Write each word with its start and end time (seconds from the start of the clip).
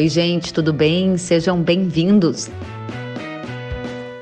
Oi, 0.00 0.08
gente, 0.08 0.54
tudo 0.54 0.72
bem? 0.72 1.18
Sejam 1.18 1.60
bem-vindos. 1.60 2.48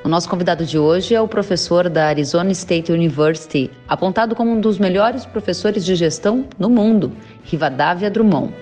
O 0.04 0.08
nosso 0.08 0.28
convidado 0.28 0.66
de 0.66 0.76
hoje 0.76 1.14
é 1.14 1.20
o 1.20 1.28
professor 1.28 1.88
da 1.88 2.06
Arizona 2.06 2.50
State 2.50 2.90
University, 2.90 3.70
apontado 3.86 4.34
como 4.34 4.50
um 4.50 4.60
dos 4.60 4.76
melhores 4.76 5.24
professores 5.24 5.84
de 5.84 5.94
gestão 5.94 6.48
no 6.58 6.68
mundo, 6.68 7.12
Rivadavia 7.44 8.10
Drummond. 8.10 8.52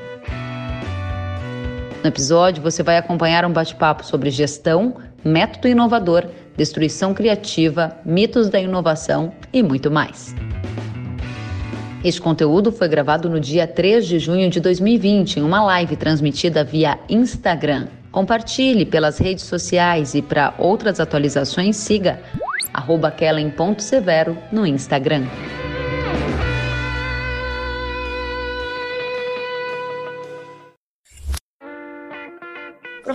No 2.03 2.07
episódio, 2.07 2.63
você 2.63 2.83
vai 2.83 2.99
acompanhar 2.99 3.47
um 3.47 3.51
bate-papo 3.51 4.05
sobre 4.05 4.29
gestão, 4.29 4.97
método 5.25 5.69
inovador, 5.69 6.27
destruição 6.55 7.15
criativa, 7.15 7.97
mitos 8.05 8.51
da 8.51 8.61
inovação 8.61 9.33
e 9.55 9.63
muito 9.63 9.91
mais. 9.91 10.35
Este 12.07 12.21
conteúdo 12.21 12.71
foi 12.71 12.87
gravado 12.87 13.29
no 13.29 13.41
dia 13.41 13.67
3 13.67 14.07
de 14.07 14.21
junho 14.21 14.49
de 14.49 14.61
2020 14.61 15.41
em 15.41 15.43
uma 15.43 15.61
live 15.65 15.97
transmitida 15.97 16.63
via 16.63 17.01
Instagram. 17.09 17.89
Compartilhe 18.13 18.87
pelas 18.87 19.19
redes 19.19 19.43
sociais 19.43 20.15
e 20.15 20.23
para 20.23 20.55
outras 20.57 21.01
atualizações 21.01 21.75
siga 21.75 22.21
kellen.severo 23.19 24.39
no 24.53 24.65
Instagram. 24.65 25.25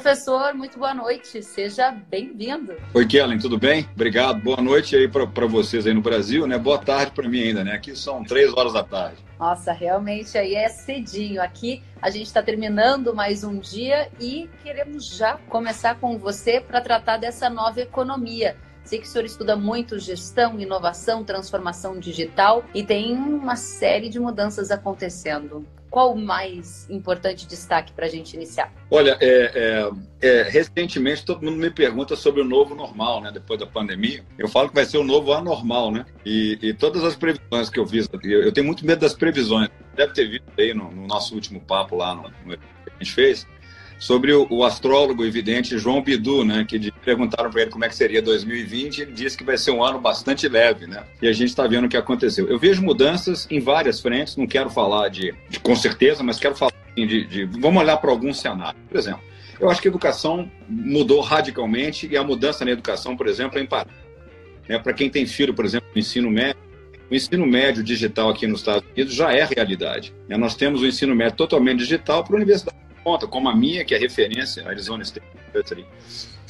Professor, 0.02 0.56
muito 0.56 0.80
boa 0.80 0.96
noite, 0.96 1.44
seja 1.44 1.92
bem-vindo. 1.92 2.74
Oi, 2.92 3.06
Kellen, 3.06 3.38
tudo 3.38 3.56
bem? 3.56 3.88
Obrigado, 3.94 4.42
boa 4.42 4.60
noite 4.60 4.96
aí 4.96 5.08
para 5.08 5.46
vocês 5.46 5.86
aí 5.86 5.94
no 5.94 6.02
Brasil, 6.02 6.48
né? 6.48 6.58
Boa 6.58 6.80
tarde 6.80 7.12
para 7.12 7.30
mim 7.30 7.40
ainda, 7.40 7.64
né? 7.64 7.74
Aqui 7.74 7.96
são 7.96 8.24
três 8.24 8.52
horas 8.52 8.74
da 8.74 8.84
tarde. 8.84 9.24
Nossa, 9.40 9.72
realmente 9.72 10.36
aí 10.40 10.56
é 10.56 10.68
cedinho. 10.70 11.40
Aqui 11.40 11.84
a 12.02 12.10
gente 12.10 12.26
está 12.26 12.42
terminando 12.42 13.14
mais 13.14 13.44
um 13.44 13.60
dia 13.60 14.10
e 14.20 14.50
queremos 14.64 15.06
já 15.06 15.38
começar 15.48 16.00
com 16.00 16.18
você 16.18 16.60
para 16.60 16.82
tratar 16.82 17.18
dessa 17.18 17.48
nova 17.48 17.80
economia. 17.80 18.58
Sei 18.84 18.98
que 18.98 19.06
o 19.06 19.08
senhor 19.08 19.26
estuda 19.26 19.56
muito 19.56 20.00
gestão, 20.00 20.60
inovação, 20.60 21.24
transformação 21.24 22.00
digital 22.00 22.66
e 22.74 22.84
tem 22.84 23.16
uma 23.16 23.56
série 23.56 24.10
de 24.10 24.20
mudanças 24.20 24.72
acontecendo. 24.72 25.64
Qual 25.92 26.14
o 26.14 26.18
mais 26.18 26.90
importante 26.90 27.46
destaque 27.46 27.92
para 27.92 28.06
a 28.06 28.10
gente 28.10 28.34
iniciar? 28.34 28.74
Olha, 28.90 29.18
é, 29.20 29.52
é, 29.54 29.92
é, 30.22 30.44
recentemente 30.44 31.26
todo 31.26 31.44
mundo 31.44 31.58
me 31.58 31.70
pergunta 31.70 32.16
sobre 32.16 32.40
o 32.40 32.46
novo 32.46 32.74
normal, 32.74 33.20
né? 33.20 33.30
Depois 33.30 33.60
da 33.60 33.68
pandemia, 33.68 34.24
eu 34.40 34.48
falo 34.48 34.70
que 34.70 34.76
vai 34.76 34.86
ser 34.86 34.98
o 34.98 35.04
novo 35.04 35.34
anormal, 35.34 35.92
né? 35.92 36.06
E, 36.26 36.58
e 36.62 36.74
todas 36.74 37.04
as 37.04 37.18
previsões 37.18 37.70
que 37.70 37.78
eu 37.78 37.86
fiz, 37.86 38.08
eu, 38.24 38.42
eu, 38.42 38.54
tenho 38.54 38.66
muito 38.66 38.86
medo 38.86 39.02
das 39.02 39.14
previsões. 39.14 39.70
Deve 39.94 40.14
ter 40.14 40.30
visto 40.30 40.46
aí 40.58 40.74
no, 40.74 40.90
no 40.90 41.06
nosso 41.06 41.36
último 41.36 41.60
papo 41.60 41.98
lá 41.98 42.16
no, 42.16 42.24
no 42.24 42.58
que 42.58 42.64
a 42.88 43.04
gente 43.04 43.12
fez 43.12 43.46
sobre 44.02 44.34
o, 44.34 44.48
o, 44.50 44.66
astrólogo 44.66 45.24
evidente 45.24 45.78
João 45.78 46.02
Bidu, 46.02 46.44
né, 46.44 46.66
que 46.68 46.92
perguntaram 47.06 47.52
para 47.52 47.62
ele 47.62 47.70
como 47.70 47.86
é 47.86 47.88
que 47.88 47.96
seria 47.96 48.20
2020, 48.20 49.04
ele 49.04 49.12
disse 49.12 49.38
que 49.38 49.44
vai 49.44 49.60
ser 49.60 49.70
um 49.70 49.84
ano 49.84 50.02
bastante 50.02 50.50
leve, 50.50 50.88
né? 50.88 51.04
E 51.22 51.28
a 51.28 51.32
gente 51.32 51.50
está 51.50 51.68
vendo 51.68 51.86
o 51.86 51.88
que 51.90 51.96
aconteceu. 51.96 52.48
Eu 52.48 52.58
vejo 52.58 52.82
mudanças 52.82 53.48
em 53.52 53.60
várias 53.60 54.00
frentes, 54.00 54.36
não 54.36 54.48
quero 54.48 54.72
falar 54.72 55.10
de, 55.10 55.36
de 55.48 55.60
com 55.60 55.76
certeza, 55.76 56.24
mas 56.24 56.40
quero 56.40 56.56
falar 56.56 56.74
de, 56.96 57.28
de 57.28 57.46
vamos 57.46 57.80
olhar 57.80 57.96
para 57.98 58.10
alguns 58.10 58.42
cenários. 58.42 58.82
Por 58.90 58.98
exemplo, 58.98 59.22
eu 59.60 59.70
acho 59.70 59.80
que 59.80 59.88
a 59.88 59.92
educação 59.92 60.52
mudou 60.68 61.22
radicalmente 61.22 62.10
e 62.12 62.18
a 62.18 62.24
mudança 62.24 62.66
na 62.66 62.72
educação, 62.72 63.16
por 63.16 63.28
exemplo, 63.28 63.60
é 63.60 63.62
imparada. 63.62 63.92
Né, 64.68 64.80
para 64.80 64.94
quem 64.94 65.12
tem 65.12 65.28
filho, 65.28 65.54
por 65.54 65.64
exemplo, 65.64 65.88
no 65.94 66.00
ensino 66.00 66.32
médio, 66.32 66.60
o 67.08 67.14
ensino 67.14 67.46
médio 67.46 67.84
digital 67.84 68.32
aqui 68.32 68.48
nos 68.48 68.62
Estados 68.62 68.84
Unidos 68.96 69.14
já 69.14 69.32
é 69.32 69.44
realidade. 69.46 70.12
Né? 70.28 70.38
Nós 70.38 70.56
temos 70.56 70.82
o 70.82 70.88
ensino 70.88 71.14
médio 71.14 71.38
totalmente 71.38 71.78
digital 71.80 72.24
para 72.24 72.34
a 72.34 72.38
universidade 72.38 72.82
ponta, 73.04 73.28
como 73.28 73.50
a 73.50 73.56
minha, 73.56 73.84
que 73.84 73.94
é 73.94 73.98
referência, 73.98 74.68
Arizona 74.68 75.04
State 75.04 75.26
University, 75.44 75.86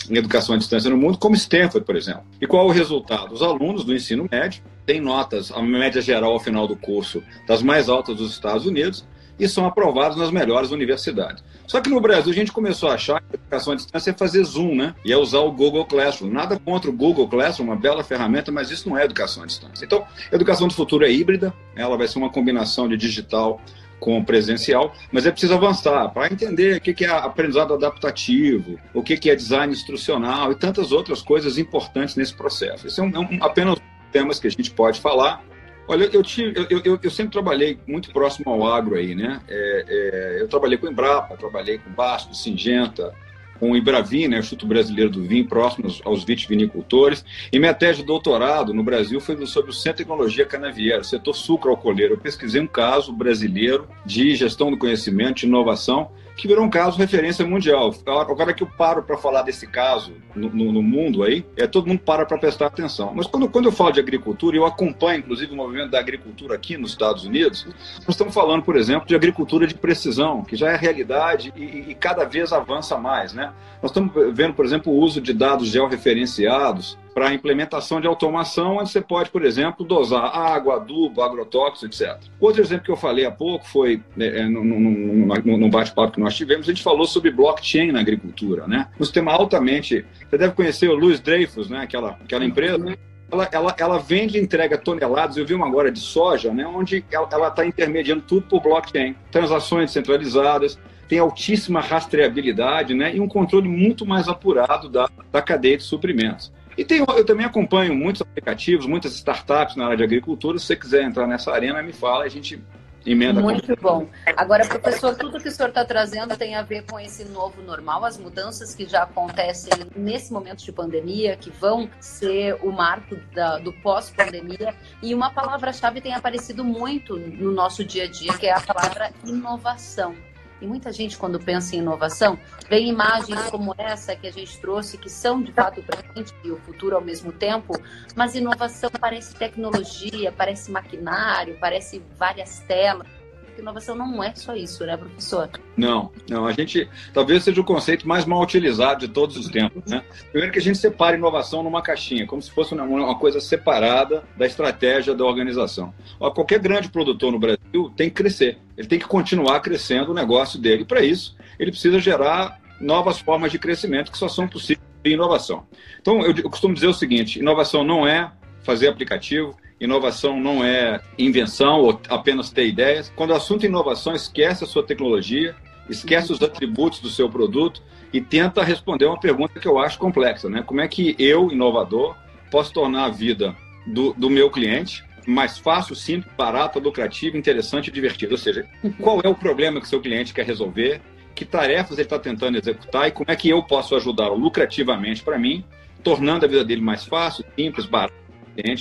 em 0.09 0.17
educação 0.17 0.55
à 0.55 0.57
distância 0.57 0.89
no 0.89 0.97
mundo, 0.97 1.17
como 1.17 1.35
Stanford, 1.35 1.85
por 1.85 1.95
exemplo. 1.95 2.23
E 2.39 2.47
qual 2.47 2.67
o 2.67 2.71
resultado? 2.71 3.33
Os 3.33 3.41
alunos 3.41 3.83
do 3.83 3.93
ensino 3.93 4.27
médio 4.31 4.63
têm 4.85 4.99
notas, 4.99 5.51
a 5.51 5.61
média 5.61 6.01
geral 6.01 6.33
ao 6.33 6.39
final 6.39 6.67
do 6.67 6.75
curso, 6.75 7.23
das 7.47 7.61
mais 7.61 7.89
altas 7.89 8.17
dos 8.17 8.31
Estados 8.31 8.65
Unidos, 8.65 9.05
e 9.39 9.47
são 9.47 9.65
aprovados 9.65 10.17
nas 10.17 10.29
melhores 10.29 10.69
universidades. 10.69 11.43
Só 11.65 11.81
que 11.81 11.89
no 11.89 11.99
Brasil 11.99 12.31
a 12.31 12.35
gente 12.35 12.51
começou 12.51 12.89
a 12.89 12.93
achar 12.93 13.21
que 13.21 13.27
a 13.31 13.39
educação 13.39 13.73
à 13.73 13.75
distância 13.75 14.11
é 14.11 14.13
fazer 14.13 14.43
Zoom, 14.43 14.75
né? 14.75 14.93
E 15.03 15.11
é 15.11 15.17
usar 15.17 15.39
o 15.39 15.51
Google 15.51 15.85
Classroom. 15.85 16.29
Nada 16.29 16.59
contra 16.59 16.89
o 16.89 16.93
Google 16.93 17.27
Classroom, 17.27 17.67
uma 17.67 17.75
bela 17.75 18.03
ferramenta, 18.03 18.51
mas 18.51 18.69
isso 18.69 18.87
não 18.87 18.97
é 18.97 19.03
educação 19.03 19.41
à 19.41 19.45
distância. 19.47 19.83
Então, 19.83 20.05
a 20.31 20.35
educação 20.35 20.67
do 20.67 20.73
futuro 20.73 21.05
é 21.05 21.11
híbrida, 21.11 21.51
ela 21.75 21.97
vai 21.97 22.07
ser 22.07 22.19
uma 22.19 22.29
combinação 22.29 22.87
de 22.87 22.95
digital 22.97 23.59
com 24.01 24.21
presencial, 24.25 24.93
mas 25.11 25.27
é 25.27 25.31
preciso 25.31 25.53
avançar 25.53 26.09
para 26.09 26.33
entender 26.33 26.77
o 26.77 26.81
que 26.81 27.05
é 27.05 27.09
aprendizado 27.09 27.75
adaptativo, 27.75 28.79
o 28.93 29.03
que 29.03 29.29
é 29.29 29.35
design 29.35 29.71
instrucional 29.71 30.51
e 30.51 30.55
tantas 30.55 30.91
outras 30.91 31.21
coisas 31.21 31.59
importantes 31.59 32.15
nesse 32.15 32.33
processo. 32.33 32.87
Isso 32.87 32.99
é, 32.99 33.03
um, 33.03 33.11
é 33.15 33.19
um, 33.19 33.37
apenas 33.39 33.79
temas 34.11 34.39
que 34.39 34.47
a 34.47 34.49
gente 34.49 34.71
pode 34.71 34.99
falar. 34.99 35.43
Olha, 35.87 36.09
eu, 36.11 36.23
tive, 36.23 36.53
eu, 36.69 36.81
eu, 36.83 36.99
eu 37.01 37.11
sempre 37.11 37.31
trabalhei 37.31 37.79
muito 37.87 38.11
próximo 38.11 38.51
ao 38.51 38.65
agro 38.65 38.95
aí, 38.95 39.13
né? 39.13 39.39
É, 39.47 39.85
é, 39.87 40.41
eu 40.41 40.47
trabalhei 40.47 40.77
com 40.77 40.87
Embrapa, 40.87 41.37
trabalhei 41.37 41.77
com 41.77 41.91
Basco, 41.91 42.33
Singenta, 42.33 43.13
com 43.61 43.71
o 43.71 43.77
Ibravin, 43.77 44.27
né, 44.27 44.37
o 44.37 44.39
Instituto 44.39 44.65
Brasileiro 44.65 45.11
do 45.11 45.21
Vinho, 45.21 45.47
próximos 45.47 46.01
aos 46.03 46.23
vitivinicultores. 46.23 47.23
E 47.53 47.59
minha 47.59 47.75
tese 47.75 47.99
de 47.99 48.05
doutorado 48.05 48.73
no 48.73 48.83
Brasil 48.83 49.21
foi 49.21 49.45
sobre 49.45 49.69
o 49.69 49.73
Centro 49.73 49.97
de 49.97 50.03
Tecnologia 50.03 50.47
Canaviera, 50.47 51.03
setor 51.03 51.35
sucro-alcooleiro. 51.35 52.15
Eu 52.15 52.17
pesquisei 52.17 52.59
um 52.59 52.65
caso 52.65 53.13
brasileiro 53.13 53.87
de 54.03 54.35
gestão 54.35 54.71
do 54.71 54.77
conhecimento, 54.77 55.41
de 55.41 55.45
inovação, 55.45 56.09
que 56.35 56.47
virou 56.47 56.63
um 56.63 56.69
caso 56.69 56.97
referência 56.97 57.45
mundial. 57.45 57.93
Agora 58.05 58.53
que 58.53 58.63
eu 58.63 58.67
paro 58.67 59.03
para 59.03 59.17
falar 59.17 59.41
desse 59.43 59.67
caso 59.67 60.13
no, 60.35 60.49
no, 60.49 60.71
no, 60.71 60.83
mundo 60.83 61.23
aí, 61.23 61.45
é 61.55 61.67
todo 61.67 61.87
mundo 61.87 61.99
para 61.99 62.25
para 62.25 62.37
prestar 62.37 62.67
atenção. 62.67 63.11
Mas 63.15 63.27
quando, 63.27 63.49
quando 63.49 63.65
eu 63.65 63.71
falo 63.71 63.91
de 63.91 63.99
agricultura, 63.99 64.55
eu 64.55 64.65
acompanho 64.65 65.19
inclusive 65.19 65.53
o 65.53 65.55
movimento 65.55 65.91
da 65.91 65.99
agricultura 65.99 66.55
aqui 66.55 66.77
nos 66.77 66.91
Estados 66.91 67.25
Unidos, 67.25 67.65
nós 67.99 68.09
estamos 68.09 68.33
falando, 68.33 68.63
por 68.63 68.75
exemplo, 68.75 69.07
de 69.07 69.15
agricultura 69.15 69.67
de 69.67 69.75
precisão, 69.75 70.43
que 70.43 70.55
já 70.55 70.71
é 70.71 70.75
realidade 70.75 71.53
e, 71.55 71.91
e 71.91 71.95
cada 71.95 72.25
vez 72.25 72.53
avança 72.53 72.97
mais, 72.97 73.33
né? 73.33 73.53
Nós 73.81 73.91
estamos 73.91 74.11
vendo, 74.33 74.53
por 74.53 74.65
exemplo, 74.65 74.91
o 74.91 74.97
uso 74.97 75.19
de 75.19 75.33
dados 75.33 75.67
georreferenciados 75.67 76.97
para 77.13 77.33
implementação 77.33 77.99
de 77.99 78.07
automação, 78.07 78.77
onde 78.77 78.89
você 78.89 79.01
pode, 79.01 79.29
por 79.29 79.43
exemplo, 79.43 79.85
dosar 79.85 80.23
água, 80.23 80.75
adubo, 80.75 81.21
agrotóxicos, 81.21 82.01
etc. 82.01 82.17
Outro 82.39 82.61
exemplo 82.61 82.85
que 82.85 82.91
eu 82.91 82.95
falei 82.95 83.25
há 83.25 83.31
pouco 83.31 83.67
foi, 83.67 84.01
né, 84.15 84.43
no 84.43 85.69
bate-papo 85.69 86.13
que 86.13 86.19
nós 86.19 86.35
tivemos, 86.35 86.67
a 86.67 86.71
gente 86.71 86.83
falou 86.83 87.05
sobre 87.05 87.31
blockchain 87.31 87.91
na 87.91 87.99
agricultura, 87.99 88.67
né? 88.67 88.87
Um 88.99 89.03
sistema 89.03 89.33
altamente... 89.33 90.05
Você 90.29 90.37
deve 90.37 90.53
conhecer 90.53 90.89
o 90.89 90.95
Luiz 90.95 91.19
Dreyfus, 91.19 91.69
né? 91.69 91.81
aquela, 91.81 92.11
aquela 92.23 92.45
empresa, 92.45 92.77
né? 92.77 92.95
ela, 93.31 93.49
ela, 93.51 93.75
ela 93.77 93.97
vende 93.97 94.37
e 94.37 94.41
entrega 94.41 94.77
toneladas, 94.77 95.37
eu 95.37 95.45
vi 95.45 95.53
uma 95.53 95.67
agora 95.67 95.91
de 95.91 95.99
soja, 95.99 96.53
né, 96.53 96.67
onde 96.67 97.03
ela 97.11 97.47
está 97.47 97.65
intermediando 97.65 98.23
tudo 98.27 98.45
por 98.47 98.61
blockchain, 98.61 99.15
transações 99.31 99.91
centralizadas, 99.91 100.77
tem 101.07 101.19
altíssima 101.19 101.81
rastreabilidade 101.81 102.93
né, 102.93 103.15
e 103.15 103.19
um 103.19 103.27
controle 103.27 103.67
muito 103.67 104.05
mais 104.05 104.27
apurado 104.27 104.89
da, 104.89 105.09
da 105.31 105.41
cadeia 105.41 105.77
de 105.77 105.83
suprimentos. 105.83 106.51
E 106.77 106.85
tem, 106.85 106.99
eu 106.99 107.25
também 107.25 107.45
acompanho 107.45 107.93
muitos 107.95 108.21
aplicativos, 108.21 108.85
muitas 108.85 109.13
startups 109.13 109.75
na 109.75 109.85
área 109.85 109.97
de 109.97 110.03
agricultura. 110.03 110.57
Se 110.57 110.65
você 110.65 110.75
quiser 110.75 111.03
entrar 111.03 111.27
nessa 111.27 111.51
arena, 111.51 111.81
me 111.81 111.93
fala, 111.93 112.23
a 112.23 112.29
gente 112.29 112.61
emenda. 113.05 113.41
Muito 113.41 113.75
bom. 113.81 114.07
Agora, 114.37 114.65
professor, 114.65 115.15
tudo 115.15 115.39
que 115.39 115.49
o 115.49 115.51
senhor 115.51 115.69
está 115.69 115.83
trazendo 115.83 116.37
tem 116.37 116.55
a 116.55 116.61
ver 116.61 116.83
com 116.85 116.99
esse 116.99 117.25
novo 117.25 117.61
normal, 117.61 118.05
as 118.05 118.17
mudanças 118.17 118.75
que 118.75 118.85
já 118.85 119.03
acontecem 119.03 119.71
nesse 119.95 120.31
momento 120.31 120.63
de 120.63 120.71
pandemia, 120.71 121.35
que 121.35 121.49
vão 121.49 121.89
ser 121.99 122.57
o 122.61 122.71
marco 122.71 123.15
da, 123.33 123.57
do 123.57 123.73
pós-pandemia. 123.73 124.75
E 125.01 125.13
uma 125.13 125.31
palavra-chave 125.31 126.01
tem 126.01 126.13
aparecido 126.13 126.63
muito 126.63 127.17
no 127.17 127.51
nosso 127.51 127.83
dia 127.83 128.05
a 128.05 128.07
dia, 128.07 128.37
que 128.37 128.45
é 128.45 128.53
a 128.53 128.61
palavra 128.61 129.11
inovação. 129.25 130.15
E 130.61 130.67
muita 130.67 130.91
gente, 130.91 131.17
quando 131.17 131.39
pensa 131.39 131.75
em 131.75 131.79
inovação, 131.79 132.37
vê 132.69 132.79
imagens 132.81 133.49
como 133.49 133.73
essa 133.77 134.15
que 134.15 134.27
a 134.27 134.31
gente 134.31 134.59
trouxe, 134.59 134.97
que 134.97 135.09
são 135.09 135.41
de 135.41 135.51
fato 135.51 135.79
o 135.79 135.83
presente 135.83 136.33
e 136.43 136.51
o 136.51 136.57
futuro 136.57 136.95
ao 136.95 137.01
mesmo 137.01 137.31
tempo, 137.31 137.73
mas 138.15 138.35
inovação 138.35 138.91
parece 138.99 139.33
tecnologia, 139.33 140.31
parece 140.31 140.69
maquinário, 140.69 141.57
parece 141.59 142.01
várias 142.17 142.59
telas 142.59 143.20
inovação 143.59 143.95
não 143.95 144.23
é 144.23 144.33
só 144.35 144.55
isso, 144.55 144.85
né, 144.85 144.95
professor? 144.95 145.49
Não, 145.75 146.11
não. 146.29 146.45
A 146.45 146.51
gente 146.51 146.89
talvez 147.13 147.43
seja 147.43 147.59
o 147.59 147.63
conceito 147.63 148.07
mais 148.07 148.25
mal 148.25 148.41
utilizado 148.41 149.07
de 149.07 149.13
todos 149.13 149.37
os 149.37 149.47
tempos, 149.47 149.83
né? 149.89 150.03
Primeiro 150.31 150.51
que 150.53 150.59
a 150.59 150.61
gente 150.61 150.77
separa 150.77 151.17
inovação 151.17 151.63
numa 151.63 151.81
caixinha, 151.81 152.25
como 152.25 152.41
se 152.41 152.51
fosse 152.51 152.73
uma 152.73 153.17
coisa 153.17 153.39
separada 153.39 154.23
da 154.37 154.45
estratégia 154.45 155.13
da 155.15 155.25
organização. 155.25 155.93
Qualquer 156.19 156.59
grande 156.59 156.89
produtor 156.89 157.31
no 157.31 157.39
Brasil 157.39 157.91
tem 157.95 158.09
que 158.09 158.15
crescer. 158.15 158.57
Ele 158.77 158.87
tem 158.87 158.99
que 158.99 159.07
continuar 159.07 159.59
crescendo 159.59 160.11
o 160.11 160.13
negócio 160.13 160.59
dele. 160.59 160.85
Para 160.85 161.01
isso, 161.01 161.35
ele 161.59 161.71
precisa 161.71 161.99
gerar 161.99 162.59
novas 162.79 163.19
formas 163.19 163.51
de 163.51 163.59
crescimento 163.59 164.11
que 164.11 164.17
só 164.17 164.27
são 164.27 164.47
possíveis 164.47 164.85
em 165.05 165.13
inovação. 165.13 165.65
Então, 165.99 166.21
eu 166.25 166.49
costumo 166.49 166.73
dizer 166.73 166.87
o 166.87 166.93
seguinte: 166.93 167.39
inovação 167.39 167.83
não 167.83 168.07
é 168.07 168.31
fazer 168.63 168.87
aplicativo, 168.87 169.55
Inovação 169.81 170.39
não 170.39 170.63
é 170.63 171.01
invenção 171.17 171.81
ou 171.81 171.99
apenas 172.07 172.51
ter 172.51 172.67
ideias. 172.67 173.11
Quando 173.15 173.31
o 173.31 173.35
assunto 173.35 173.65
é 173.65 173.67
inovação, 173.67 174.13
esquece 174.13 174.63
a 174.63 174.67
sua 174.67 174.83
tecnologia 174.83 175.55
esquece 175.89 176.31
os 176.31 176.41
atributos 176.41 176.99
do 176.99 177.09
seu 177.09 177.29
produto 177.29 177.81
e 178.11 178.21
tenta 178.21 178.63
responder 178.63 179.05
uma 179.05 179.19
pergunta 179.19 179.59
que 179.59 179.67
eu 179.67 179.79
acho 179.79 179.97
complexa, 179.97 180.49
né? 180.49 180.63
Como 180.63 180.81
é 180.81 180.87
que 180.87 181.15
eu, 181.17 181.51
inovador, 181.51 182.15
posso 182.49 182.73
tornar 182.73 183.05
a 183.05 183.09
vida 183.09 183.55
do, 183.85 184.13
do 184.13 184.29
meu 184.29 184.49
cliente 184.49 185.03
mais 185.25 185.57
fácil, 185.57 185.95
simples, 185.95 186.33
barata, 186.35 186.79
lucrativa, 186.79 187.37
interessante 187.37 187.87
e 187.87 187.91
divertida? 187.91 188.33
Ou 188.33 188.37
seja, 188.37 188.67
qual 188.99 189.21
é 189.23 189.29
o 189.29 189.35
problema 189.35 189.79
que 189.79 189.87
seu 189.87 190.01
cliente 190.01 190.33
quer 190.33 190.45
resolver? 190.45 191.01
Que 191.35 191.45
tarefas 191.45 191.93
ele 191.93 192.01
está 192.01 192.19
tentando 192.19 192.57
executar 192.57 193.07
e 193.07 193.11
como 193.11 193.31
é 193.31 193.35
que 193.35 193.49
eu 193.49 193.63
posso 193.63 193.95
ajudá-lo 193.95 194.35
lucrativamente 194.35 195.23
para 195.23 195.37
mim, 195.37 195.63
tornando 196.03 196.45
a 196.45 196.49
vida 196.49 196.65
dele 196.65 196.81
mais 196.81 197.05
fácil, 197.05 197.45
simples, 197.55 197.85
barata, 197.85 198.13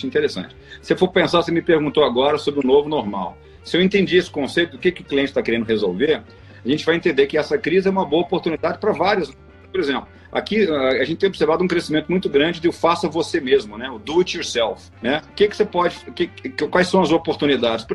interessante. 0.06 0.56
Se 0.82 0.96
for 0.96 1.08
pensar, 1.08 1.42
você 1.42 1.52
me 1.52 1.62
perguntou 1.62 2.04
agora 2.04 2.38
sobre 2.38 2.60
o 2.60 2.66
novo 2.66 2.88
normal. 2.88 3.36
Se 3.64 3.76
eu 3.76 3.82
entendi 3.82 4.16
esse 4.16 4.30
conceito 4.30 4.72
do 4.72 4.78
que, 4.78 4.90
que 4.90 5.02
o 5.02 5.04
cliente 5.04 5.30
está 5.30 5.42
querendo 5.42 5.64
resolver, 5.64 6.22
a 6.64 6.68
gente 6.68 6.84
vai 6.84 6.96
entender 6.96 7.26
que 7.26 7.38
essa 7.38 7.56
crise 7.56 7.88
é 7.88 7.90
uma 7.90 8.04
boa 8.04 8.22
oportunidade 8.22 8.78
para 8.78 8.92
vários. 8.92 9.32
Por 9.70 9.80
exemplo, 9.80 10.08
aqui 10.32 10.68
a 10.68 11.04
gente 11.04 11.18
tem 11.18 11.28
observado 11.28 11.62
um 11.62 11.68
crescimento 11.68 12.08
muito 12.08 12.28
grande 12.28 12.60
do 12.60 12.72
faça 12.72 13.08
você 13.08 13.40
mesmo, 13.40 13.78
né? 13.78 13.88
O 13.90 13.98
do 13.98 14.18
it 14.18 14.36
yourself, 14.36 14.90
né? 15.00 15.22
O 15.30 15.34
que, 15.34 15.48
que 15.48 15.56
você 15.56 15.64
pode, 15.64 15.96
que, 16.12 16.26
quais 16.68 16.88
são 16.88 17.00
as 17.02 17.12
oportunidades? 17.12 17.86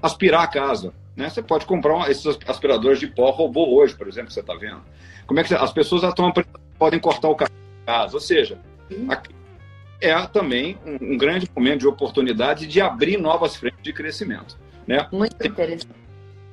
Aspirar 0.00 0.42
a 0.42 0.46
casa, 0.46 0.92
né? 1.16 1.28
Você 1.28 1.42
pode 1.42 1.66
comprar 1.66 2.10
esses 2.10 2.26
aspiradores 2.46 3.00
de 3.00 3.08
pó 3.08 3.30
robô 3.30 3.74
hoje, 3.76 3.96
por 3.96 4.06
exemplo, 4.06 4.28
que 4.28 4.34
você 4.34 4.40
está 4.40 4.54
vendo. 4.54 4.82
Como 5.26 5.40
é 5.40 5.42
que 5.42 5.48
você, 5.48 5.56
as 5.56 5.72
pessoas 5.72 6.02
estão 6.02 6.32
podem 6.78 7.00
cortar 7.00 7.28
o 7.28 7.36
casa, 7.86 8.14
ou 8.14 8.20
seja, 8.20 8.58
aqui 9.08 9.35
é 10.00 10.14
também 10.26 10.78
um, 10.84 11.14
um 11.14 11.16
grande 11.16 11.48
momento 11.54 11.80
de 11.80 11.86
oportunidade 11.86 12.66
de 12.66 12.80
abrir 12.80 13.16
novas 13.18 13.56
frentes 13.56 13.82
de 13.82 13.92
crescimento. 13.92 14.58
Né? 14.86 15.06
Muito 15.12 15.34
interessante. 15.44 15.88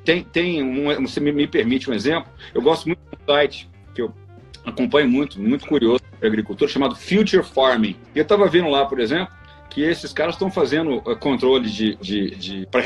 Tem, 0.03 0.23
tem 0.23 0.61
um, 0.61 1.05
você 1.05 1.19
me, 1.19 1.47
permite 1.47 1.89
um 1.89 1.93
exemplo? 1.93 2.31
Eu 2.53 2.61
gosto 2.61 2.87
muito 2.87 2.99
de 2.99 3.17
um 3.21 3.25
site 3.25 3.69
que 3.95 4.01
eu 4.01 4.13
acompanho 4.65 5.09
muito, 5.09 5.39
muito 5.39 5.65
curioso 5.65 6.03
de 6.19 6.27
agricultura, 6.27 6.69
chamado 6.69 6.95
Future 6.95 7.43
Farming. 7.43 7.95
E 8.13 8.19
eu 8.19 8.23
estava 8.23 8.47
vendo 8.47 8.69
lá, 8.69 8.85
por 8.85 8.99
exemplo, 8.99 9.33
que 9.69 9.81
esses 9.81 10.13
caras 10.13 10.35
estão 10.35 10.51
fazendo 10.51 10.97
uh, 10.97 11.15
controle 11.15 11.69
de, 11.69 11.95
de, 11.95 12.35
de 12.35 12.67
para 12.67 12.81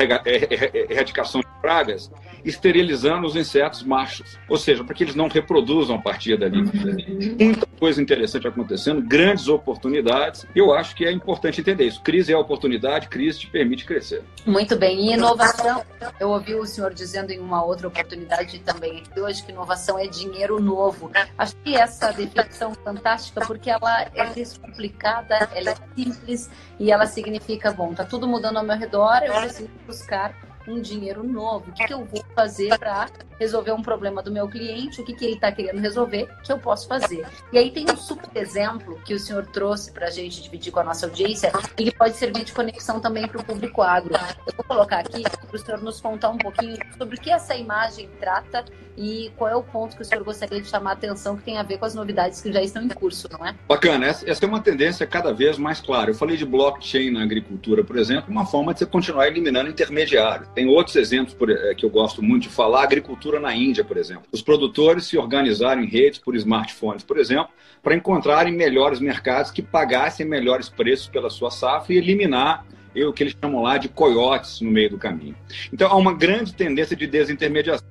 erradicação 0.89 1.41
de 1.41 1.47
pragas, 1.61 2.11
esterilizando 2.43 3.27
os 3.27 3.35
insetos 3.35 3.83
machos, 3.83 4.37
ou 4.47 4.57
seja, 4.57 4.83
para 4.83 4.93
que 4.93 5.03
eles 5.03 5.15
não 5.15 5.27
reproduzam 5.27 5.97
a 5.97 6.01
partir 6.01 6.37
dali. 6.37 6.63
Muita 6.63 7.67
coisa 7.79 8.01
interessante 8.01 8.47
acontecendo, 8.47 9.01
grandes 9.01 9.47
oportunidades. 9.47 10.45
Eu 10.55 10.73
acho 10.73 10.95
que 10.95 11.05
é 11.05 11.11
importante 11.11 11.61
entender 11.61 11.85
isso. 11.85 12.01
Crise 12.01 12.33
é 12.33 12.37
oportunidade, 12.37 13.07
crise 13.07 13.39
te 13.39 13.47
permite 13.47 13.85
crescer. 13.85 14.23
Muito 14.45 14.75
bem. 14.75 15.09
E 15.09 15.13
inovação, 15.13 15.83
eu 16.19 16.29
ouvi 16.29 16.55
o 16.55 16.65
senhor 16.65 16.93
dizendo 16.93 17.31
em 17.31 17.39
uma 17.39 17.63
outra 17.63 17.87
oportunidade 17.87 18.59
também 18.59 18.99
aqui 18.99 19.19
hoje 19.19 19.43
que 19.43 19.51
inovação 19.51 19.99
é 19.99 20.07
dinheiro 20.07 20.59
novo. 20.59 21.11
Acho 21.37 21.55
que 21.57 21.75
essa 21.75 22.11
definição 22.11 22.73
fantástica 22.73 23.45
porque 23.45 23.69
ela 23.69 24.03
é 24.13 24.25
descomplicada, 24.33 25.49
ela 25.53 25.71
é 25.71 25.75
simples 25.95 26.49
e 26.79 26.91
ela 26.91 27.05
significa, 27.05 27.71
bom, 27.71 27.93
tá 27.93 28.03
tudo 28.03 28.27
mudando 28.27 28.57
ao 28.57 28.63
meu 28.63 28.77
redor, 28.77 29.21
eu 29.23 29.33
preciso 29.33 29.69
buscar 29.85 30.33
um 30.67 30.81
dinheiro 30.81 31.23
novo. 31.23 31.69
O 31.69 31.73
que, 31.73 31.85
que 31.85 31.93
eu 31.93 32.03
vou 32.03 32.23
fazer 32.35 32.77
para 32.77 33.09
resolver 33.39 33.71
um 33.71 33.81
problema 33.81 34.21
do 34.21 34.31
meu 34.31 34.47
cliente? 34.47 35.01
O 35.01 35.05
que, 35.05 35.13
que 35.13 35.25
ele 35.25 35.33
está 35.35 35.51
querendo 35.51 35.79
resolver 35.79 36.27
que 36.43 36.51
eu 36.51 36.59
posso 36.59 36.87
fazer? 36.87 37.25
E 37.51 37.57
aí 37.57 37.71
tem 37.71 37.85
um 37.89 37.97
super 37.97 38.29
exemplo 38.39 38.99
que 39.05 39.13
o 39.13 39.19
senhor 39.19 39.45
trouxe 39.47 39.91
para 39.91 40.07
a 40.07 40.11
gente 40.11 40.41
dividir 40.41 40.71
com 40.71 40.79
a 40.79 40.83
nossa 40.83 41.05
audiência 41.05 41.51
e 41.77 41.85
que 41.85 41.95
pode 41.95 42.15
servir 42.15 42.43
de 42.43 42.53
conexão 42.53 42.99
também 42.99 43.27
para 43.27 43.39
o 43.39 43.43
público 43.43 43.81
agro. 43.81 44.13
Eu 44.45 44.53
vou 44.55 44.65
colocar 44.65 44.99
aqui 44.99 45.23
para 45.23 45.55
o 45.55 45.59
senhor 45.59 45.81
nos 45.81 46.01
contar 46.01 46.29
um 46.29 46.37
pouquinho 46.37 46.77
sobre 46.97 47.15
o 47.15 47.19
que 47.19 47.29
essa 47.29 47.55
imagem 47.55 48.09
trata 48.19 48.65
e 48.97 49.31
qual 49.37 49.49
é 49.49 49.55
o 49.55 49.61
ponto 49.61 49.95
que 49.95 50.01
o 50.01 50.05
senhor 50.05 50.23
gostaria 50.23 50.59
de 50.59 50.67
chamar 50.67 50.91
a 50.91 50.93
atenção 50.93 51.37
que 51.37 51.43
tem 51.43 51.57
a 51.57 51.63
ver 51.63 51.77
com 51.77 51.85
as 51.85 51.93
novidades 51.93 52.41
que 52.41 52.51
já 52.51 52.61
estão 52.61 52.81
em 52.81 52.89
curso, 52.89 53.29
não 53.31 53.45
é? 53.45 53.55
Bacana, 53.67 54.07
essa, 54.07 54.25
é 54.27 54.47
uma 54.47 54.59
tendência 54.59 55.05
cada 55.05 55.31
vez 55.31 55.57
mais 55.57 55.79
clara. 55.79 56.09
Eu 56.09 56.15
falei 56.15 56.35
de 56.35 56.45
blockchain 56.45 57.11
na 57.11 57.21
agricultura, 57.21 57.83
por 57.83 57.97
exemplo, 57.97 58.31
uma 58.31 58.45
forma 58.45 58.73
de 58.73 58.79
você 58.79 58.85
continuar 58.85 59.27
eliminando 59.27 59.69
intermediários. 59.69 60.49
Tem 60.55 60.67
outros 60.67 60.95
exemplos 60.95 61.35
por, 61.35 61.51
é, 61.51 61.75
que 61.75 61.85
eu 61.85 61.89
gosto 61.89 62.23
muito 62.23 62.43
de 62.43 62.49
falar, 62.49 62.83
agricultura 62.83 63.26
na 63.39 63.55
Índia, 63.55 63.83
por 63.83 63.97
exemplo. 63.97 64.23
Os 64.31 64.41
produtores 64.41 65.05
se 65.05 65.17
organizaram 65.17 65.83
em 65.83 65.87
redes 65.87 66.19
por 66.19 66.35
smartphones, 66.35 67.03
por 67.03 67.17
exemplo, 67.17 67.49
para 67.83 67.95
encontrarem 67.95 68.53
melhores 68.53 68.99
mercados 68.99 69.51
que 69.51 69.61
pagassem 69.61 70.25
melhores 70.25 70.69
preços 70.69 71.07
pela 71.07 71.29
sua 71.29 71.51
safra 71.51 71.93
e 71.93 71.97
eliminar 71.97 72.65
o 72.95 73.13
que 73.13 73.21
eles 73.21 73.35
chamam 73.39 73.61
lá 73.61 73.77
de 73.77 73.89
coiotes 73.89 74.59
no 74.61 74.71
meio 74.71 74.89
do 74.89 74.97
caminho. 74.97 75.35
Então, 75.71 75.91
há 75.91 75.95
uma 75.95 76.13
grande 76.13 76.53
tendência 76.53 76.95
de 76.95 77.05
desintermediação 77.05 77.85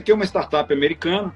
aqui 0.00 0.10
é 0.10 0.14
uma 0.14 0.24
startup 0.24 0.72
americana 0.72 1.34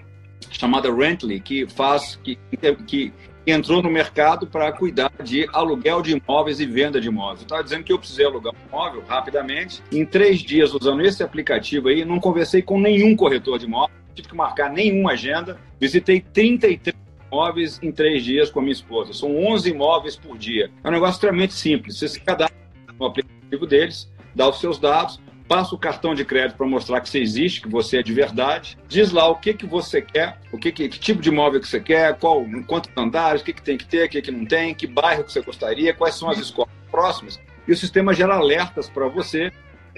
chamada 0.51 0.93
Rently, 0.93 1.41
que 1.41 1.67
faz, 1.67 2.17
que, 2.23 2.39
que 2.87 3.13
entrou 3.47 3.83
no 3.83 3.91
mercado 3.91 4.47
para 4.47 4.71
cuidar 4.73 5.13
de 5.23 5.49
aluguel 5.53 6.03
de 6.03 6.13
imóveis 6.13 6.61
e 6.61 6.67
venda 6.67 7.01
de 7.01 7.09
imóveis. 7.09 7.43
Estava 7.43 7.63
dizendo 7.63 7.85
que 7.85 7.93
eu 7.93 7.99
precisei 7.99 8.25
alugar 8.25 8.53
um 8.55 8.69
imóvel 8.69 9.03
rapidamente. 9.07 9.83
Em 9.91 10.05
três 10.05 10.41
dias, 10.41 10.73
usando 10.73 11.03
esse 11.03 11.23
aplicativo 11.23 11.89
aí, 11.89 12.05
não 12.05 12.21
conversei 12.21 12.63
com 12.63 12.81
nenhum 12.81 13.17
corretor 13.17 13.59
de 13.59 13.67
imóveis, 13.67 13.99
tive 14.15 14.29
que 14.29 14.37
marcar 14.37 14.71
nenhuma 14.71 15.13
agenda. 15.13 15.59
Visitei 15.81 16.21
33 16.21 16.97
imóveis 17.31 17.81
em 17.83 17.91
três 17.91 18.25
dias 18.25 18.51
com 18.51 18.61
a 18.61 18.63
minha 18.63 18.73
esposa. 18.73 19.13
São 19.13 19.37
11 19.37 19.71
imóveis 19.71 20.17
por 20.17 20.37
dia. 20.37 20.71
É 20.85 20.89
um 20.89 20.93
negócio 20.93 21.15
extremamente 21.15 21.55
simples. 21.55 21.99
Você 21.99 22.09
se 22.09 22.21
cadastra 22.21 22.57
no 22.99 23.07
aplicativo 23.07 23.67
deles, 23.67 24.11
dá 24.35 24.49
os 24.49 24.61
seus 24.61 24.79
dados, 24.79 25.21
passa 25.53 25.75
o 25.75 25.79
cartão 25.79 26.15
de 26.15 26.25
crédito 26.25 26.57
para 26.57 26.67
mostrar 26.67 26.99
que 27.03 27.11
você 27.11 27.19
existe, 27.19 27.61
que 27.61 27.69
você 27.69 27.99
é 27.99 28.03
de 28.03 28.11
verdade, 28.11 28.79
diz 28.89 29.13
lá 29.13 29.29
o 29.29 29.37
que, 29.37 29.53
que 29.53 29.67
você 29.67 30.01
quer, 30.01 30.41
o 30.51 30.57
que, 30.57 30.73
que, 30.73 30.89
que 30.89 30.99
tipo 30.99 31.21
de 31.21 31.29
imóvel 31.29 31.61
que 31.61 31.69
você 31.69 31.79
quer, 31.79 32.17
qual, 32.17 32.43
quantos 32.67 32.91
andares, 32.97 33.43
o 33.43 33.45
que, 33.45 33.53
que 33.53 33.61
tem 33.61 33.77
que 33.77 33.85
ter, 33.85 34.07
o 34.07 34.09
que, 34.09 34.23
que 34.23 34.31
não 34.31 34.47
tem, 34.47 34.75
que 34.75 34.87
bairro 34.87 35.25
que 35.25 35.31
você 35.31 35.43
gostaria, 35.43 35.93
quais 35.93 36.15
são 36.15 36.31
as 36.31 36.39
escolas 36.39 36.73
próximas, 36.91 37.39
e 37.69 37.73
o 37.73 37.77
sistema 37.77 38.15
gera 38.15 38.37
alertas 38.37 38.89
para 38.89 39.07
você 39.09 39.53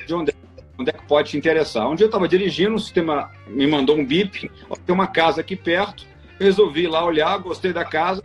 de 0.05 0.13
onde 0.13 0.33
é, 0.33 0.35
onde 0.77 0.91
é 0.91 0.93
que 0.93 1.07
pode 1.07 1.31
te 1.31 1.37
interessar. 1.37 1.89
Um 1.89 1.95
dia 1.95 2.07
eu 2.07 2.09
estava 2.09 2.27
dirigindo, 2.27 2.75
o 2.75 2.81
sistema 2.81 3.31
me 3.47 3.65
mandou 3.65 3.97
um 3.97 4.05
bip, 4.05 4.51
tem 4.85 4.93
uma 4.93 5.07
casa 5.07 5.41
aqui 5.41 5.55
perto, 5.55 6.05
resolvi 6.41 6.89
lá 6.89 7.05
olhar, 7.05 7.39
gostei 7.39 7.73
da 7.73 7.85
casa, 7.85 8.25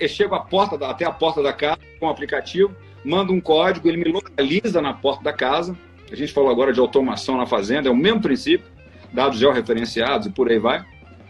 eu 0.00 0.08
chego 0.08 0.34
à 0.34 0.40
porta, 0.40 0.86
até 0.86 1.04
a 1.04 1.12
porta 1.12 1.42
da 1.42 1.52
casa 1.52 1.80
com 1.98 2.06
o 2.06 2.08
aplicativo, 2.08 2.74
mando 3.04 3.30
um 3.30 3.42
código, 3.42 3.86
ele 3.86 3.98
me 3.98 4.10
localiza 4.10 4.80
na 4.80 4.94
porta 4.94 5.22
da 5.22 5.34
casa, 5.34 5.76
a 6.10 6.16
gente 6.16 6.32
falou 6.32 6.50
agora 6.50 6.72
de 6.72 6.80
automação 6.80 7.36
na 7.36 7.46
fazenda, 7.46 7.88
é 7.88 7.92
o 7.92 7.96
mesmo 7.96 8.20
princípio, 8.20 8.66
dados 9.12 9.38
georreferenciados 9.38 10.26
e 10.26 10.30
por 10.30 10.50
aí 10.50 10.58
vai. 10.58 10.84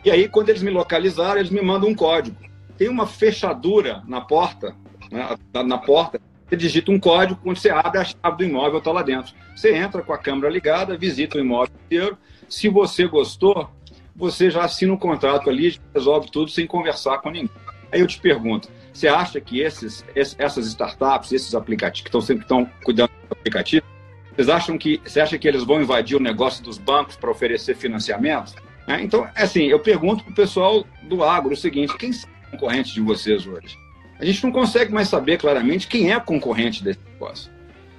E 0.05 0.11
aí, 0.11 0.29
quando 0.29 0.49
eles 0.49 0.63
me 0.63 0.71
localizaram, 0.71 1.39
eles 1.39 1.51
me 1.51 1.61
mandam 1.61 1.91
um 1.91 1.95
código. 1.95 2.37
Tem 2.77 2.89
uma 2.89 3.07
fechadura 3.07 4.03
na 4.07 4.21
porta, 4.21 4.75
né, 5.11 5.37
na 5.65 5.79
porta, 5.79 6.21
você 6.49 6.57
digita 6.57 6.91
um 6.91 6.99
código, 6.99 7.39
quando 7.43 7.59
você 7.59 7.71
abre, 7.71 8.01
a 8.01 8.05
chave 8.05 8.39
do 8.39 8.45
imóvel 8.45 8.79
está 8.79 8.91
lá 8.91 9.03
dentro. 9.03 9.35
Você 9.55 9.73
entra 9.73 10.03
com 10.03 10.13
a 10.13 10.19
câmera 10.19 10.51
ligada, 10.51 10.97
visita 10.97 11.39
o 11.39 11.41
imóvel 11.41 11.73
inteiro. 11.87 12.19
Se 12.49 12.69
você 12.69 13.07
gostou, 13.07 13.71
você 14.17 14.51
já 14.51 14.65
assina 14.65 14.93
um 14.93 14.97
contrato 14.97 15.49
ali, 15.49 15.79
resolve 15.95 16.29
tudo 16.31 16.51
sem 16.51 16.67
conversar 16.67 17.19
com 17.19 17.31
ninguém. 17.31 17.51
Aí 17.93 18.01
eu 18.01 18.07
te 18.07 18.19
pergunto, 18.19 18.69
você 18.93 19.07
acha 19.07 19.41
que 19.41 19.61
esses, 19.61 20.05
essas 20.15 20.67
startups, 20.67 21.33
esses 21.33 21.55
aplicativos 21.55 22.03
que 22.03 22.09
estão 22.09 22.21
sempre 22.21 22.43
estão 22.43 22.69
cuidando 22.83 23.11
do 23.29 23.33
aplicativo, 23.33 23.87
vocês 24.41 24.49
acham 24.49 24.79
que 24.79 25.01
você 25.05 25.21
acha 25.21 25.39
que 25.39 25.47
eles 25.47 25.63
vão 25.65 25.83
invadir 25.83 26.17
o 26.17 26.21
negócio 26.21 26.65
dos 26.65 26.79
bancos 26.79 27.15
para 27.15 27.31
oferecer 27.31 27.77
financiamento? 27.77 28.55
É, 28.87 28.99
então, 29.03 29.29
é 29.35 29.43
assim, 29.43 29.65
eu 29.65 29.79
pergunto 29.79 30.25
para 30.25 30.33
o 30.33 30.35
pessoal 30.35 30.87
do 31.03 31.23
agro 31.23 31.53
o 31.53 31.57
seguinte: 31.57 31.95
quem 31.99 32.11
são 32.11 32.29
concorrentes 32.51 32.93
de 32.93 33.03
vocês 33.03 33.47
hoje? 33.47 33.79
A 34.19 34.25
gente 34.25 34.43
não 34.43 34.51
consegue 34.51 34.93
mais 34.93 35.09
saber 35.09 35.39
claramente 35.39 35.87
quem 35.87 36.13
é 36.13 36.19
concorrente 36.19 36.83
desse 36.83 37.01
negócio, 37.13 37.51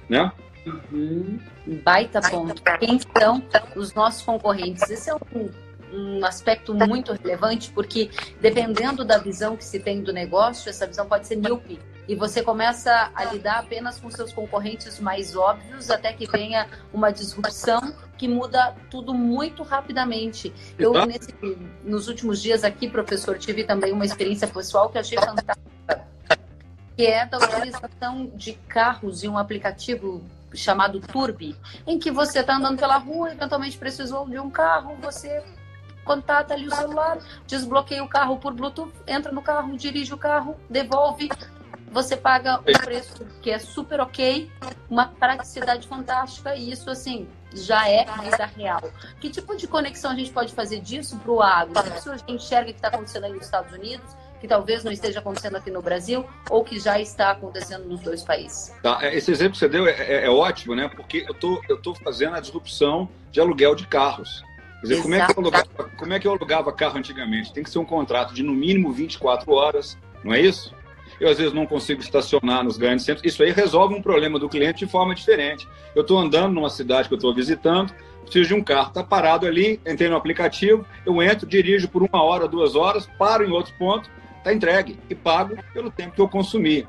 né? 0.08 0.32
Uhum. 0.66 1.38
Baita 1.84 2.20
ponto. 2.20 2.60
Quem 2.80 2.98
são 2.98 3.42
os 3.76 3.94
nossos 3.94 4.22
concorrentes? 4.22 4.88
Esse 4.90 5.10
é 5.10 5.14
um 5.14 5.48
um 5.92 6.24
aspecto 6.24 6.74
muito 6.74 7.12
relevante, 7.12 7.70
porque 7.70 8.10
dependendo 8.40 9.04
da 9.04 9.18
visão 9.18 9.56
que 9.56 9.64
se 9.64 9.78
tem 9.78 10.02
do 10.02 10.12
negócio, 10.12 10.68
essa 10.68 10.86
visão 10.86 11.06
pode 11.06 11.26
ser 11.26 11.36
míope. 11.36 11.78
E 12.08 12.16
você 12.16 12.42
começa 12.42 13.12
a 13.14 13.24
lidar 13.26 13.60
apenas 13.60 14.00
com 14.00 14.10
seus 14.10 14.32
concorrentes 14.32 14.98
mais 14.98 15.36
óbvios, 15.36 15.88
até 15.88 16.12
que 16.12 16.26
venha 16.26 16.68
uma 16.92 17.12
disrupção 17.12 17.94
que 18.18 18.26
muda 18.26 18.74
tudo 18.90 19.14
muito 19.14 19.62
rapidamente. 19.62 20.52
Eu, 20.78 20.92
nesse, 21.06 21.32
nos 21.84 22.08
últimos 22.08 22.42
dias 22.42 22.64
aqui, 22.64 22.88
professor, 22.88 23.38
tive 23.38 23.64
também 23.64 23.92
uma 23.92 24.04
experiência 24.04 24.48
pessoal 24.48 24.88
que 24.90 24.98
achei 24.98 25.16
fantástica, 25.18 26.04
que 26.96 27.06
é 27.06 27.24
da 27.24 27.38
utilização 27.38 28.26
de 28.34 28.54
carros 28.68 29.22
e 29.22 29.28
um 29.28 29.38
aplicativo 29.38 30.22
chamado 30.54 31.00
Turbi, 31.00 31.56
em 31.86 31.98
que 31.98 32.10
você 32.10 32.40
está 32.40 32.56
andando 32.56 32.78
pela 32.78 32.98
rua, 32.98 33.32
eventualmente 33.32 33.78
precisou 33.78 34.28
de 34.28 34.38
um 34.38 34.50
carro, 34.50 34.96
você 35.00 35.42
contata 36.04 36.54
ali 36.54 36.66
o 36.66 36.74
celular, 36.74 37.18
desbloqueia 37.46 38.02
o 38.02 38.08
carro 38.08 38.38
por 38.38 38.52
Bluetooth, 38.52 38.92
entra 39.06 39.32
no 39.32 39.42
carro, 39.42 39.76
dirige 39.76 40.12
o 40.12 40.18
carro, 40.18 40.56
devolve. 40.68 41.28
você 41.90 42.16
paga 42.16 42.58
um 42.60 42.78
preço 42.84 43.24
que 43.40 43.50
é 43.50 43.58
super 43.58 44.00
ok, 44.00 44.50
uma 44.88 45.06
praticidade 45.06 45.86
fantástica, 45.86 46.54
e 46.56 46.70
isso, 46.70 46.90
assim, 46.90 47.28
já 47.54 47.88
é 47.88 48.04
vida 48.22 48.46
real. 48.46 48.82
Que 49.20 49.30
tipo 49.30 49.56
de 49.56 49.66
conexão 49.66 50.10
a 50.10 50.14
gente 50.14 50.30
pode 50.30 50.54
fazer 50.54 50.80
disso 50.80 51.18
para 51.18 51.32
o 51.32 51.42
agro? 51.42 51.72
Se 51.74 51.88
a 51.88 51.90
pessoa 51.92 52.16
enxerga 52.28 52.70
o 52.70 52.72
que 52.72 52.78
está 52.78 52.88
acontecendo 52.88 53.24
aí 53.24 53.32
nos 53.32 53.44
Estados 53.44 53.72
Unidos, 53.72 54.16
que 54.42 54.48
talvez 54.48 54.82
não 54.82 54.90
esteja 54.90 55.20
acontecendo 55.20 55.56
aqui 55.56 55.70
no 55.70 55.80
Brasil, 55.80 56.26
ou 56.50 56.64
que 56.64 56.76
já 56.80 56.98
está 56.98 57.30
acontecendo 57.30 57.84
nos 57.84 58.00
dois 58.00 58.24
países. 58.24 58.74
Tá, 58.82 58.98
é, 59.00 59.16
esse 59.16 59.30
exemplo 59.30 59.52
que 59.52 59.58
você 59.58 59.68
deu 59.68 59.86
é, 59.86 59.92
é, 59.92 60.26
é 60.26 60.30
ótimo, 60.30 60.74
né? 60.74 60.88
Porque 60.88 61.24
eu 61.28 61.32
tô, 61.32 61.62
eu 61.68 61.76
tô 61.80 61.94
fazendo 61.94 62.34
a 62.34 62.40
disrupção 62.40 63.08
de 63.30 63.40
aluguel 63.40 63.76
de 63.76 63.86
carros. 63.86 64.42
Quer 64.82 64.88
dizer, 64.88 65.02
como 65.02 65.14
é, 65.14 65.24
que 65.24 65.32
eu 65.32 65.42
alugava, 65.42 65.90
como 65.96 66.12
é 66.12 66.18
que 66.20 66.26
eu 66.26 66.32
alugava 66.32 66.72
carro 66.72 66.98
antigamente? 66.98 67.52
Tem 67.52 67.62
que 67.62 67.70
ser 67.70 67.78
um 67.78 67.84
contrato 67.84 68.34
de 68.34 68.42
no 68.42 68.52
mínimo 68.52 68.92
24 68.92 69.50
horas, 69.52 69.96
não 70.22 70.34
é 70.34 70.40
isso? 70.40 70.74
eu 71.22 71.28
às 71.28 71.38
vezes 71.38 71.52
não 71.52 71.66
consigo 71.66 72.00
estacionar 72.00 72.64
nos 72.64 72.76
grandes 72.76 73.04
centros. 73.04 73.24
Isso 73.24 73.42
aí 73.44 73.52
resolve 73.52 73.94
um 73.94 74.02
problema 74.02 74.40
do 74.40 74.48
cliente 74.48 74.84
de 74.84 74.90
forma 74.90 75.14
diferente. 75.14 75.68
Eu 75.94 76.02
estou 76.02 76.18
andando 76.18 76.52
numa 76.52 76.68
cidade 76.68 77.06
que 77.06 77.14
eu 77.14 77.16
estou 77.16 77.32
visitando, 77.32 77.94
preciso 78.22 78.48
de 78.48 78.54
um 78.54 78.62
carro, 78.62 78.88
está 78.88 79.04
parado 79.04 79.46
ali, 79.46 79.80
entrei 79.86 80.08
no 80.08 80.16
aplicativo, 80.16 80.84
eu 81.06 81.22
entro, 81.22 81.46
dirijo 81.46 81.88
por 81.88 82.02
uma 82.02 82.22
hora, 82.22 82.48
duas 82.48 82.74
horas, 82.74 83.08
paro 83.18 83.44
em 83.44 83.52
outro 83.52 83.72
ponto, 83.78 84.10
está 84.38 84.52
entregue 84.52 84.98
e 85.08 85.14
pago 85.14 85.56
pelo 85.72 85.90
tempo 85.90 86.14
que 86.14 86.20
eu 86.20 86.28
consumi. 86.28 86.86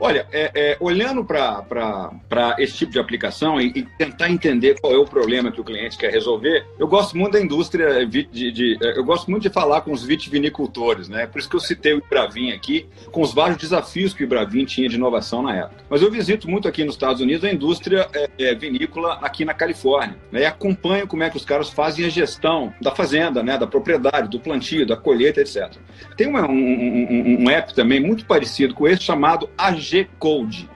Olha, 0.00 0.26
é, 0.32 0.50
é, 0.54 0.76
olhando 0.80 1.24
para 1.24 2.56
esse 2.58 2.74
tipo 2.74 2.92
de 2.92 2.98
aplicação 2.98 3.60
e, 3.60 3.72
e, 3.74 3.82
tentar 3.82 4.28
entender 4.28 4.78
qual 4.80 4.92
é 4.92 4.98
o 4.98 5.04
problema 5.04 5.52
que 5.52 5.60
o 5.60 5.64
cliente 5.64 5.96
quer 5.96 6.10
resolver, 6.10 6.66
eu 6.78 6.86
gosto 6.86 7.16
muito 7.16 7.32
da 7.32 7.40
indústria 7.40 8.04
de, 8.04 8.24
de, 8.24 8.52
de 8.52 8.78
é, 8.82 8.98
eu 8.98 9.04
gosto 9.04 9.30
muito 9.30 9.44
de 9.44 9.50
falar 9.50 9.82
com 9.82 9.92
os 9.92 10.04
vitivinicultores, 10.04 11.08
né? 11.08 11.26
Por 11.26 11.38
isso 11.38 11.48
que 11.48 11.56
eu 11.56 11.60
citei 11.60 11.94
o 11.94 11.98
Ibravin 11.98 12.50
aqui, 12.50 12.86
com 13.12 13.22
os 13.22 13.32
vários 13.32 13.56
desafios 13.56 14.12
que 14.12 14.22
o 14.22 14.24
Ibravin 14.24 14.64
tinha 14.64 14.88
de 14.88 14.96
inovação 14.96 15.42
na 15.42 15.54
época. 15.56 15.84
Mas 15.88 16.02
eu 16.02 16.10
visito 16.10 16.50
muito 16.50 16.66
aqui 16.66 16.84
nos 16.84 16.94
Estados 16.94 17.20
Unidos 17.20 17.44
a 17.44 17.52
indústria 17.52 18.08
é, 18.12 18.28
é, 18.38 18.54
vinícola 18.54 19.18
aqui 19.22 19.44
na 19.44 19.54
Califórnia, 19.54 20.16
né? 20.30 20.40
E 20.42 20.46
acompanho 20.46 21.06
como 21.06 21.22
é 21.22 21.30
que 21.30 21.36
os 21.36 21.44
caras 21.44 21.70
fazem 21.70 22.04
a 22.04 22.08
gestão 22.08 22.74
da 22.80 22.90
fazenda, 22.90 23.42
né? 23.42 23.56
Da 23.56 23.66
propriedade, 23.66 24.28
do 24.28 24.40
plantio, 24.40 24.86
da 24.86 24.96
colheita, 24.96 25.40
etc. 25.40 25.72
Tem 26.16 26.26
uma, 26.26 26.48
um, 26.48 26.52
um, 26.52 27.44
um 27.44 27.50
app 27.50 27.72
também 27.74 28.00
muito 28.00 28.26
parecido 28.26 28.74
com 28.74 28.88
esse 28.88 29.02
chamado 29.02 29.48
AG 29.56 29.93
G-Code. 29.94 30.68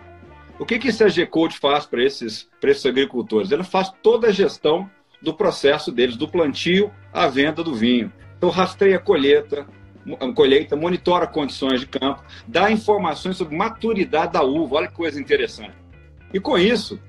O 0.61 0.65
que, 0.65 0.79
que 0.79 0.89
esse 0.89 1.03
AG-Code 1.03 1.59
faz 1.59 1.85
para 1.87 2.03
esses, 2.03 2.49
esses 2.63 2.87
agricultores? 2.87 3.51
Ele 3.51 3.65
faz 3.65 3.93
toda 4.01 4.29
a 4.29 4.33
gestão 4.33 4.89
do 5.21 5.35
processo 5.35 5.91
deles, 5.91 6.17
do 6.17 6.29
plantio 6.29 6.93
à 7.13 7.27
venda 7.27 7.65
do 7.65 7.75
vinho. 7.75 8.13
Então, 8.37 8.49
rastreia 8.49 8.97
a 8.97 9.01
colheita, 9.01 9.67
colheita, 10.37 10.77
monitora 10.77 11.27
condições 11.27 11.81
de 11.81 11.87
campo, 11.87 12.23
dá 12.47 12.71
informações 12.71 13.37
sobre 13.37 13.57
maturidade 13.57 14.35
da 14.35 14.43
uva. 14.45 14.77
Olha 14.77 14.89
que 14.89 14.95
coisa 14.95 15.21
interessante. 15.21 15.75
E 16.33 16.39
com 16.39 16.57
isso, 16.57 17.01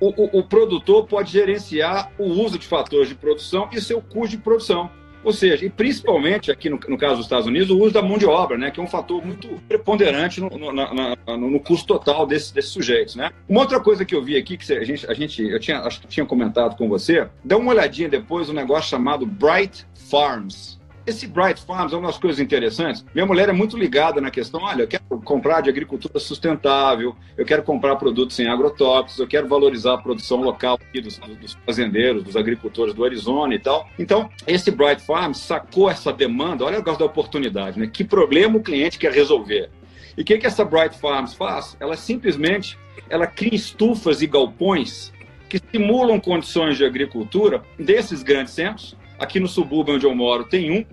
o, 0.00 0.08
o, 0.08 0.40
o 0.40 0.42
produtor 0.42 1.06
pode 1.06 1.30
gerenciar 1.30 2.10
o 2.18 2.24
uso 2.24 2.58
de 2.58 2.66
fatores 2.66 3.08
de 3.08 3.14
produção 3.14 3.68
e 3.72 3.80
seu 3.80 4.02
custo 4.02 4.36
de 4.36 4.42
produção. 4.42 4.90
Ou 5.24 5.32
seja, 5.32 5.64
e 5.64 5.70
principalmente 5.70 6.50
aqui 6.50 6.68
no, 6.68 6.78
no, 6.88 6.98
caso 6.98 7.16
dos 7.16 7.26
Estados 7.26 7.46
Unidos, 7.46 7.70
o 7.70 7.78
uso 7.78 7.92
da 7.92 8.02
mão 8.02 8.18
de 8.18 8.26
obra, 8.26 8.58
né, 8.58 8.70
que 8.70 8.80
é 8.80 8.82
um 8.82 8.88
fator 8.88 9.24
muito 9.24 9.48
preponderante 9.68 10.40
no, 10.40 10.50
no, 10.50 10.72
na, 10.72 11.16
no 11.26 11.60
custo 11.60 11.86
total 11.86 12.26
desses, 12.26 12.50
desses 12.50 12.70
sujeitos. 12.70 13.14
Né? 13.14 13.30
Uma 13.48 13.60
outra 13.60 13.80
coisa 13.80 14.04
que 14.04 14.14
eu 14.14 14.22
vi 14.22 14.36
aqui, 14.36 14.56
que 14.56 14.72
a 14.72 14.84
gente, 14.84 15.06
a 15.08 15.14
gente 15.14 15.42
eu 15.42 15.60
tinha, 15.60 15.80
acho 15.80 16.00
que 16.00 16.06
tinha 16.06 16.26
comentado 16.26 16.76
com 16.76 16.88
você, 16.88 17.28
dá 17.44 17.56
uma 17.56 17.70
olhadinha 17.72 18.08
depois 18.08 18.48
um 18.48 18.52
negócio 18.52 18.90
chamado 18.90 19.26
Bright 19.26 19.86
Farms. 20.10 20.80
Esse 21.04 21.26
Bright 21.26 21.60
Farms 21.62 21.92
é 21.92 21.96
uma 21.96 22.06
das 22.06 22.18
coisas 22.18 22.38
interessantes. 22.38 23.04
Minha 23.12 23.26
mulher 23.26 23.48
é 23.48 23.52
muito 23.52 23.76
ligada 23.76 24.20
na 24.20 24.30
questão: 24.30 24.62
olha, 24.62 24.82
eu 24.82 24.88
quero 24.88 25.04
comprar 25.24 25.60
de 25.60 25.68
agricultura 25.68 26.18
sustentável, 26.20 27.16
eu 27.36 27.44
quero 27.44 27.62
comprar 27.64 27.96
produtos 27.96 28.36
sem 28.36 28.46
agrotóxicos, 28.46 29.18
eu 29.18 29.26
quero 29.26 29.48
valorizar 29.48 29.94
a 29.94 29.98
produção 29.98 30.40
local 30.40 30.78
aqui 30.80 31.00
dos, 31.00 31.18
dos 31.18 31.56
fazendeiros, 31.66 32.22
dos 32.22 32.36
agricultores 32.36 32.94
do 32.94 33.04
Arizona 33.04 33.54
e 33.54 33.58
tal. 33.58 33.88
Então, 33.98 34.30
esse 34.46 34.70
Bright 34.70 35.02
Farms 35.02 35.38
sacou 35.38 35.90
essa 35.90 36.12
demanda, 36.12 36.64
olha 36.64 36.76
o 36.76 36.78
negócio 36.78 37.00
da 37.00 37.06
oportunidade, 37.06 37.80
né? 37.80 37.90
Que 37.92 38.04
problema 38.04 38.56
o 38.56 38.62
cliente 38.62 38.98
quer 38.98 39.12
resolver? 39.12 39.70
E 40.16 40.22
o 40.22 40.24
que, 40.24 40.38
que 40.38 40.46
essa 40.46 40.64
Bright 40.64 40.96
Farms 40.98 41.34
faz? 41.34 41.76
Ela 41.80 41.96
simplesmente 41.96 42.78
ela 43.08 43.26
cria 43.26 43.54
estufas 43.54 44.22
e 44.22 44.26
galpões 44.26 45.12
que 45.48 45.60
simulam 45.70 46.20
condições 46.20 46.76
de 46.76 46.84
agricultura 46.84 47.62
desses 47.78 48.22
grandes 48.22 48.54
centros 48.54 48.96
Aqui 49.22 49.38
no 49.38 49.46
subúrbio 49.46 49.94
onde 49.94 50.04
eu 50.04 50.14
moro 50.14 50.44
tem 50.44 50.70
um. 50.72 50.84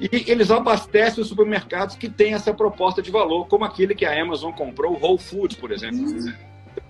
E 0.00 0.30
eles 0.30 0.50
abastecem 0.50 1.20
os 1.20 1.28
supermercados 1.28 1.96
que 1.96 2.08
têm 2.08 2.32
essa 2.32 2.54
proposta 2.54 3.02
de 3.02 3.10
valor, 3.10 3.46
como 3.46 3.64
aquele 3.64 3.94
que 3.94 4.06
a 4.06 4.22
Amazon 4.22 4.52
comprou, 4.52 4.94
o 4.94 4.98
Whole 4.98 5.18
Foods, 5.18 5.56
por 5.56 5.70
exemplo. 5.70 5.98
Uhum. 5.98 6.32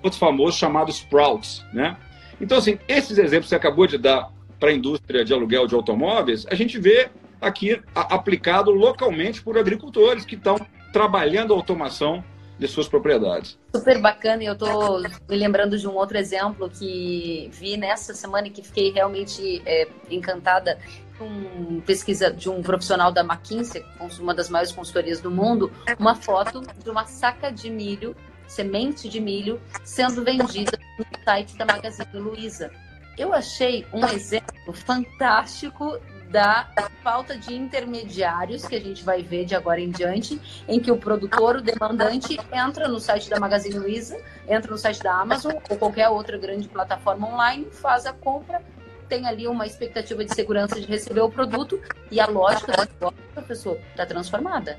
Outro 0.03 0.19
famoso 0.19 0.57
chamado 0.57 0.93
Sprouts, 0.93 1.65
né? 1.73 1.97
Então, 2.41 2.59
assim, 2.59 2.79
esses 2.87 3.19
exemplos 3.19 3.47
que 3.47 3.49
você 3.49 3.57
acabou 3.57 3.89
de 3.89 3.99
dar 3.99 4.31
para 4.61 4.71
a 4.71 4.73
indústria 4.73 5.25
de 5.25 5.33
aluguel 5.33 5.67
de 5.67 5.75
automóveis, 5.75 6.47
a 6.49 6.55
gente 6.55 6.79
vê 6.79 7.09
aqui 7.41 7.81
aplicado 7.95 8.71
localmente 8.71 9.43
por 9.43 9.59
agricultores 9.59 10.25
que 10.25 10.37
estão 10.37 10.57
trabalhando 10.93 11.53
a 11.53 11.57
automação 11.57 12.23
de 12.59 12.67
suas 12.67 12.89
propriedades. 12.89 13.59
Super 13.75 14.01
bacana, 14.01 14.43
e 14.43 14.47
eu 14.47 14.55
estou 14.55 15.01
me 15.01 15.37
lembrando 15.37 15.79
de 15.79 15.87
um 15.87 15.95
outro 15.95 16.19
exemplo 16.19 16.69
que 16.69 17.49
vi 17.53 17.77
nessa 17.77 18.13
semana 18.13 18.49
e 18.49 18.51
que 18.51 18.63
fiquei 18.63 18.91
realmente 18.91 19.63
é, 19.65 19.89
encantada 20.11 20.79
um 21.21 21.81
pesquisa 21.81 22.31
de 22.31 22.49
um 22.49 22.63
profissional 22.63 23.13
da 23.13 23.23
McKinsey, 23.23 23.85
uma 24.21 24.35
das 24.35 24.49
maiores 24.49 24.73
consultorias 24.73 25.21
do 25.21 25.31
mundo, 25.31 25.71
uma 25.99 26.15
foto 26.15 26.63
de 26.83 26.91
uma 26.91 27.07
saca 27.07 27.51
de 27.51 27.71
milho, 27.71 28.15
semente 28.47 29.09
de 29.09 29.21
milho, 29.21 29.61
sendo 29.85 30.23
vendida 30.25 30.79
no 30.99 31.05
site 31.25 31.57
da 31.57 31.65
Magazine 31.65 32.09
Luiza. 32.15 32.71
Eu 33.17 33.33
achei 33.33 33.85
um 33.93 34.05
exemplo 34.07 34.73
fantástico 34.73 35.99
da 36.31 36.69
falta 37.03 37.37
de 37.37 37.55
intermediários 37.55 38.67
que 38.67 38.77
a 38.77 38.81
gente 38.81 39.03
vai 39.03 39.23
ver 39.23 39.45
de 39.45 39.55
agora 39.55 39.81
em 39.81 39.91
diante, 39.91 40.41
em 40.69 40.79
que 40.79 40.91
o 40.91 40.97
produtor, 40.97 41.57
o 41.57 41.63
demandante, 41.63 42.39
entra 42.53 42.87
no 42.87 43.01
site 43.01 43.31
da 43.31 43.41
Magazine 43.41 43.79
Luiza, 43.79 44.21
entra 44.47 44.71
no 44.71 44.79
site 44.79 45.03
da 45.03 45.15
Amazon 45.15 45.55
ou 45.69 45.77
qualquer 45.77 46.09
outra 46.09 46.37
grande 46.37 46.69
plataforma 46.69 47.29
online, 47.29 47.67
faz 47.71 48.05
a 48.07 48.13
compra, 48.13 48.63
tem 49.09 49.27
ali 49.27 49.49
uma 49.49 49.67
expectativa 49.67 50.23
de 50.25 50.35
segurança 50.35 50.79
de 50.79 50.87
receber 50.87 51.23
o 51.23 51.31
produto 51.31 51.81
e 52.11 52.21
a 52.21 52.27
lógica 52.27 52.73
do 52.73 52.81
negócio, 52.81 53.19
professor, 53.33 53.79
está 53.91 54.05
transformada. 54.05 54.79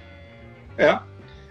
É, 0.77 0.99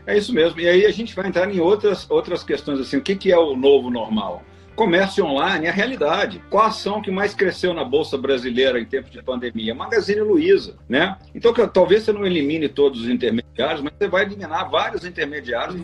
é 0.06 0.16
isso 0.16 0.32
mesmo. 0.32 0.60
E 0.60 0.68
aí 0.68 0.86
a 0.86 0.92
gente 0.92 1.14
vai 1.14 1.26
entrar 1.26 1.52
em 1.52 1.58
outras, 1.58 2.08
outras 2.08 2.44
questões, 2.44 2.78
assim, 2.80 2.96
o 2.96 3.02
que, 3.02 3.16
que 3.16 3.32
é 3.32 3.38
o 3.38 3.56
novo 3.56 3.90
normal? 3.90 4.44
Comércio 4.78 5.24
online 5.24 5.66
é 5.66 5.70
a 5.70 5.72
realidade. 5.72 6.40
Qual 6.48 6.62
a 6.62 6.68
ação 6.68 7.02
que 7.02 7.10
mais 7.10 7.34
cresceu 7.34 7.74
na 7.74 7.84
Bolsa 7.84 8.16
Brasileira 8.16 8.78
em 8.78 8.84
tempo 8.84 9.10
de 9.10 9.20
pandemia? 9.20 9.74
Magazine 9.74 10.20
Luiza, 10.20 10.76
né? 10.88 11.18
Então, 11.34 11.52
que, 11.52 11.66
talvez 11.66 12.04
você 12.04 12.12
não 12.12 12.24
elimine 12.24 12.68
todos 12.68 13.00
os 13.02 13.08
intermediários, 13.08 13.82
mas 13.82 13.92
você 13.98 14.06
vai 14.06 14.22
eliminar 14.22 14.70
vários 14.70 15.04
intermediários. 15.04 15.82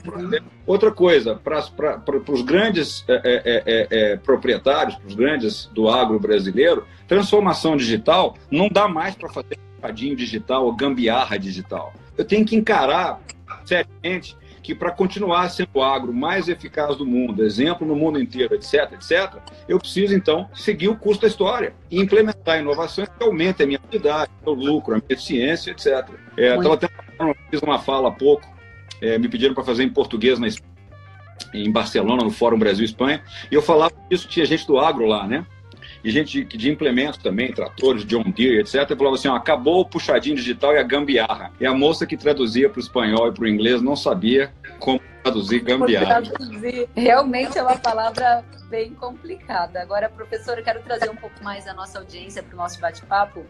Outra 0.64 0.92
coisa, 0.92 1.34
para 1.34 1.60
os 2.28 2.42
grandes 2.42 3.04
é, 3.08 3.14
é, 3.24 3.62
é, 3.66 4.12
é 4.12 4.16
proprietários, 4.16 4.94
para 4.94 5.08
os 5.08 5.14
grandes 5.16 5.66
do 5.74 5.88
agro 5.88 6.20
brasileiro, 6.20 6.86
transformação 7.08 7.76
digital 7.76 8.36
não 8.48 8.68
dá 8.68 8.86
mais 8.86 9.16
para 9.16 9.28
fazer 9.28 9.58
padinho 9.80 10.14
digital 10.14 10.66
ou 10.66 10.72
gambiarra 10.72 11.36
digital. 11.36 11.92
Eu 12.16 12.24
tenho 12.24 12.46
que 12.46 12.54
encarar 12.54 13.20
seriamente 13.64 14.36
que 14.64 14.74
para 14.74 14.90
continuar 14.90 15.46
sendo 15.50 15.68
o 15.74 15.82
agro 15.82 16.10
mais 16.10 16.48
eficaz 16.48 16.96
do 16.96 17.04
mundo, 17.04 17.44
exemplo 17.44 17.86
no 17.86 17.94
mundo 17.94 18.18
inteiro, 18.18 18.54
etc, 18.54 18.92
etc, 18.94 19.34
eu 19.68 19.78
preciso 19.78 20.14
então 20.14 20.48
seguir 20.54 20.88
o 20.88 20.96
custo 20.96 21.20
da 21.20 21.28
história 21.28 21.74
e 21.90 22.00
implementar 22.00 22.58
inovações 22.58 23.06
que 23.06 23.22
aumentem 23.22 23.64
a 23.64 23.66
minha 23.66 23.78
atividade, 23.78 24.30
meu 24.42 24.54
lucro, 24.54 24.94
a 24.94 24.96
minha 24.96 25.06
eficiência, 25.10 25.70
etc. 25.70 26.08
É, 26.38 26.56
Estava 26.56 26.74
até 26.74 26.88
fiz 27.50 27.60
uma 27.60 27.78
fala 27.78 28.08
há 28.08 28.12
pouco, 28.12 28.48
é, 29.02 29.18
me 29.18 29.28
pediram 29.28 29.54
para 29.54 29.62
fazer 29.62 29.84
em 29.84 29.90
português 29.90 30.38
na 30.38 30.48
em 31.52 31.70
Barcelona, 31.70 32.24
no 32.24 32.30
Fórum 32.30 32.58
Brasil-Espanha, 32.58 33.22
e 33.50 33.54
eu 33.54 33.60
falava 33.60 33.92
isso, 34.10 34.26
tinha 34.26 34.46
gente 34.46 34.66
do 34.66 34.78
agro 34.78 35.04
lá, 35.04 35.26
né? 35.26 35.44
E 36.04 36.10
gente 36.10 36.44
de 36.44 36.70
implementos 36.70 37.18
também, 37.18 37.50
tratores, 37.50 38.04
John 38.04 38.24
Deere, 38.24 38.60
etc., 38.60 38.94
falava 38.96 39.16
assim: 39.16 39.28
ó, 39.28 39.34
acabou 39.34 39.80
o 39.80 39.84
puxadinho 39.86 40.36
digital 40.36 40.74
e 40.74 40.78
a 40.78 40.82
gambiarra. 40.82 41.50
E 41.58 41.64
a 41.64 41.72
moça 41.72 42.06
que 42.06 42.16
traduzia 42.16 42.68
para 42.68 42.78
o 42.78 42.82
espanhol 42.82 43.28
e 43.28 43.32
para 43.32 43.44
o 43.44 43.48
inglês 43.48 43.80
não 43.80 43.96
sabia 43.96 44.52
como 44.78 45.00
traduzir 45.22 45.60
gambiarra. 45.60 46.20
Traduzir. 46.20 46.88
Realmente 46.94 47.56
é 47.56 47.62
uma 47.62 47.78
palavra 47.78 48.44
bem 48.68 48.92
complicada. 48.92 49.80
Agora, 49.80 50.10
professor, 50.10 50.58
eu 50.58 50.64
quero 50.64 50.82
trazer 50.82 51.10
um 51.10 51.16
pouco 51.16 51.42
mais 51.42 51.66
a 51.66 51.72
nossa 51.72 51.98
audiência 51.98 52.42
para 52.42 52.54
o 52.54 52.56
nosso 52.58 52.78
bate-papo. 52.78 53.46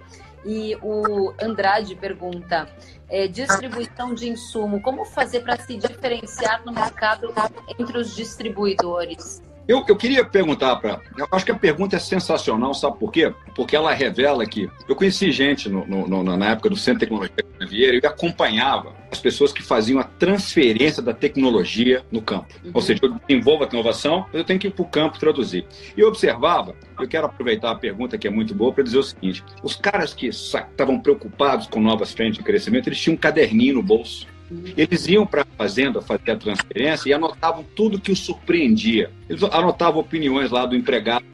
E 0.46 0.76
o 0.80 1.34
Andrade 1.42 1.96
pergunta: 1.96 2.68
é, 3.08 3.26
distribuição 3.26 4.14
de 4.14 4.28
insumo, 4.28 4.80
como 4.80 5.04
fazer 5.04 5.40
para 5.40 5.56
se 5.56 5.76
diferenciar 5.76 6.64
no 6.64 6.72
mercado 6.72 7.34
entre 7.78 7.98
os 7.98 8.14
distribuidores? 8.14 9.42
Eu, 9.66 9.82
eu 9.88 9.96
queria 9.96 10.24
perguntar 10.24 10.76
para. 10.76 11.00
Eu 11.16 11.26
acho 11.32 11.44
que 11.44 11.52
a 11.52 11.54
pergunta 11.54 11.96
é 11.96 11.98
sensacional, 11.98 12.74
sabe 12.74 12.98
por 12.98 13.10
quê? 13.10 13.32
Porque 13.54 13.74
ela 13.74 13.92
revela 13.94 14.44
que 14.44 14.68
eu 14.86 14.94
conheci 14.94 15.32
gente 15.32 15.68
no, 15.68 15.86
no, 15.86 16.22
na 16.22 16.50
época 16.50 16.68
do 16.68 16.76
Centro 16.76 17.00
de 17.00 17.06
Tecnologia 17.06 17.34
Vieira 17.66 17.96
e 18.02 18.06
acompanhava 18.06 18.92
as 19.10 19.18
pessoas 19.18 19.52
que 19.52 19.62
faziam 19.62 19.98
a 19.98 20.04
transferência 20.04 21.02
da 21.02 21.14
tecnologia 21.14 22.04
no 22.10 22.20
campo. 22.20 22.54
Uhum. 22.62 22.72
Ou 22.74 22.82
seja, 22.82 23.00
eu 23.02 23.14
desenvolvo 23.14 23.64
a 23.64 23.68
inovação, 23.68 24.26
mas 24.26 24.34
eu 24.34 24.44
tenho 24.44 24.58
que 24.58 24.66
ir 24.66 24.70
para 24.70 24.82
o 24.82 24.88
campo 24.88 25.18
traduzir. 25.18 25.66
E 25.96 26.00
eu 26.00 26.08
observava, 26.08 26.74
eu 27.00 27.08
quero 27.08 27.26
aproveitar 27.26 27.70
a 27.70 27.74
pergunta 27.74 28.18
que 28.18 28.26
é 28.26 28.30
muito 28.30 28.54
boa 28.54 28.72
para 28.72 28.84
dizer 28.84 28.98
o 28.98 29.02
seguinte: 29.02 29.42
os 29.62 29.76
caras 29.76 30.12
que 30.12 30.26
estavam 30.26 31.00
preocupados 31.00 31.66
com 31.66 31.80
novas 31.80 32.12
frentes 32.12 32.38
de 32.38 32.44
crescimento, 32.44 32.88
eles 32.88 33.00
tinham 33.00 33.14
um 33.14 33.18
caderninho 33.18 33.76
no 33.76 33.82
bolso 33.82 34.33
eles 34.76 35.06
iam 35.06 35.26
para 35.26 35.42
a 35.42 35.46
fazenda 35.56 36.02
fazer 36.02 36.32
a 36.32 36.36
transferência 36.36 37.08
e 37.08 37.12
anotavam 37.12 37.64
tudo 37.74 38.00
que 38.00 38.12
os 38.12 38.18
surpreendia. 38.20 39.10
Eles 39.28 39.42
anotavam 39.42 40.00
opiniões 40.00 40.50
lá 40.50 40.66
do 40.66 40.76
empregado, 40.76 41.24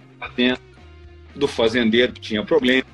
do 1.34 1.48
fazendeiro 1.48 2.12
que 2.12 2.20
tinha 2.20 2.44
problema. 2.44 2.86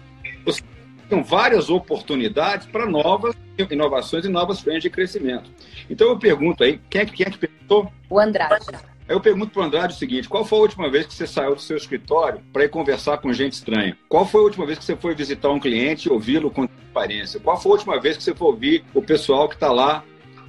Tinham 1.09 1.23
várias 1.23 1.71
oportunidades 1.71 2.67
para 2.67 2.87
novas 2.87 3.35
inovações 3.71 4.25
e 4.25 4.29
novas 4.29 4.61
frentes 4.61 4.83
de 4.83 4.91
crescimento. 4.91 5.51
Então 5.89 6.09
eu 6.09 6.19
pergunto 6.19 6.65
aí, 6.65 6.81
quem 6.91 7.01
é, 7.03 7.07
quem 7.07 7.27
é 7.27 7.31
que 7.31 7.39
perguntou? 7.39 7.93
O 8.11 8.19
Andrade. 8.19 8.67
Aí 9.09 9.15
eu 9.15 9.21
pergunto 9.21 9.53
para 9.53 9.63
o 9.63 9.65
Andrade 9.65 9.95
o 9.95 9.97
seguinte: 9.97 10.29
qual 10.29 10.45
foi 10.45 10.59
a 10.59 10.63
última 10.63 10.91
vez 10.91 11.07
que 11.07 11.15
você 11.15 11.27
saiu 11.27 11.55
do 11.55 11.61
seu 11.61 11.77
escritório 11.77 12.41
para 12.53 12.65
ir 12.65 12.69
conversar 12.69 13.19
com 13.19 13.33
gente 13.33 13.53
estranha? 13.53 13.97
Qual 14.09 14.27
foi 14.27 14.41
a 14.41 14.45
última 14.45 14.67
vez 14.67 14.79
que 14.79 14.85
você 14.85 14.97
foi 14.97 15.15
visitar 15.15 15.51
um 15.51 15.61
cliente 15.61 16.09
e 16.09 16.13
ouvi-lo 16.13 16.51
com 16.51 16.67
transparência? 16.67 17.41
Qual 17.41 17.61
foi 17.61 17.73
a 17.73 17.75
última 17.75 18.01
vez 18.01 18.17
que 18.17 18.23
você 18.23 18.35
foi 18.35 18.49
ouvir 18.49 18.85
o 18.93 19.03
pessoal 19.03 19.49
que 19.49 19.55
está 19.55 19.71
lá 19.71 20.03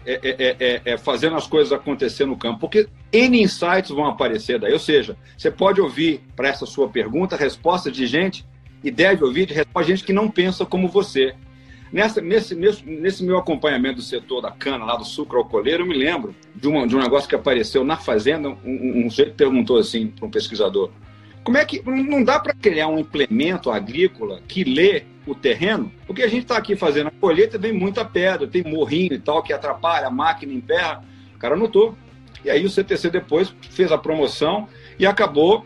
é 0.06 0.14
é, 0.14 0.20
é, 0.24 0.56
é, 0.60 0.82
é, 0.94 0.98
fazendo 0.98 1.36
as 1.36 1.46
coisas 1.46 1.72
acontecer 1.72 2.26
no 2.26 2.38
campo? 2.38 2.62
Porque 2.62 2.88
N 3.12 3.42
insights 3.42 3.92
vão 3.92 4.06
aparecer 4.06 4.60
daí. 4.60 4.74
Ou 4.74 4.80
seja, 4.80 5.16
você 5.38 5.52
pode 5.52 5.80
ouvir 5.80 6.24
para 6.36 6.50
essa 6.50 6.66
sua 6.66 6.90
pergunta 6.90 7.36
resposta 7.36 7.92
de 7.92 8.08
gente 8.08 8.44
e 8.84 8.90
deve 8.90 9.24
ouvir 9.24 9.46
de 9.46 9.54
de 9.54 9.84
gente 9.84 10.04
que 10.04 10.14
não 10.14 10.30
pensa 10.30 10.66
como 10.66 10.88
você. 10.88 11.36
Nessa, 11.92 12.22
nesse, 12.22 12.54
nesse, 12.54 12.86
nesse, 12.86 13.24
meu 13.24 13.38
acompanhamento 13.38 13.98
do 13.98 14.02
setor 14.02 14.42
da 14.42 14.52
cana, 14.52 14.84
lá 14.84 14.96
do 14.96 15.06
sucro 15.06 15.38
alcooleiro, 15.38 15.84
eu 15.84 15.88
me 15.88 15.96
lembro 15.96 16.36
de, 16.54 16.68
uma, 16.68 16.86
de 16.86 16.96
um 16.96 17.00
negócio 17.00 17.30
que 17.30 17.36
apareceu 17.36 17.84
na 17.84 17.98
fazenda. 17.98 18.50
Um, 18.50 19.06
um 19.06 19.10
sujeito 19.10 19.36
perguntou 19.36 19.78
assim 19.78 20.08
para 20.08 20.26
um 20.26 20.30
pesquisador: 20.30 20.92
como 21.44 21.58
é 21.58 21.64
que 21.64 21.82
não 21.86 22.24
dá 22.24 22.40
para 22.40 22.54
criar 22.54 22.90
um 22.90 23.00
implemento 23.00 23.72
agrícola 23.72 24.42
que 24.48 24.66
lê 24.66 25.04
o 25.26 25.34
terreno? 25.34 25.90
Porque 26.06 26.22
a 26.22 26.28
gente 26.28 26.44
está 26.44 26.58
aqui 26.58 26.76
fazendo 26.76 27.08
a 27.08 27.12
colheita, 27.12 27.58
vem 27.58 27.72
muita 27.72 28.04
pedra, 28.04 28.46
tem 28.46 28.64
morrinho 28.64 29.14
e 29.14 29.20
tal 29.20 29.42
que 29.42 29.54
atrapalha, 29.54 30.08
a 30.08 30.12
máquina 30.12 30.52
emperra. 30.52 31.04
O 31.34 31.40
cara 31.40 31.56
notou. 31.56 31.96
E 32.44 32.50
aí 32.50 32.66
o 32.66 32.70
CTC 32.70 33.10
depois 33.10 33.54
fez 33.72 33.92
a 33.92 33.98
promoção 33.98 34.68
e 35.00 35.06
acabou 35.06 35.66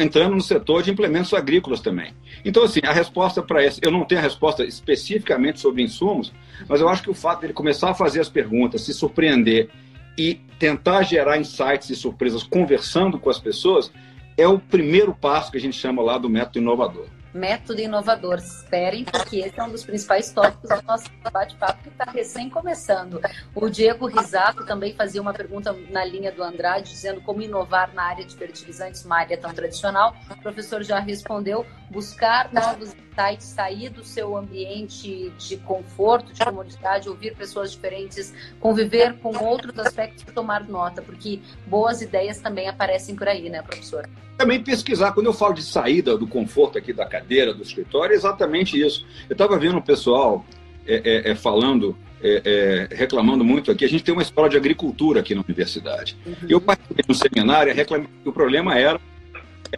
entrando 0.00 0.34
no 0.34 0.40
setor 0.40 0.82
de 0.82 0.90
implementos 0.90 1.32
agrícolas 1.32 1.80
também. 1.80 2.12
Então, 2.44 2.64
assim, 2.64 2.80
a 2.84 2.92
resposta 2.92 3.42
para 3.42 3.64
esse, 3.64 3.80
eu 3.82 3.90
não 3.90 4.04
tenho 4.04 4.20
a 4.20 4.24
resposta 4.24 4.64
especificamente 4.64 5.60
sobre 5.60 5.82
insumos, 5.82 6.32
mas 6.68 6.80
eu 6.80 6.88
acho 6.88 7.02
que 7.02 7.10
o 7.10 7.14
fato 7.14 7.40
dele 7.40 7.52
começar 7.52 7.90
a 7.90 7.94
fazer 7.94 8.20
as 8.20 8.28
perguntas, 8.28 8.82
se 8.82 8.92
surpreender 8.92 9.70
e 10.18 10.34
tentar 10.58 11.02
gerar 11.02 11.38
insights 11.38 11.90
e 11.90 11.96
surpresas 11.96 12.42
conversando 12.42 13.18
com 13.18 13.30
as 13.30 13.38
pessoas, 13.38 13.90
é 14.36 14.46
o 14.46 14.58
primeiro 14.58 15.14
passo 15.14 15.50
que 15.50 15.58
a 15.58 15.60
gente 15.60 15.76
chama 15.76 16.02
lá 16.02 16.18
do 16.18 16.28
método 16.28 16.58
inovador 16.58 17.13
método 17.34 17.80
inovador. 17.80 18.38
Esperem, 18.38 19.04
porque 19.04 19.38
esse 19.38 19.58
é 19.58 19.62
um 19.62 19.70
dos 19.70 19.84
principais 19.84 20.30
tópicos 20.30 20.70
do 20.70 20.86
nosso 20.86 21.10
bate-papo 21.32 21.82
que 21.82 21.88
está 21.88 22.04
recém 22.04 22.48
começando. 22.48 23.20
O 23.54 23.68
Diego 23.68 24.06
Risato 24.06 24.64
também 24.64 24.94
fazia 24.94 25.20
uma 25.20 25.34
pergunta 25.34 25.72
na 25.90 26.04
linha 26.04 26.30
do 26.30 26.42
Andrade, 26.42 26.90
dizendo 26.90 27.20
como 27.20 27.42
inovar 27.42 27.92
na 27.92 28.04
área 28.04 28.24
de 28.24 28.36
fertilizantes, 28.36 29.04
uma 29.04 29.18
área 29.18 29.36
tão 29.36 29.52
tradicional. 29.52 30.14
O 30.30 30.40
professor 30.40 30.82
já 30.82 31.00
respondeu: 31.00 31.66
buscar 31.94 32.52
novos 32.52 32.92
insights, 32.92 33.46
sair 33.46 33.88
do 33.88 34.02
seu 34.02 34.36
ambiente 34.36 35.32
de 35.38 35.56
conforto, 35.58 36.32
de 36.32 36.44
comodidade, 36.44 37.08
ouvir 37.08 37.36
pessoas 37.36 37.70
diferentes, 37.70 38.34
conviver 38.58 39.14
com 39.20 39.36
outros 39.38 39.78
aspectos 39.78 40.24
e 40.24 40.32
tomar 40.32 40.68
nota, 40.68 41.00
porque 41.00 41.40
boas 41.66 42.02
ideias 42.02 42.40
também 42.40 42.68
aparecem 42.68 43.14
por 43.14 43.28
aí, 43.28 43.48
né, 43.48 43.62
professor? 43.62 44.08
Também 44.36 44.62
pesquisar. 44.62 45.12
Quando 45.12 45.26
eu 45.26 45.32
falo 45.32 45.54
de 45.54 45.62
saída 45.62 46.18
do 46.18 46.26
conforto 46.26 46.76
aqui 46.76 46.92
da 46.92 47.06
cadeira, 47.06 47.54
do 47.54 47.62
escritório, 47.62 48.12
é 48.12 48.16
exatamente 48.16 48.78
isso. 48.78 49.06
Eu 49.28 49.34
estava 49.34 49.56
vendo 49.56 49.78
o 49.78 49.82
pessoal 49.82 50.44
é, 50.84 51.28
é, 51.28 51.30
é 51.30 51.34
falando, 51.36 51.96
é, 52.20 52.88
é, 52.90 52.94
reclamando 52.96 53.44
muito 53.44 53.70
aqui. 53.70 53.84
A 53.84 53.88
gente 53.88 54.02
tem 54.02 54.12
uma 54.12 54.22
escola 54.22 54.48
de 54.48 54.56
agricultura 54.56 55.20
aqui 55.20 55.36
na 55.36 55.42
universidade. 55.42 56.16
Uhum. 56.26 56.34
Eu 56.48 56.60
participei 56.60 57.04
de 57.04 57.12
um 57.12 57.14
seminário 57.14 57.70
e 57.70 57.74
reclamei 57.74 58.08
que 58.22 58.28
o 58.28 58.32
problema 58.32 58.76
era 58.76 59.00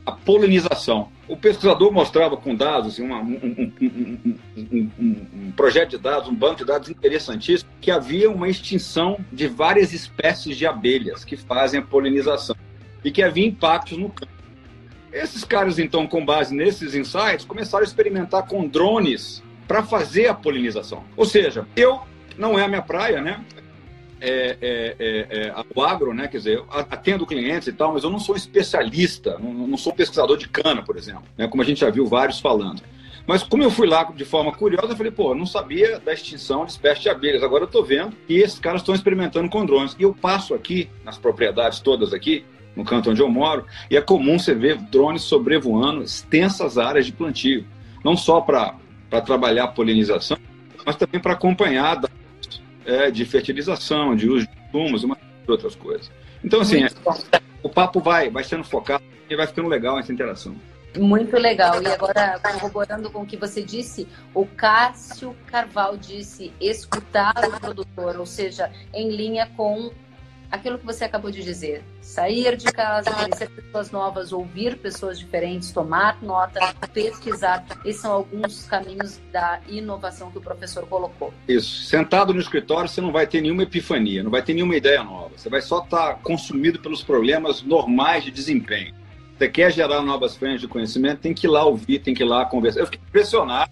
a 0.05 0.13
polinização. 0.13 1.09
O 1.29 1.37
pesquisador 1.37 1.93
mostrava 1.93 2.37
com 2.37 2.55
dados, 2.55 2.95
assim, 2.95 3.03
uma, 3.03 3.21
um, 3.21 3.73
um, 3.77 4.39
um, 4.57 4.91
um, 4.99 5.53
projeto 5.53 5.91
de 5.91 5.99
dados, 5.99 6.29
um 6.29 6.35
banco 6.35 6.57
de 6.57 6.65
dados 6.65 6.89
interessantíssimo, 6.89 7.71
que 7.81 7.91
havia 7.91 8.31
uma 8.31 8.49
extinção 8.49 9.19
de 9.33 9.47
várias 9.49 9.93
espécies 9.93 10.57
de 10.57 10.67
abelhas 10.67 11.25
que 11.25 11.37
fazem 11.37 11.81
a 11.81 11.83
polinização 11.83 12.57
e 13.05 13.11
que 13.11 13.23
havia 13.23 13.47
impactos 13.47 13.99
no 13.99 14.09
campo. 14.09 14.33
Esses 15.13 15.45
caras, 15.45 15.79
então, 15.79 16.07
com 16.07 16.25
base 16.25 16.55
nesses 16.55 16.95
insights, 16.95 17.45
começaram 17.45 17.85
a 17.85 17.87
experimentar 17.87 18.47
com 18.47 18.67
drones 18.67 19.43
para 19.67 19.83
fazer 19.83 20.29
a 20.29 20.35
polinização. 20.35 21.03
Ou 21.17 21.25
seja, 21.25 21.67
eu 21.75 22.01
não 22.37 22.59
é 22.59 22.65
a 22.65 22.69
minha 22.69 22.83
praia, 22.83 23.21
né? 23.21 23.45
É, 24.29 24.57
é, 24.61 24.97
é, 24.99 25.47
é 25.49 25.55
o 25.75 25.83
agro, 25.83 26.13
né? 26.13 26.27
Quer 26.27 26.39
dizer, 26.39 26.63
atendo 26.69 27.25
clientes 27.25 27.69
e 27.69 27.73
tal, 27.73 27.93
mas 27.93 28.03
eu 28.03 28.11
não 28.11 28.19
sou 28.19 28.35
especialista, 28.35 29.39
não, 29.39 29.53
não 29.53 29.79
sou 29.79 29.93
pesquisador 29.93 30.37
de 30.37 30.49
cana, 30.49 30.83
por 30.83 30.97
exemplo, 30.97 31.23
né? 31.39 31.47
como 31.47 31.63
a 31.63 31.65
gente 31.65 31.81
já 31.81 31.91
viu 31.91 32.07
vários 32.07 32.41
falando. 32.41 32.83
Mas 33.27 33.43
como 33.43 33.63
eu 33.63 33.71
fui 33.71 33.89
lá 33.89 34.05
de 34.05 34.25
forma 34.25 34.53
curiosa, 34.53 34.93
eu 34.93 34.97
falei, 34.97 35.11
pô, 35.11 35.33
eu 35.33 35.35
não 35.35 35.47
sabia 35.47 35.99
da 35.99 36.13
extinção 36.13 36.65
de 36.65 36.73
espécies 36.73 37.03
de 37.03 37.09
abelhas. 37.09 37.43
Agora 37.43 37.65
eu 37.65 37.67
estou 37.67 37.85
vendo 37.85 38.15
que 38.27 38.35
esses 38.35 38.59
caras 38.59 38.83
estão 38.83 38.95
experimentando 38.95 39.51
com 39.51 39.67
drones. 39.67 39.97
E 39.99 40.05
eu 40.05 40.15
passo 40.15 40.55
aqui, 40.55 40.89
nas 41.05 41.19
propriedades 41.19 41.81
todas 41.81 42.13
aqui, 42.13 42.45
no 42.77 42.85
canto 42.85 43.11
onde 43.11 43.21
eu 43.21 43.29
moro, 43.29 43.65
e 43.91 43.97
é 43.97 44.01
comum 44.01 44.39
você 44.39 44.55
ver 44.55 44.77
drones 44.77 45.23
sobrevoando 45.23 46.03
extensas 46.03 46.79
áreas 46.79 47.07
de 47.07 47.13
plantio, 47.13 47.67
não 48.05 48.17
só 48.17 48.41
para 48.41 48.77
trabalhar 49.25 49.65
a 49.65 49.69
polinização, 49.69 50.37
mas 50.85 50.95
também 50.95 51.21
para 51.21 51.33
acompanhar 51.33 52.01
é, 52.87 53.11
de 53.11 53.25
fertilização, 53.25 54.15
de 54.15 54.29
uso 54.29 54.47
de 54.47 54.59
insumos, 54.69 55.05
uma 55.05 55.19
outras 55.47 55.75
coisas. 55.75 56.11
Então, 56.43 56.61
assim, 56.61 56.85
é, 56.85 56.89
o 57.63 57.69
papo 57.69 58.01
vai, 58.01 58.31
vai 58.31 58.45
sendo 58.45 58.65
focado 58.65 59.03
e 59.29 59.37
vai 59.37 59.47
ficando 59.47 59.69
legal 59.69 59.99
essa 59.99 60.13
interação. 60.13 60.57
Muito 60.97 61.37
legal. 61.37 61.83
E 61.83 61.87
agora, 61.87 62.39
corroborando 62.41 63.11
com 63.11 63.23
o 63.23 63.27
que 63.27 63.37
você 63.37 63.63
disse, 63.63 64.09
o 64.35 64.47
Cássio 64.47 65.37
Carval 65.47 65.97
disse 65.97 66.53
escutar 66.61 67.35
o 67.47 67.61
produtor, 67.61 68.17
ou 68.19 68.27
seja, 68.27 68.71
em 68.95 69.11
linha 69.11 69.47
com 69.57 69.91
aquilo 70.51 70.79
que 70.79 70.87
você 70.87 71.05
acabou 71.05 71.31
de 71.31 71.43
dizer. 71.43 71.85
Sair 72.01 72.57
de 72.57 72.67
casa, 72.67 73.11
conhecer 73.11 73.51
pessoas 73.51 73.91
novas, 73.91 74.33
ouvir 74.33 74.77
pessoas 74.79 75.19
diferentes, 75.19 75.73
tomar 75.73 76.23
nota, 76.23 76.75
pesquisar. 76.93 77.65
Esses 77.85 78.01
são 78.01 78.13
alguns 78.13 78.67
caminhos 78.67 79.21
da 79.33 79.61
inovação 79.69 80.31
que 80.31 80.39
o 80.39 80.41
professor 80.41 80.87
colocou. 80.87 81.33
Isso. 81.49 81.85
Sentado 81.85 82.33
no 82.33 82.41
escritório, 82.41 82.89
você 82.89 83.01
não 83.01 83.13
vai 83.13 83.27
ter 83.27 83.41
nenhuma 83.41 83.63
epifania, 83.63 84.23
não 84.23 84.31
vai 84.31 84.43
ter 84.43 84.55
nenhuma 84.55 84.77
ideia 84.77 85.03
nova. 85.03 85.31
Você 85.37 85.49
vai 85.49 85.61
só 85.61 85.83
estar 85.83 86.17
consumido 86.23 86.79
pelos 86.79 87.03
problemas 87.03 87.63
normais 87.63 88.25
de 88.25 88.31
desempenho. 88.31 88.95
Você 89.37 89.49
quer 89.49 89.71
gerar 89.71 90.01
novas 90.01 90.35
frentes 90.35 90.63
de 90.63 90.69
conhecimento, 90.69 91.21
tem 91.21 91.35
que 91.35 91.47
ir 91.47 91.51
lá 91.51 91.65
ouvir, 91.65 91.99
tem 91.99 92.15
que 92.15 92.23
ir 92.23 92.27
lá 92.27 92.47
conversar. 92.47 92.81
Eu 92.81 92.87
fiquei 92.87 93.01
impressionado 93.07 93.71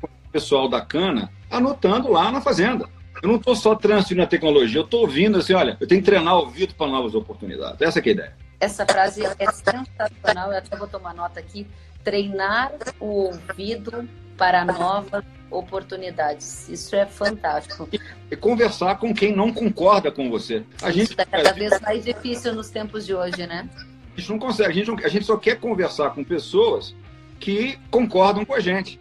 com 0.00 0.06
o 0.06 0.30
pessoal 0.30 0.68
da 0.68 0.82
Cana 0.82 1.32
anotando 1.50 2.10
lá 2.10 2.30
na 2.30 2.40
fazenda. 2.40 2.86
Eu 3.22 3.28
não 3.28 3.36
estou 3.36 3.56
só 3.56 3.74
transferindo 3.74 4.22
a 4.22 4.26
tecnologia, 4.26 4.80
eu 4.80 4.84
estou 4.84 5.00
ouvindo 5.00 5.38
assim, 5.38 5.54
olha, 5.54 5.76
eu 5.80 5.86
tenho 5.86 6.00
que 6.00 6.06
treinar 6.06 6.34
o 6.36 6.40
ouvido 6.40 6.74
para 6.74 6.86
novas 6.86 7.14
oportunidades. 7.14 7.80
Essa 7.80 7.98
é 7.98 8.02
a 8.04 8.08
ideia. 8.08 8.32
Essa 8.60 8.86
frase 8.86 9.22
é 9.24 9.52
sensacional, 9.52 10.52
eu 10.52 10.58
até 10.58 10.76
vou 10.76 10.88
tomar 10.88 11.14
nota 11.14 11.38
aqui. 11.38 11.66
Treinar 12.02 12.72
o 12.98 13.06
ouvido 13.06 14.08
para 14.36 14.64
novas 14.64 15.24
oportunidades. 15.50 16.68
Isso 16.68 16.94
é 16.94 17.06
fantástico. 17.06 17.88
E, 17.92 18.00
e 18.30 18.36
conversar 18.36 18.98
com 18.98 19.14
quem 19.14 19.34
não 19.34 19.52
concorda 19.52 20.10
com 20.10 20.30
você. 20.30 20.64
A 20.82 20.90
Isso 20.90 20.98
gente, 20.98 21.14
é 21.20 21.24
cada 21.24 21.52
vez 21.52 21.80
mais 21.80 22.04
difícil 22.04 22.54
nos 22.54 22.70
tempos 22.70 23.04
de 23.04 23.14
hoje, 23.14 23.46
né? 23.46 23.68
A 24.16 24.20
gente 24.20 24.30
não 24.30 24.38
consegue, 24.38 24.70
a 24.70 24.72
gente, 24.72 24.88
não, 24.88 24.96
a 24.96 25.08
gente 25.08 25.24
só 25.24 25.36
quer 25.36 25.58
conversar 25.60 26.10
com 26.10 26.24
pessoas 26.24 26.94
que 27.38 27.78
concordam 27.90 28.44
com 28.44 28.54
a 28.54 28.60
gente 28.60 29.00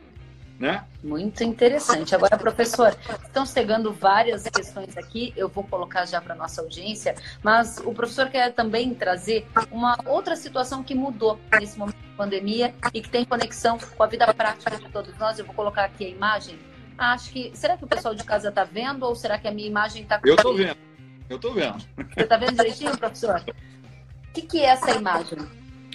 né? 0.60 0.84
Muito 1.04 1.44
interessante. 1.44 2.16
Agora, 2.16 2.38
professor, 2.38 2.96
estão 3.24 3.46
chegando 3.46 3.94
várias 3.94 4.44
questões 4.44 4.98
aqui, 4.98 5.34
eu 5.36 5.48
vou 5.48 5.64
colocar 5.64 6.06
já 6.06 6.20
para 6.20 6.36
nossa 6.36 6.62
audiência, 6.62 7.16
mas 7.44 7.78
o 7.84 7.94
professor 7.94 8.30
quer 8.30 8.54
também 8.54 8.94
trazer 8.94 9.48
uma 9.72 9.98
outra 10.06 10.36
situação 10.36 10.84
que 10.84 10.96
mudou 10.96 11.40
nesse 11.60 11.78
momento 11.78 11.98
de 11.98 12.16
pandemia 12.16 12.74
e 12.94 13.02
que 13.02 13.10
tem 13.10 13.24
conexão 13.24 13.78
com 13.78 14.04
a 14.04 14.08
vida 14.08 14.34
prática 14.34 14.78
de 14.78 14.90
todos 14.90 15.18
nós. 15.18 15.38
Eu 15.38 15.46
vou 15.46 15.54
colocar 15.54 15.86
aqui 15.86 16.06
a 16.06 16.10
imagem. 16.10 16.58
Acho 16.98 17.32
que. 17.32 17.52
Será 17.54 17.78
que 17.78 17.84
o 17.84 17.88
pessoal 17.88 18.16
de 18.16 18.24
casa 18.24 18.50
está 18.50 18.64
vendo 18.64 19.04
ou 19.04 19.16
será 19.16 19.38
que 19.38 19.48
a 19.48 19.52
minha 19.52 19.68
imagem 19.68 20.04
está 20.04 20.20
Eu 20.26 20.36
estou 20.36 20.56
vendo. 20.56 20.78
Eu 21.30 21.36
estou 21.36 21.54
vendo. 21.54 21.86
Você 22.14 22.24
está 22.24 22.38
vendo 22.38 22.56
direitinho, 22.56 22.98
professor? 22.98 23.44
que, 24.38 24.42
que 24.42 24.60
é 24.60 24.66
essa 24.66 24.92
imagem? 24.92 25.40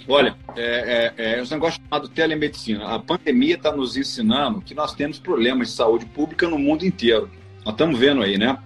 Olha, 0.07 0.35
é, 0.55 1.13
é, 1.17 1.39
é 1.39 1.41
um 1.41 1.47
negócio 1.47 1.81
chamado 1.81 2.09
telemedicina. 2.09 2.85
A 2.87 2.99
pandemia 2.99 3.55
está 3.55 3.71
nos 3.71 3.95
ensinando 3.95 4.61
que 4.61 4.73
nós 4.73 4.93
temos 4.93 5.17
problemas 5.17 5.69
de 5.69 5.73
saúde 5.75 6.05
pública 6.05 6.47
no 6.47 6.59
mundo 6.59 6.85
inteiro. 6.85 7.29
Nós 7.63 7.73
estamos 7.73 7.97
vendo 7.97 8.21
aí, 8.21 8.37
né? 8.37 8.57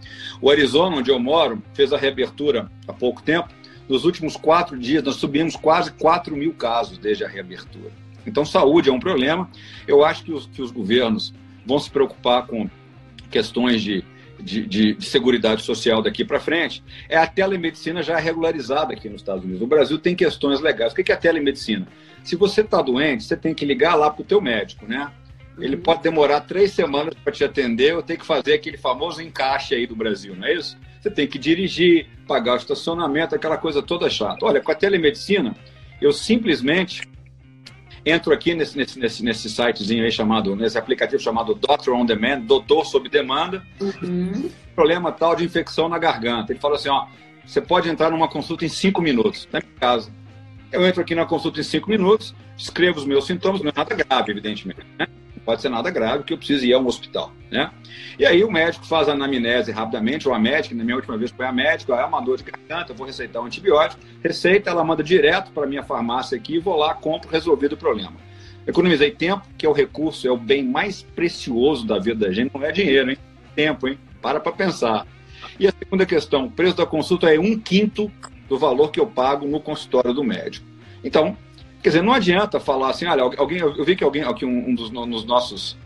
O 0.41 0.49
Arizona, 0.49 0.97
onde 0.97 1.11
eu 1.11 1.19
moro, 1.19 1.61
fez 1.73 1.93
a 1.93 1.97
reabertura 1.97 2.71
há 2.87 2.93
pouco 2.93 3.21
tempo. 3.21 3.49
Nos 3.87 4.03
últimos 4.03 4.35
quatro 4.35 4.77
dias, 4.77 5.03
nós 5.03 5.15
subimos 5.15 5.55
quase 5.55 5.91
4 5.93 6.35
mil 6.35 6.53
casos 6.53 6.97
desde 6.97 7.23
a 7.23 7.27
reabertura. 7.27 7.91
Então, 8.25 8.43
saúde 8.43 8.89
é 8.89 8.93
um 8.93 8.99
problema. 8.99 9.49
Eu 9.87 10.03
acho 10.03 10.23
que 10.23 10.33
os, 10.33 10.47
que 10.47 10.61
os 10.61 10.71
governos 10.71 11.33
vão 11.65 11.79
se 11.79 11.89
preocupar 11.89 12.47
com 12.47 12.69
questões 13.29 13.81
de 13.81 14.03
de, 14.39 14.65
de, 14.65 14.93
de 14.93 15.05
Seguridade 15.05 15.63
Social 15.63 16.01
daqui 16.01 16.23
para 16.23 16.39
frente, 16.39 16.83
é 17.09 17.17
a 17.17 17.27
telemedicina 17.27 18.01
já 18.01 18.17
regularizada 18.17 18.93
aqui 18.93 19.09
nos 19.09 19.21
Estados 19.21 19.43
Unidos. 19.43 19.61
O 19.61 19.67
Brasil 19.67 19.97
tem 19.97 20.15
questões 20.15 20.59
legais. 20.59 20.93
O 20.93 20.95
que 20.95 21.11
é 21.11 21.15
a 21.15 21.17
telemedicina? 21.17 21.87
Se 22.23 22.35
você 22.35 22.61
está 22.61 22.81
doente, 22.81 23.23
você 23.23 23.37
tem 23.37 23.53
que 23.53 23.65
ligar 23.65 23.95
lá 23.95 24.09
para 24.09 24.21
o 24.21 24.25
teu 24.25 24.41
médico, 24.41 24.85
né? 24.85 25.11
Ele 25.57 25.75
uhum. 25.75 25.81
pode 25.81 26.03
demorar 26.03 26.41
três 26.41 26.71
semanas 26.71 27.13
para 27.23 27.33
te 27.33 27.43
atender, 27.43 27.95
ou 27.95 28.03
tem 28.03 28.17
que 28.17 28.25
fazer 28.25 28.53
aquele 28.53 28.77
famoso 28.77 29.21
encaixe 29.21 29.73
aí 29.73 29.87
do 29.87 29.95
Brasil, 29.95 30.35
não 30.35 30.45
é 30.45 30.53
isso? 30.53 30.77
Você 31.01 31.09
tem 31.09 31.27
que 31.27 31.39
dirigir, 31.39 32.07
pagar 32.27 32.53
o 32.53 32.57
estacionamento, 32.57 33.33
aquela 33.33 33.57
coisa 33.57 33.81
toda 33.81 34.09
chata. 34.09 34.45
Olha, 34.45 34.61
com 34.61 34.71
a 34.71 34.75
telemedicina, 34.75 35.55
eu 36.01 36.11
simplesmente 36.11 37.01
entro 38.09 38.33
aqui 38.33 38.53
nesse, 38.53 38.77
nesse, 38.77 38.99
nesse, 38.99 39.23
nesse 39.23 39.49
sitezinho 39.49 40.03
aí 40.03 40.11
chamado, 40.11 40.55
nesse 40.55 40.77
aplicativo 40.77 41.21
chamado 41.21 41.53
Doctor 41.53 41.93
on 41.93 42.05
Demand, 42.05 42.41
doutor 42.41 42.85
sob 42.85 43.09
demanda, 43.09 43.63
uhum. 43.79 44.49
problema 44.75 45.11
tal 45.11 45.35
de 45.35 45.43
infecção 45.43 45.89
na 45.89 45.97
garganta. 45.97 46.51
Ele 46.51 46.59
fala 46.59 46.75
assim, 46.75 46.89
ó, 46.89 47.07
você 47.45 47.61
pode 47.61 47.89
entrar 47.89 48.09
numa 48.09 48.27
consulta 48.27 48.65
em 48.65 48.69
cinco 48.69 49.01
minutos, 49.01 49.47
na 49.51 49.59
minha 49.59 49.79
casa. 49.79 50.11
Eu 50.71 50.85
entro 50.85 51.01
aqui 51.01 51.15
na 51.15 51.25
consulta 51.25 51.59
em 51.59 51.63
cinco 51.63 51.89
minutos, 51.89 52.35
escrevo 52.57 52.99
os 52.99 53.05
meus 53.05 53.25
sintomas, 53.25 53.61
não 53.61 53.69
é 53.69 53.73
nada 53.75 53.95
grave, 53.95 54.31
evidentemente, 54.31 54.85
né? 54.97 55.07
Pode 55.47 55.61
ser 55.61 55.69
nada 55.69 55.89
grave 55.89 56.25
que 56.25 56.33
eu 56.33 56.37
precise 56.37 56.67
ir 56.67 56.73
a 56.73 56.77
um 56.77 56.85
hospital, 56.87 57.31
né? 57.49 57.71
E 58.19 58.25
aí 58.25 58.43
o 58.43 58.51
médico 58.51 58.85
faz 58.85 59.07
a 59.07 59.13
anamnese 59.13 59.71
rapidamente, 59.71 60.27
ou 60.27 60.33
a 60.33 60.39
médica, 60.39 60.75
na 60.75 60.83
minha 60.83 60.97
última 60.97 61.17
vez 61.17 61.31
foi 61.31 61.45
a 61.45 61.53
médica, 61.53 61.93
é 61.95 62.03
uma 62.03 62.19
dor 62.19 62.35
de 62.35 62.43
garganta, 62.43 62.91
eu 62.91 62.97
vou 62.97 63.07
receitar 63.07 63.41
um 63.41 63.45
antibiótico, 63.45 64.01
receita, 64.21 64.69
ela 64.69 64.83
manda 64.83 65.01
direto 65.01 65.49
para 65.51 65.65
minha 65.65 65.83
farmácia 65.83 66.37
aqui, 66.37 66.59
vou 66.59 66.75
lá, 66.75 66.93
compro, 66.93 67.31
resolvido 67.31 67.73
o 67.73 67.77
problema. 67.77 68.11
Economizei 68.67 69.09
tempo, 69.09 69.47
que 69.57 69.65
é 69.65 69.69
o 69.69 69.71
recurso, 69.71 70.27
é 70.27 70.31
o 70.31 70.35
bem 70.35 70.65
mais 70.65 71.01
precioso 71.01 71.87
da 71.87 71.97
vida 71.97 72.27
da 72.27 72.33
gente, 72.33 72.53
não 72.53 72.61
é 72.65 72.73
dinheiro, 72.73 73.11
hein? 73.11 73.17
Tempo, 73.55 73.87
hein? 73.87 73.97
Para 74.21 74.41
para 74.41 74.51
pensar. 74.51 75.07
E 75.57 75.65
a 75.65 75.71
segunda 75.71 76.05
questão, 76.05 76.47
o 76.47 76.51
preço 76.51 76.75
da 76.75 76.85
consulta 76.85 77.33
é 77.33 77.39
um 77.39 77.57
quinto 77.57 78.11
do 78.49 78.59
valor 78.59 78.91
que 78.91 78.99
eu 78.99 79.07
pago 79.07 79.47
no 79.47 79.61
consultório 79.61 80.13
do 80.13 80.25
médico. 80.25 80.67
Então, 81.05 81.37
Quer 81.81 81.89
dizer, 81.89 82.01
não 82.01 82.13
adianta 82.13 82.59
falar 82.59 82.89
assim, 82.89 83.05
olha, 83.05 83.23
alguém, 83.23 83.59
eu 83.59 83.83
vi 83.83 83.95
que 83.95 84.03
alguém, 84.03 84.23
aqui 84.23 84.45
um, 84.45 84.69
um 84.69 84.75
dos 84.75 84.89
nos 84.89 85.25
nossos, 85.25 85.77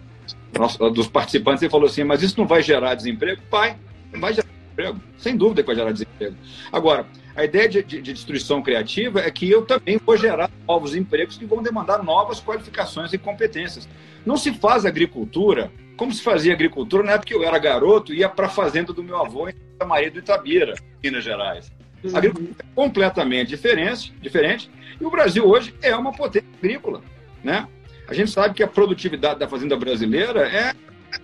dos 0.93 1.07
participantes, 1.07 1.61
ele 1.61 1.71
falou 1.71 1.87
assim, 1.87 2.03
mas 2.03 2.23
isso 2.23 2.37
não 2.37 2.47
vai 2.47 2.63
gerar 2.63 2.95
desemprego? 2.95 3.41
Vai, 3.49 3.77
vai 4.13 4.33
gerar 4.33 4.47
desemprego, 4.47 5.01
sem 5.17 5.35
dúvida 5.35 5.61
que 5.61 5.67
vai 5.67 5.75
gerar 5.75 5.91
desemprego. 5.91 6.35
Agora, 6.71 7.05
a 7.35 7.43
ideia 7.45 7.67
de, 7.67 7.83
de, 7.83 8.01
de, 8.01 8.13
destruição 8.13 8.61
criativa 8.61 9.21
é 9.21 9.31
que 9.31 9.49
eu 9.49 9.65
também 9.65 9.99
vou 10.03 10.17
gerar 10.17 10.49
novos 10.67 10.95
empregos 10.95 11.37
que 11.37 11.45
vão 11.45 11.61
demandar 11.61 12.03
novas 12.03 12.41
qualificações 12.41 13.13
e 13.13 13.17
competências. 13.17 13.87
Não 14.25 14.37
se 14.37 14.53
faz 14.53 14.85
agricultura 14.85 15.71
como 16.01 16.11
se 16.11 16.23
fazia 16.23 16.51
agricultura 16.51 17.03
na 17.03 17.11
época 17.11 17.27
que 17.27 17.33
eu 17.35 17.43
era 17.43 17.59
garoto, 17.59 18.11
ia 18.11 18.27
para 18.27 18.47
a 18.47 18.49
fazenda 18.49 18.91
do 18.91 19.03
meu 19.03 19.17
avô 19.17 19.47
em 19.47 19.53
Santa 19.53 19.85
Maria 19.85 20.09
do 20.09 20.17
Itabira, 20.17 20.73
Minas 21.03 21.23
Gerais. 21.23 21.71
A 22.13 22.17
agricultura 22.17 22.55
é 22.59 22.65
completamente 22.73 23.49
diferente, 23.49 24.13
diferente 24.21 24.71
e 24.99 25.05
o 25.05 25.11
Brasil 25.11 25.45
hoje 25.47 25.75
é 25.81 25.95
uma 25.95 26.11
potência 26.11 26.47
agrícola, 26.57 27.01
né? 27.43 27.67
A 28.07 28.13
gente 28.13 28.31
sabe 28.31 28.53
que 28.53 28.63
a 28.63 28.67
produtividade 28.67 29.39
da 29.39 29.47
fazenda 29.47 29.75
brasileira 29.77 30.47
é 30.47 30.73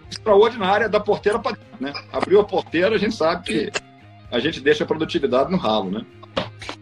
extraordinária 0.09 0.87
da 0.87 0.99
porteira 0.99 1.39
para 1.39 1.53
dentro, 1.53 1.77
né? 1.79 1.93
Abriu 2.11 2.39
a 2.39 2.43
porteira, 2.43 2.95
a 2.95 2.99
gente 2.99 3.15
sabe 3.15 3.43
que 3.43 3.71
a 4.31 4.39
gente 4.39 4.59
deixa 4.59 4.83
a 4.83 4.87
produtividade 4.87 5.51
no 5.51 5.57
ralo, 5.57 5.91
né? 5.91 6.05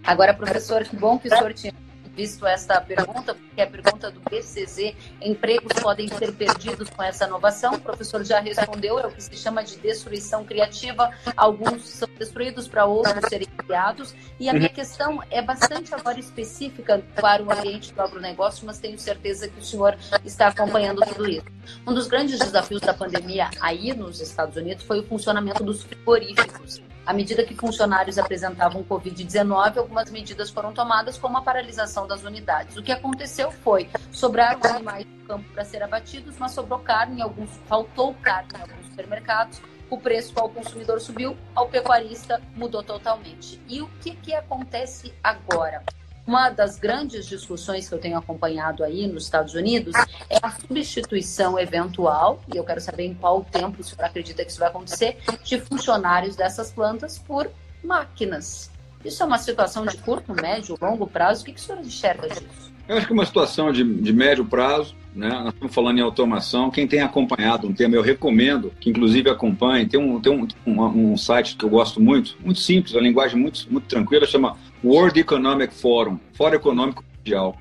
Agora, 0.04 0.34
professor, 0.34 0.84
que 0.84 0.96
bom 0.96 1.18
que 1.18 1.28
o 1.28 1.30
senhor 1.30 1.54
tinha 1.54 1.74
visto 2.16 2.48
esta 2.48 2.80
pergunta, 2.80 3.36
porque 3.36 3.62
é 3.62 3.64
a 3.66 3.68
pergunta 3.68 4.10
do 4.10 4.20
BCZ, 4.22 4.96
empregos 5.22 5.74
podem 5.82 6.08
ser 6.08 6.32
perdidos 6.34 6.90
com 6.90 7.04
essa 7.04 7.26
inovação? 7.26 7.74
O 7.74 7.80
professor 7.80 8.24
já 8.24 8.40
respondeu, 8.40 8.98
é 8.98 9.06
o 9.06 9.12
que 9.12 9.22
se 9.22 9.36
chama 9.36 9.64
de 9.64 9.76
destruição 9.78 10.46
criativa. 10.46 11.12
Alguns 11.36 11.88
são 11.88 12.08
destruídos 12.18 12.68
para 12.68 12.86
outros 12.86 13.28
serem 13.30 13.48
criados. 13.48 14.16
E 14.40 14.50
a 14.50 14.54
minha 14.54 14.70
questão 14.70 15.22
é 15.30 15.42
bastante 15.42 15.94
agora 15.94 16.20
específica 16.20 17.04
para 17.16 17.44
o 17.44 17.52
ambiente 17.52 17.94
do 17.94 18.02
agronegócio, 18.02 18.66
mas 18.66 18.80
tenho 18.80 18.98
certeza 18.98 19.48
que 19.48 19.60
o 19.60 19.64
senhor 19.64 19.98
está 20.24 20.48
acompanhando 20.48 21.02
tudo 21.06 21.30
isso. 21.30 21.46
Um 21.86 21.94
dos 21.94 22.08
grandes 22.08 22.40
desafios 22.40 22.82
da 22.82 22.94
pandemia 22.94 23.50
aí 23.60 23.94
nos 23.94 24.22
Estados 24.22 24.56
Unidos 24.56 24.86
foi 24.86 25.00
o 25.00 25.04
funcionamento 25.04 25.64
dos 25.64 25.84
frigoríficos. 25.84 26.82
À 27.06 27.14
medida 27.14 27.44
que 27.44 27.54
funcionários 27.54 28.18
apresentavam 28.18 28.84
Covid-19, 28.84 29.78
algumas 29.78 30.10
medidas 30.10 30.50
foram 30.50 30.74
tomadas, 30.74 31.20
como 31.20 31.38
a 31.38 31.42
paralisação 31.42 32.08
das 32.08 32.24
unidades. 32.24 32.76
O 32.78 32.82
que 32.82 32.92
aconteceu 32.92 33.52
foi 33.52 33.88
sobraram 34.12 34.60
animais 34.64 35.06
no 35.06 35.28
campo 35.28 35.48
para 35.54 35.64
ser 35.64 35.84
abatidos, 35.84 36.36
mas 36.40 36.52
sobrou 36.52 36.80
carne, 36.80 37.22
alguns 37.22 37.52
faltou 37.68 38.16
carne 38.16 38.50
em 38.58 38.62
alguns 38.62 38.86
supermercados. 38.88 39.62
O 39.88 40.00
preço 40.00 40.34
ao 40.40 40.50
consumidor 40.50 41.00
subiu, 41.00 41.38
ao 41.54 41.70
pecuarista 41.70 42.42
mudou 42.56 42.82
totalmente. 42.82 43.62
E 43.68 43.84
o 43.84 43.88
que, 44.02 44.16
que 44.16 44.34
acontece 44.34 45.14
agora? 45.24 45.84
Uma 46.28 46.50
das 46.50 46.80
grandes 46.80 47.28
discussões 47.28 47.88
que 47.88 47.94
eu 47.94 48.00
tenho 48.00 48.18
acompanhado 48.18 48.84
aí 48.84 49.06
nos 49.06 49.26
Estados 49.26 49.54
Unidos 49.54 49.94
é 50.28 50.40
a 50.42 50.50
substituição 50.52 51.60
eventual, 51.60 52.42
e 52.52 52.58
eu 52.58 52.64
quero 52.64 52.82
saber 52.82 53.06
em 53.06 53.14
qual 53.14 53.44
tempo 53.44 53.82
o 53.82 53.84
senhor 53.84 54.04
acredita 54.04 54.44
que 54.44 54.50
isso 54.50 54.60
vai 54.60 54.70
acontecer, 54.70 55.20
de 55.44 55.60
funcionários 55.62 56.36
dessas 56.36 56.72
plantas 56.72 57.20
por 57.20 57.52
máquinas. 57.84 58.72
Isso 59.04 59.22
é 59.22 59.26
uma 59.26 59.38
situação 59.38 59.86
de 59.86 59.98
curto, 59.98 60.34
médio, 60.34 60.76
longo 60.82 61.06
prazo? 61.06 61.44
O 61.44 61.46
que, 61.46 61.54
que 61.54 61.60
o 61.60 61.64
senhor 61.64 61.80
enxerga 61.82 62.28
disso? 62.28 62.75
Eu 62.88 62.98
acho 62.98 63.08
que 63.08 63.14
é 63.14 63.16
uma 63.16 63.26
situação 63.26 63.72
de, 63.72 63.84
de 63.84 64.14
médio 64.14 64.46
prazo, 64.46 64.96
né? 65.16 65.30
Nós 65.30 65.54
estamos 65.54 65.74
falando 65.74 65.98
em 65.98 66.02
automação. 66.02 66.70
Quem 66.70 66.88
tem 66.88 67.02
acompanhado 67.02 67.68
um 67.68 67.74
tema, 67.74 67.96
eu 67.96 68.02
recomendo 68.02 68.72
que, 68.80 68.90
inclusive, 68.90 69.30
acompanhe. 69.30 69.88
Tem 69.88 70.00
um, 70.00 70.20
tem 70.20 70.32
um, 70.32 70.48
um, 70.68 71.12
um 71.14 71.18
site 71.18 71.56
que 71.56 71.64
eu 71.64 71.70
gosto 71.70 72.00
muito, 72.00 72.38
muito 72.44 72.60
simples, 72.60 72.94
uma 72.94 73.02
linguagem 73.02 73.40
muito, 73.40 73.66
muito 73.72 73.88
tranquila, 73.88 74.28
chama 74.28 74.58
World 74.84 75.20
Economic 75.20 75.74
Forum, 75.74 76.20
Fórum 76.34 76.56
Econômico 76.56 77.04
Mundial. 77.18 77.60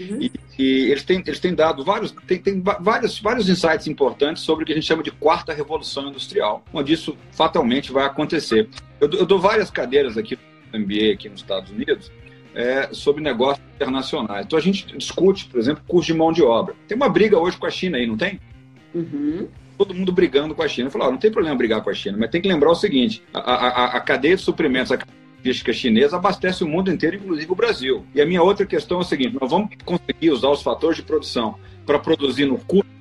Uhum. 0.00 0.22
E, 0.22 0.32
e, 0.58 0.90
eles, 0.90 1.04
têm, 1.04 1.22
eles 1.24 1.38
têm 1.38 1.54
dado 1.54 1.84
vários, 1.84 2.12
tem, 2.26 2.38
tem 2.38 2.60
vários, 2.60 3.20
vários 3.20 3.48
insights 3.48 3.86
importantes 3.86 4.42
sobre 4.42 4.64
o 4.64 4.66
que 4.66 4.72
a 4.72 4.74
gente 4.74 4.86
chama 4.86 5.04
de 5.04 5.12
quarta 5.12 5.52
revolução 5.52 6.08
industrial, 6.08 6.64
onde 6.72 6.92
isso 6.92 7.16
fatalmente 7.30 7.92
vai 7.92 8.04
acontecer. 8.04 8.68
Eu, 9.00 9.08
eu 9.10 9.26
dou 9.26 9.38
várias 9.38 9.70
cadeiras 9.70 10.16
aqui 10.16 10.36
no 10.72 10.80
MBA 10.80 11.12
aqui 11.12 11.28
nos 11.28 11.40
Stados 11.40 11.70
Unidos 11.70 12.10
é, 12.54 12.88
sobre 12.92 13.22
negócios 13.22 13.64
internacionais. 13.74 14.46
Então 14.46 14.58
a 14.58 14.62
gente 14.62 14.86
discute, 14.96 15.46
por 15.46 15.58
exemplo, 15.58 15.82
custo 15.86 16.12
de 16.12 16.18
mão 16.18 16.32
de 16.32 16.42
obra. 16.42 16.74
Tem 16.86 16.96
uma 16.96 17.08
briga 17.08 17.38
hoje 17.38 17.56
com 17.56 17.66
a 17.66 17.70
China 17.70 17.98
aí, 17.98 18.06
não 18.06 18.16
tem? 18.16 18.40
Uhum. 18.94 19.48
Todo 19.76 19.94
mundo 19.94 20.12
brigando 20.12 20.54
com 20.54 20.62
a 20.62 20.68
China. 20.68 20.86
Eu 20.86 20.92
falo, 20.92 21.10
não 21.10 21.18
tem 21.18 21.30
problema 21.30 21.56
brigar 21.56 21.82
com 21.82 21.90
a 21.90 21.94
China, 21.94 22.16
mas 22.18 22.30
tem 22.30 22.40
que 22.40 22.48
lembrar 22.48 22.70
o 22.70 22.74
seguinte: 22.74 23.22
a, 23.32 23.38
a, 23.38 23.84
a 23.96 24.00
cadeia 24.00 24.36
de 24.36 24.42
suprimentos, 24.42 24.92
a 24.92 24.98
logística 25.38 25.72
chinesa 25.72 26.16
abastece 26.16 26.62
o 26.62 26.68
mundo 26.68 26.90
inteiro, 26.92 27.16
inclusive 27.16 27.50
o 27.50 27.56
Brasil. 27.56 28.06
E 28.14 28.20
a 28.20 28.26
minha 28.26 28.42
outra 28.42 28.64
questão 28.64 28.98
é 28.98 29.00
o 29.00 29.04
seguinte: 29.04 29.36
nós 29.40 29.50
vamos 29.50 29.70
conseguir 29.84 30.30
usar 30.30 30.48
os 30.48 30.62
fatores 30.62 30.96
de 30.96 31.02
produção 31.02 31.56
para 31.84 31.98
produzir 31.98 32.46
no 32.46 32.58
custo 32.58 32.94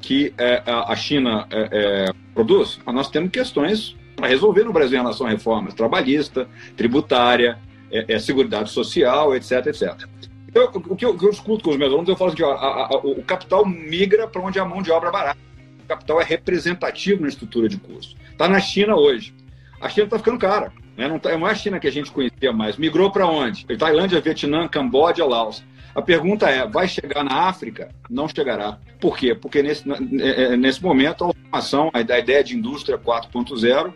que 0.00 0.34
é, 0.36 0.62
a 0.66 0.94
China 0.96 1.46
é, 1.50 1.68
é, 1.72 2.12
produz? 2.34 2.78
Nós 2.86 3.08
temos 3.08 3.30
questões 3.30 3.96
para 4.14 4.28
resolver 4.28 4.62
no 4.62 4.72
Brasil 4.72 4.98
em 4.98 5.00
relação 5.00 5.26
à 5.26 5.30
reforma 5.30 5.72
trabalhista, 5.72 6.46
tributária, 6.76 7.58
é, 7.94 8.14
é 8.14 8.18
seguridade 8.18 8.70
social, 8.70 9.34
etc, 9.34 9.66
etc. 9.66 10.08
Então, 10.48 10.70
o 10.88 10.96
que 10.96 11.04
eu, 11.04 11.16
que 11.16 11.24
eu 11.24 11.30
escuto 11.30 11.64
com 11.64 11.70
os 11.70 11.76
meus 11.76 11.92
alunos, 11.92 12.08
eu 12.08 12.16
falo 12.16 12.32
assim, 12.32 12.42
ó, 12.42 12.52
a, 12.52 12.86
a, 12.86 12.96
o 12.98 13.22
capital 13.22 13.64
migra 13.64 14.28
para 14.28 14.42
onde 14.42 14.58
a 14.58 14.64
mão 14.64 14.82
de 14.82 14.90
obra 14.90 15.08
é 15.08 15.12
barata. 15.12 15.38
O 15.82 15.86
capital 15.86 16.20
é 16.20 16.24
representativo 16.24 17.22
na 17.22 17.28
estrutura 17.28 17.68
de 17.68 17.76
custo. 17.76 18.16
Está 18.30 18.48
na 18.48 18.60
China 18.60 18.96
hoje. 18.96 19.34
A 19.80 19.88
China 19.88 20.04
está 20.04 20.18
ficando 20.18 20.38
cara. 20.38 20.72
Né? 20.96 21.08
Não, 21.08 21.18
tá, 21.18 21.36
não 21.36 21.46
é 21.48 21.50
a 21.50 21.54
China 21.54 21.80
que 21.80 21.88
a 21.88 21.92
gente 21.92 22.10
conhecia 22.10 22.52
mais. 22.52 22.76
Migrou 22.76 23.10
para 23.10 23.26
onde? 23.26 23.66
Tailândia, 23.76 24.20
Vietnã, 24.20 24.68
Camboja, 24.68 25.24
Laos. 25.24 25.64
A 25.94 26.02
pergunta 26.02 26.48
é: 26.48 26.66
vai 26.66 26.88
chegar 26.88 27.22
na 27.24 27.48
África? 27.48 27.90
Não 28.08 28.28
chegará. 28.28 28.78
Por 29.00 29.16
quê? 29.16 29.34
Porque 29.34 29.62
nesse, 29.62 29.84
é, 29.90 30.44
é, 30.44 30.56
nesse 30.56 30.82
momento 30.82 31.24
a 31.24 31.26
automação, 31.28 31.90
a 31.92 32.00
ideia 32.00 32.42
de 32.42 32.56
indústria 32.56 32.98
4.0 32.98 33.92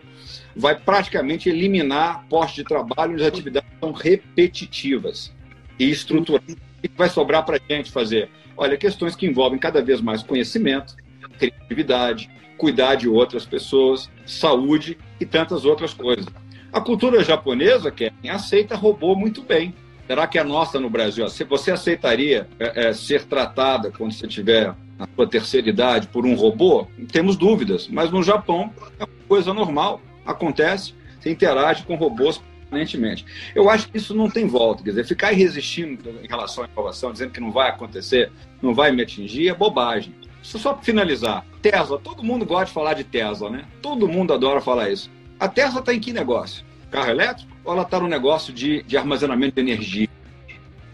vai 0.58 0.74
praticamente 0.74 1.48
eliminar 1.48 2.26
postos 2.28 2.56
de 2.56 2.64
trabalho 2.64 3.12
onde 3.12 3.22
as 3.22 3.28
atividades 3.28 3.70
são 3.78 3.92
repetitivas 3.92 5.32
e 5.78 5.88
estruturadas. 5.88 6.56
O 6.56 6.82
que 6.82 6.90
vai 6.96 7.08
sobrar 7.08 7.44
para 7.44 7.56
a 7.56 7.74
gente 7.74 7.92
fazer? 7.92 8.28
Olha, 8.56 8.76
questões 8.76 9.14
que 9.14 9.24
envolvem 9.24 9.58
cada 9.58 9.80
vez 9.80 10.00
mais 10.00 10.22
conhecimento, 10.22 10.96
criatividade, 11.38 12.28
cuidar 12.56 12.96
de 12.96 13.08
outras 13.08 13.46
pessoas, 13.46 14.10
saúde 14.26 14.98
e 15.20 15.24
tantas 15.24 15.64
outras 15.64 15.94
coisas. 15.94 16.26
A 16.72 16.80
cultura 16.80 17.22
japonesa, 17.22 17.90
que 17.92 18.12
aceita 18.28 18.74
robô 18.74 19.14
muito 19.14 19.42
bem. 19.42 19.72
Será 20.08 20.26
que 20.26 20.38
a 20.38 20.44
nossa 20.44 20.80
no 20.80 20.90
Brasil, 20.90 21.24
você 21.48 21.70
aceitaria 21.70 22.48
é, 22.58 22.88
é, 22.88 22.92
ser 22.92 23.24
tratada 23.26 23.92
quando 23.96 24.12
você 24.12 24.26
tiver 24.26 24.74
na 24.98 25.06
sua 25.14 25.26
terceira 25.26 25.68
idade 25.68 26.08
por 26.08 26.26
um 26.26 26.34
robô? 26.34 26.86
Temos 27.12 27.36
dúvidas, 27.36 27.86
mas 27.88 28.10
no 28.10 28.22
Japão 28.22 28.72
é 28.98 29.04
uma 29.04 29.28
coisa 29.28 29.54
normal, 29.54 30.00
acontece, 30.28 30.94
você 31.18 31.30
interage 31.30 31.82
com 31.84 31.94
robôs 31.94 32.40
permanentemente. 32.68 33.24
Eu 33.54 33.68
acho 33.68 33.88
que 33.88 33.96
isso 33.96 34.14
não 34.14 34.30
tem 34.30 34.46
volta, 34.46 34.82
quer 34.82 34.90
dizer, 34.90 35.04
ficar 35.04 35.32
resistindo 35.32 36.20
em 36.22 36.28
relação 36.28 36.64
à 36.64 36.68
inovação, 36.68 37.12
dizendo 37.12 37.32
que 37.32 37.40
não 37.40 37.50
vai 37.50 37.70
acontecer, 37.70 38.30
não 38.60 38.74
vai 38.74 38.92
me 38.92 39.02
atingir, 39.02 39.48
é 39.48 39.54
bobagem. 39.54 40.14
Só 40.42 40.72
para 40.72 40.82
finalizar, 40.82 41.44
Tesla, 41.60 41.98
todo 41.98 42.22
mundo 42.22 42.46
gosta 42.46 42.66
de 42.66 42.72
falar 42.72 42.94
de 42.94 43.04
Tesla, 43.04 43.50
né? 43.50 43.64
Todo 43.82 44.08
mundo 44.08 44.32
adora 44.32 44.60
falar 44.60 44.90
isso. 44.90 45.10
A 45.38 45.48
Tesla 45.48 45.80
está 45.80 45.92
em 45.92 46.00
que 46.00 46.12
negócio? 46.12 46.64
Carro 46.90 47.10
elétrico? 47.10 47.50
Ou 47.64 47.72
ela 47.72 47.82
está 47.82 48.00
no 48.00 48.08
negócio 48.08 48.52
de, 48.52 48.82
de 48.84 48.96
armazenamento 48.96 49.56
de 49.56 49.60
energia? 49.60 50.08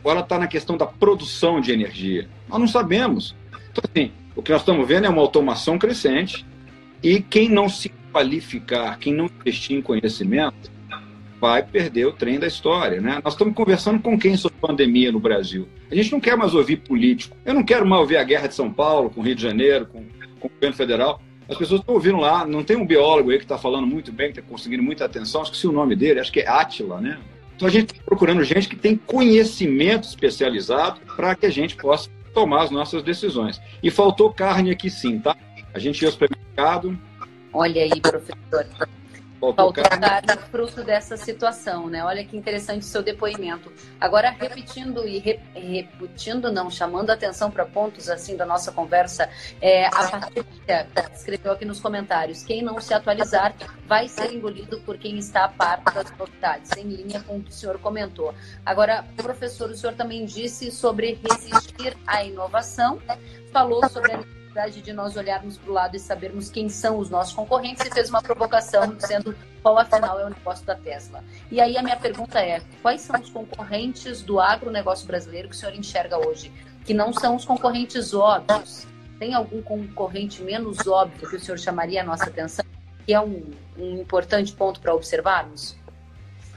Ou 0.03 0.11
ela 0.11 0.23
está 0.23 0.39
na 0.39 0.47
questão 0.47 0.77
da 0.77 0.87
produção 0.87 1.61
de 1.61 1.73
energia? 1.73 2.29
Nós 2.49 2.59
não 2.59 2.67
sabemos. 2.67 3.37
Então, 3.71 3.83
assim, 3.89 4.13
o 4.35 4.43
que 4.43 4.51
nós 4.51 4.63
estamos 4.63 4.87
vendo 4.89 5.07
é 5.07 5.09
uma 5.09 5.21
automação 5.21 5.79
crescente 5.79 6.45
e 7.03 7.21
quem 7.21 7.49
não 7.49 7.69
se 7.69 7.93
qualificar, 8.15 8.97
quem 9.01 9.13
não 9.13 9.27
investir 9.27 9.77
em 9.77 9.83
conhecimento, 9.83 10.71
vai 11.41 11.65
perder 11.65 12.07
o 12.07 12.13
trem 12.13 12.39
da 12.39 12.47
história, 12.47 13.01
né? 13.01 13.21
Nós 13.25 13.35
estamos 13.35 13.55
conversando 13.55 14.01
com 14.01 14.17
quem 14.17 14.37
sobre 14.37 14.57
pandemia 14.61 15.11
no 15.11 15.19
Brasil. 15.19 15.69
A 15.91 15.95
gente 15.97 16.13
não 16.13 16.21
quer 16.21 16.37
mais 16.37 16.55
ouvir 16.55 16.77
político. 16.77 17.37
Eu 17.45 17.53
não 17.53 17.65
quero 17.65 17.85
mais 17.85 18.01
ouvir 18.01 18.17
a 18.17 18.23
guerra 18.23 18.47
de 18.47 18.55
São 18.55 18.73
Paulo, 18.73 19.11
com 19.11 19.21
o 19.21 19.25
Rio 19.25 19.35
de 19.35 19.43
Janeiro, 19.43 19.87
com, 19.87 20.05
com 20.39 20.47
o 20.47 20.51
governo 20.51 20.77
federal. 20.77 21.21
As 21.49 21.59
pessoas 21.59 21.81
estão 21.81 21.97
ouvindo 21.97 22.19
lá, 22.19 22.47
não 22.47 22.63
tem 22.63 22.77
um 22.77 22.87
biólogo 22.87 23.31
aí 23.31 23.39
que 23.39 23.45
está 23.45 23.59
falando 23.59 23.87
muito 23.87 24.13
bem, 24.13 24.33
que 24.33 24.39
está 24.39 24.49
conseguindo 24.49 24.83
muita 24.83 25.05
atenção, 25.05 25.43
esqueci 25.43 25.67
o 25.67 25.73
nome 25.73 25.97
dele, 25.97 26.21
acho 26.21 26.33
que 26.33 26.41
é 26.41 26.49
Átila, 26.49 27.01
né? 27.01 27.19
Então 27.57 27.69
a 27.69 27.71
gente 27.71 27.93
está 27.93 28.05
procurando 28.05 28.43
gente 28.45 28.69
que 28.69 28.77
tem 28.77 28.97
conhecimento 28.97 30.05
especializado 30.05 31.01
para 31.17 31.35
que 31.35 31.47
a 31.47 31.51
gente 31.51 31.77
possa 31.77 32.09
tomar 32.33 32.63
as 32.63 32.71
nossas 32.71 33.03
decisões. 33.03 33.61
E 33.83 33.91
faltou 33.91 34.33
carne 34.33 34.71
aqui 34.71 34.89
sim, 34.89 35.19
tá? 35.19 35.37
A 35.75 35.79
gente 35.79 36.01
ia 36.01 36.09
ao 36.09 36.13
supermercado. 36.13 36.97
Olha 37.55 37.85
aí, 37.85 38.01
professor. 38.01 38.67
Faltar 39.55 40.39
fruto 40.51 40.83
dessa 40.83 41.17
situação, 41.19 41.89
né? 41.89 42.03
Olha 42.03 42.25
que 42.25 42.35
interessante 42.35 42.81
o 42.81 42.87
seu 42.87 43.03
depoimento. 43.03 43.71
Agora, 44.01 44.31
repetindo 44.31 45.07
e 45.07 45.19
re, 45.19 45.39
repetindo, 45.55 46.51
não, 46.51 46.71
chamando 46.71 47.11
atenção 47.11 47.51
para 47.51 47.67
pontos 47.67 48.09
assim 48.09 48.37
da 48.37 48.47
nossa 48.47 48.73
conversa, 48.73 49.29
é, 49.61 49.87
a 49.87 50.09
Patrícia 50.09 50.89
escreveu 51.15 51.53
aqui 51.53 51.65
nos 51.67 51.79
comentários: 51.79 52.43
quem 52.43 52.63
não 52.63 52.81
se 52.81 52.95
atualizar 52.95 53.55
vai 53.87 54.09
ser 54.09 54.33
engolido 54.33 54.81
por 54.81 54.97
quem 54.97 55.19
está 55.19 55.45
a 55.45 55.49
par 55.49 55.83
das 55.83 56.11
novidades, 56.17 56.71
em 56.79 56.89
linha 56.89 57.21
com 57.21 57.37
o 57.37 57.43
que 57.43 57.51
o 57.51 57.55
senhor 57.55 57.79
comentou. 57.79 58.35
Agora, 58.65 59.05
professor, 59.17 59.69
o 59.71 59.77
senhor 59.77 59.95
também 59.95 60.25
disse 60.25 60.71
sobre 60.71 61.21
resistir 61.23 61.97
à 62.07 62.25
inovação, 62.25 62.99
falou 63.53 63.87
sobre 63.91 64.13
a 64.13 64.44
necessidade 64.55 64.81
de 64.81 64.93
nós 64.93 65.17
olharmos 65.17 65.59
para 65.59 65.71
o 65.71 65.73
lado 65.73 65.97
e 65.97 65.99
sabermos 65.99 66.49
quem 66.49 66.69
são 66.69 66.99
os 66.99 67.11
nossos 67.11 67.35
concorrentes 67.35 67.85
e 67.85 67.91
fez 67.91 68.09
uma 68.09 68.23
provocação 68.23 68.95
dizendo 68.95 69.35
qual 69.61 69.79
afinal 69.79 70.21
é 70.21 70.27
o 70.27 70.31
negócio 70.31 70.65
da 70.65 70.77
Tesla. 70.77 71.25
E 71.51 71.61
aí 71.61 71.77
a 71.77 71.83
minha 71.83 71.97
pergunta 71.97 72.41
é: 72.41 72.63
quais 72.81 73.01
são 73.01 73.21
os 73.21 73.29
concorrentes 73.29 74.23
do 74.23 74.41
agronegócio 74.41 75.07
brasileiro 75.07 75.49
que 75.49 75.57
o 75.57 75.59
senhor 75.59 75.75
enxerga 75.75 76.17
hoje? 76.19 76.53
Que 76.85 76.95
não 76.95 77.13
são 77.13 77.35
os 77.35 77.45
concorrentes 77.45 78.15
óbvios. 78.15 78.87
Tem 79.19 79.35
algum 79.35 79.61
concorrente 79.63 80.43
menos 80.43 80.87
óbvio 80.87 81.29
que 81.29 81.37
o 81.37 81.41
senhor 81.41 81.59
chamaria 81.59 82.03
a 82.03 82.05
nossa 82.05 82.25
atenção? 82.25 82.65
Que 83.05 83.13
é 83.13 83.21
um, 83.21 83.51
um 83.77 84.01
importante 84.01 84.53
ponto 84.53 84.81
para 84.81 84.95
observarmos? 84.95 85.77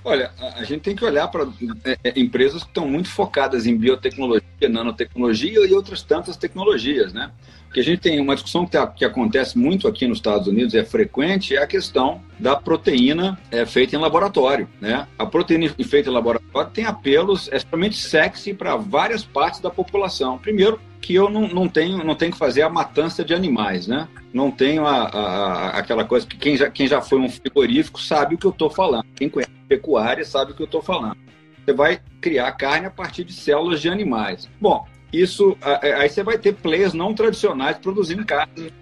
Olha, 0.04 0.32
a 0.40 0.64
gente 0.64 0.82
tem 0.82 0.96
que 0.96 1.04
olhar 1.04 1.28
para 1.28 1.46
é, 1.84 1.98
é, 2.04 2.20
empresas 2.20 2.64
que 2.64 2.70
estão 2.70 2.88
muito 2.88 3.10
focadas 3.10 3.66
em 3.66 3.76
biotecnologia, 3.76 4.70
nanotecnologia 4.70 5.68
e 5.68 5.74
outras 5.74 6.02
tantas 6.02 6.38
tecnologias, 6.38 7.12
né? 7.12 7.32
Porque 7.68 7.82
a 7.82 7.84
gente 7.84 8.00
tem 8.00 8.20
uma 8.20 8.34
discussão 8.34 8.66
que, 8.66 8.72
tá, 8.72 8.88
que 8.88 9.06
acontece 9.06 9.58
muito 9.58 9.88
aqui 9.88 10.08
nos 10.08 10.18
Estados 10.18 10.48
Unidos, 10.48 10.74
é 10.74 10.84
frequente, 10.84 11.56
é 11.56 11.62
a 11.62 11.68
questão 11.68 12.22
da 12.40 12.56
proteína 12.56 13.38
é, 13.52 13.66
feita 13.66 13.96
em 13.96 14.00
laboratório, 14.00 14.68
né? 14.80 15.08
A 15.18 15.26
proteína 15.26 15.70
feita 15.84 16.10
em 16.10 16.14
laboratório 16.14 16.72
tem 16.72 16.86
apelos 16.86 17.50
extremamente 17.52 17.98
sexy 17.98 18.54
para 18.54 18.76
várias 18.76 19.24
partes 19.24 19.60
da 19.60 19.70
população. 19.70 20.38
Primeiro, 20.38 20.80
que 21.02 21.14
eu 21.14 21.30
não, 21.30 21.48
não, 21.48 21.68
tenho, 21.68 22.04
não 22.04 22.16
tenho 22.16 22.32
que 22.32 22.38
fazer 22.38 22.64
a 22.64 22.70
matança 22.70 23.24
de 23.24 23.34
animais, 23.34 23.88
né? 23.88 24.08
Não 24.34 24.52
tenho 24.52 24.86
a, 24.86 25.04
a, 25.04 25.70
aquela 25.78 26.04
coisa 26.04 26.26
que 26.26 26.38
quem 26.38 26.58
já, 26.58 26.70
quem 26.70 26.88
já 26.88 27.02
foi 27.02 27.20
um 27.20 27.30
frigorífico 27.30 28.02
sabe 28.02 28.36
o 28.36 28.38
que 28.38 28.46
eu 28.46 28.52
estou 28.52 28.70
falando. 28.70 29.06
Quem 29.16 29.30
conhece 29.30 29.52
pecuária 29.68 30.26
sabe 30.26 30.52
o 30.52 30.56
que 30.56 30.62
eu 30.62 30.66
estou 30.66 30.82
falando. 30.82 31.18
Você 31.64 31.74
vai 31.74 32.00
criar 32.22 32.52
carne 32.54 32.88
a 32.88 32.92
partir 32.92 33.24
de 33.24 33.34
células 33.34 33.82
de 33.82 33.90
animais. 33.90 34.50
Bom, 34.60 34.86
isso 35.12 35.58
aí 35.62 36.10
você 36.10 36.24
vai 36.24 36.38
ter 36.38 36.54
players 36.54 36.94
não 36.94 37.14
tradicionais 37.14 37.78
produzindo 37.78 38.26
carne. 38.26 38.74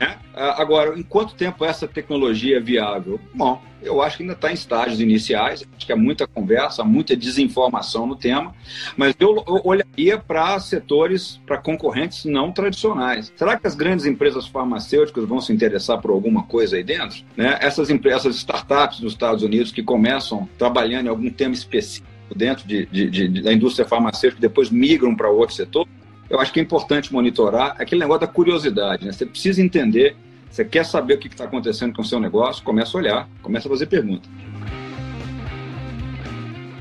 Né? 0.00 0.16
Agora, 0.34 0.98
em 0.98 1.02
quanto 1.02 1.34
tempo 1.34 1.64
essa 1.64 1.86
tecnologia 1.86 2.56
é 2.56 2.60
viável? 2.60 3.20
Bom, 3.34 3.62
eu 3.82 4.00
acho 4.00 4.16
que 4.16 4.22
ainda 4.22 4.32
está 4.32 4.50
em 4.50 4.54
estágios 4.54 5.00
iniciais, 5.00 5.62
acho 5.76 5.86
que 5.86 5.92
há 5.92 5.96
muita 5.96 6.26
conversa, 6.26 6.82
muita 6.82 7.14
desinformação 7.14 8.06
no 8.06 8.16
tema, 8.16 8.54
mas 8.96 9.14
eu, 9.20 9.44
olharia 9.62 10.18
para 10.18 10.58
setores, 10.58 11.40
para 11.46 11.58
concorrentes 11.58 12.24
não 12.24 12.50
tradicionais. 12.50 13.32
Será 13.36 13.58
que 13.58 13.66
as 13.66 13.74
grandes 13.74 14.06
empresas 14.06 14.46
farmacêuticas 14.46 15.24
vão 15.28 15.40
se 15.40 15.52
interessar 15.52 16.00
por 16.00 16.10
alguma 16.10 16.44
coisa 16.44 16.76
aí 16.76 16.82
dentro? 16.82 17.22
Né? 17.36 17.58
Essas, 17.60 17.90
essas 17.90 18.36
startups 18.36 19.00
nos 19.00 19.12
Estados 19.12 19.42
Unidos 19.42 19.70
que 19.70 19.82
começam 19.82 20.48
trabalhando 20.58 21.06
em 21.06 21.10
algum 21.10 21.30
tema 21.30 21.54
específico, 21.54 22.13
dentro 22.34 22.66
de, 22.66 22.86
de, 22.86 23.10
de, 23.10 23.42
da 23.42 23.52
indústria 23.52 23.86
farmacêutica 23.86 24.40
depois 24.40 24.70
migram 24.70 25.14
para 25.14 25.28
outro 25.28 25.54
setor, 25.54 25.86
eu 26.28 26.40
acho 26.40 26.52
que 26.52 26.60
é 26.60 26.62
importante 26.62 27.12
monitorar 27.12 27.76
aquele 27.78 28.00
negócio 28.00 28.22
da 28.22 28.26
curiosidade. 28.26 29.04
Né? 29.04 29.12
Você 29.12 29.26
precisa 29.26 29.62
entender, 29.62 30.16
você 30.50 30.64
quer 30.64 30.84
saber 30.84 31.14
o 31.14 31.18
que 31.18 31.28
está 31.28 31.44
acontecendo 31.44 31.94
com 31.94 32.02
o 32.02 32.04
seu 32.04 32.18
negócio, 32.18 32.62
começa 32.64 32.96
a 32.96 33.00
olhar, 33.00 33.28
começa 33.42 33.68
a 33.68 33.70
fazer 33.70 33.86
perguntas. 33.86 34.30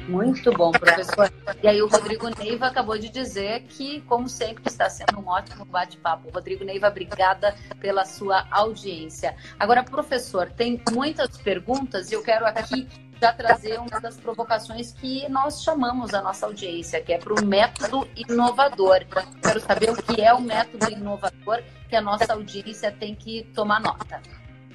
Muito 0.07 0.51
bom, 0.51 0.71
professor. 0.71 1.31
E 1.61 1.67
aí 1.67 1.81
o 1.81 1.87
Rodrigo 1.87 2.27
Neiva 2.37 2.67
acabou 2.67 2.97
de 2.97 3.09
dizer 3.09 3.63
que, 3.69 4.01
como 4.01 4.27
sempre, 4.27 4.63
está 4.67 4.89
sendo 4.89 5.19
um 5.19 5.27
ótimo 5.27 5.65
bate-papo. 5.65 6.29
Rodrigo 6.29 6.63
Neiva, 6.63 6.89
obrigada 6.89 7.55
pela 7.79 8.03
sua 8.05 8.45
audiência. 8.51 9.35
Agora, 9.57 9.81
professor, 9.81 10.51
tem 10.51 10.81
muitas 10.91 11.37
perguntas 11.37 12.11
e 12.11 12.15
eu 12.15 12.21
quero 12.21 12.45
aqui 12.45 12.87
já 13.23 13.31
trazer 13.31 13.79
uma 13.79 14.01
das 14.01 14.17
provocações 14.17 14.91
que 14.91 15.29
nós 15.29 15.63
chamamos 15.63 16.13
a 16.13 16.21
nossa 16.21 16.45
audiência, 16.45 16.99
que 16.99 17.13
é 17.13 17.17
para 17.17 17.33
o 17.33 17.45
método 17.45 18.05
inovador. 18.17 19.05
Quero 19.41 19.61
saber 19.61 19.91
o 19.91 19.95
que 19.95 20.21
é 20.21 20.33
o 20.33 20.41
método 20.41 20.91
inovador 20.91 21.63
que 21.87 21.95
a 21.95 22.01
nossa 22.01 22.33
audiência 22.33 22.91
tem 22.91 23.15
que 23.15 23.43
tomar 23.55 23.79
nota. 23.79 24.21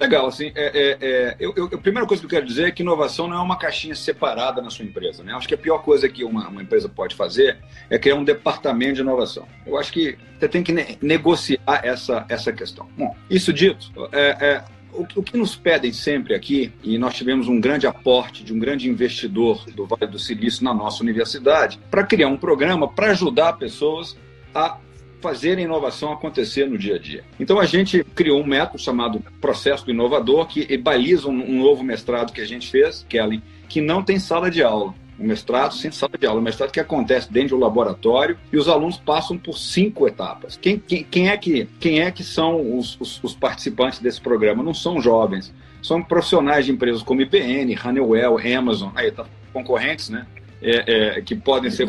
Legal, 0.00 0.28
assim, 0.28 0.50
é, 0.54 0.66
é, 0.66 0.98
é, 1.00 1.36
eu, 1.38 1.52
eu, 1.56 1.66
a 1.66 1.78
primeira 1.78 2.06
coisa 2.06 2.22
que 2.22 2.26
eu 2.26 2.30
quero 2.30 2.46
dizer 2.46 2.68
é 2.68 2.70
que 2.70 2.82
inovação 2.82 3.26
não 3.28 3.36
é 3.36 3.42
uma 3.42 3.58
caixinha 3.58 3.94
separada 3.94 4.62
na 4.62 4.70
sua 4.70 4.84
empresa, 4.84 5.22
né? 5.22 5.34
Acho 5.34 5.48
que 5.48 5.54
a 5.54 5.58
pior 5.58 5.80
coisa 5.82 6.08
que 6.08 6.24
uma, 6.24 6.48
uma 6.48 6.62
empresa 6.62 6.88
pode 6.88 7.14
fazer 7.16 7.58
é 7.90 7.98
criar 7.98 8.14
um 8.14 8.24
departamento 8.24 8.94
de 8.94 9.00
inovação. 9.02 9.46
Eu 9.66 9.76
acho 9.76 9.92
que 9.92 10.16
você 10.38 10.48
tem 10.48 10.62
que 10.62 10.72
ne 10.72 10.96
negociar 11.02 11.80
essa, 11.82 12.24
essa 12.30 12.50
questão. 12.50 12.88
Bom, 12.96 13.14
isso 13.28 13.52
dito, 13.52 13.92
é, 14.12 14.36
é 14.40 14.64
o, 14.92 15.02
o, 15.02 15.22
que 15.22 15.36
nos 15.36 15.54
pedem 15.54 15.92
sempre 15.92 16.34
aqui, 16.34 16.72
e 16.82 16.98
nós 16.98 17.14
tivemos 17.14 17.48
um 17.48 17.60
grande 17.60 17.86
aporte 17.86 18.44
de 18.44 18.52
um 18.52 18.58
grande 18.58 18.88
investidor 18.88 19.64
do 19.74 19.86
Vale 19.86 20.06
do 20.06 20.18
Silício 20.18 20.64
na 20.64 20.74
nossa 20.74 21.02
universidade, 21.02 21.78
para 21.90 22.04
criar 22.04 22.28
um 22.28 22.36
programa 22.36 22.88
para 22.88 23.10
ajudar 23.10 23.54
pessoas 23.54 24.16
a 24.54 24.78
fazer 25.20 25.58
a 25.58 25.60
inovação 25.60 26.12
acontecer 26.12 26.68
no 26.68 26.78
dia 26.78 26.94
a 26.94 26.98
dia. 26.98 27.24
Então 27.40 27.58
a 27.58 27.66
gente 27.66 28.04
criou 28.14 28.40
um 28.40 28.46
método 28.46 28.78
chamado 28.78 29.20
Processo 29.40 29.90
Inovador, 29.90 30.46
que 30.46 30.76
baliza 30.76 31.28
um, 31.28 31.58
novo 31.58 31.82
mestrado 31.82 32.32
que 32.32 32.40
a 32.40 32.46
gente 32.46 32.70
fez, 32.70 33.04
Kelly, 33.08 33.42
que 33.68 33.80
não 33.80 34.02
tem 34.02 34.18
sala 34.18 34.50
de 34.50 34.62
aula 34.62 34.94
um 35.18 35.26
mestrado 35.26 35.74
sem 35.74 35.90
sala 35.90 36.12
de 36.18 36.26
aula, 36.26 36.40
um 36.40 36.44
mestrado 36.44 36.70
que 36.70 36.80
acontece 36.80 37.32
dentro 37.32 37.56
do 37.56 37.62
laboratório 37.62 38.38
e 38.52 38.56
os 38.56 38.68
alunos 38.68 38.96
passam 38.96 39.36
por 39.36 39.58
cinco 39.58 40.06
etapas. 40.06 40.56
Quem, 40.56 40.78
quem, 40.78 41.04
quem 41.04 41.28
é, 41.28 41.36
que, 41.36 41.68
quem 41.80 42.00
é 42.00 42.10
que 42.10 42.22
são 42.22 42.78
os, 42.78 42.98
os, 43.00 43.22
os, 43.22 43.34
participantes 43.34 43.98
desse 43.98 44.20
programa? 44.20 44.62
Não 44.62 44.74
são 44.74 45.00
jovens, 45.00 45.52
são 45.82 46.02
profissionais 46.02 46.66
de 46.66 46.72
empresas 46.72 47.02
como 47.02 47.20
IBM, 47.20 47.76
Honeywell, 47.84 48.38
Amazon, 48.56 48.90
aí 48.94 49.10
tá, 49.10 49.26
concorrentes, 49.52 50.08
né? 50.08 50.26
É, 50.60 51.18
é, 51.18 51.22
que 51.22 51.36
podem 51.36 51.70
ser 51.70 51.88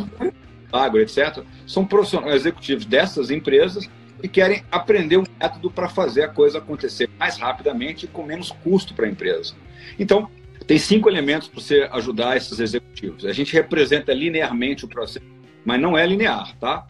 agro, 0.71 0.99
etc. 1.01 1.43
São 1.65 1.83
profissionais 1.83 2.35
executivos 2.35 2.85
dessas 2.85 3.31
empresas 3.31 3.89
e 4.21 4.27
querem 4.27 4.63
aprender 4.71 5.17
um 5.17 5.23
método 5.39 5.71
para 5.71 5.89
fazer 5.89 6.23
a 6.23 6.27
coisa 6.27 6.59
acontecer 6.59 7.09
mais 7.17 7.37
rapidamente 7.37 8.05
e 8.05 8.07
com 8.07 8.23
menos 8.23 8.51
custo 8.51 8.93
para 8.93 9.05
a 9.05 9.09
empresa. 9.09 9.55
Então, 9.97 10.29
tem 10.69 10.77
cinco 10.77 11.09
elementos 11.09 11.47
para 11.47 11.59
você 11.59 11.89
ajudar 11.93 12.37
esses 12.37 12.59
executivos. 12.59 13.25
A 13.25 13.33
gente 13.33 13.51
representa 13.53 14.13
linearmente 14.13 14.85
o 14.85 14.87
processo, 14.87 15.25
mas 15.65 15.81
não 15.81 15.97
é 15.97 16.05
linear, 16.05 16.55
tá? 16.59 16.85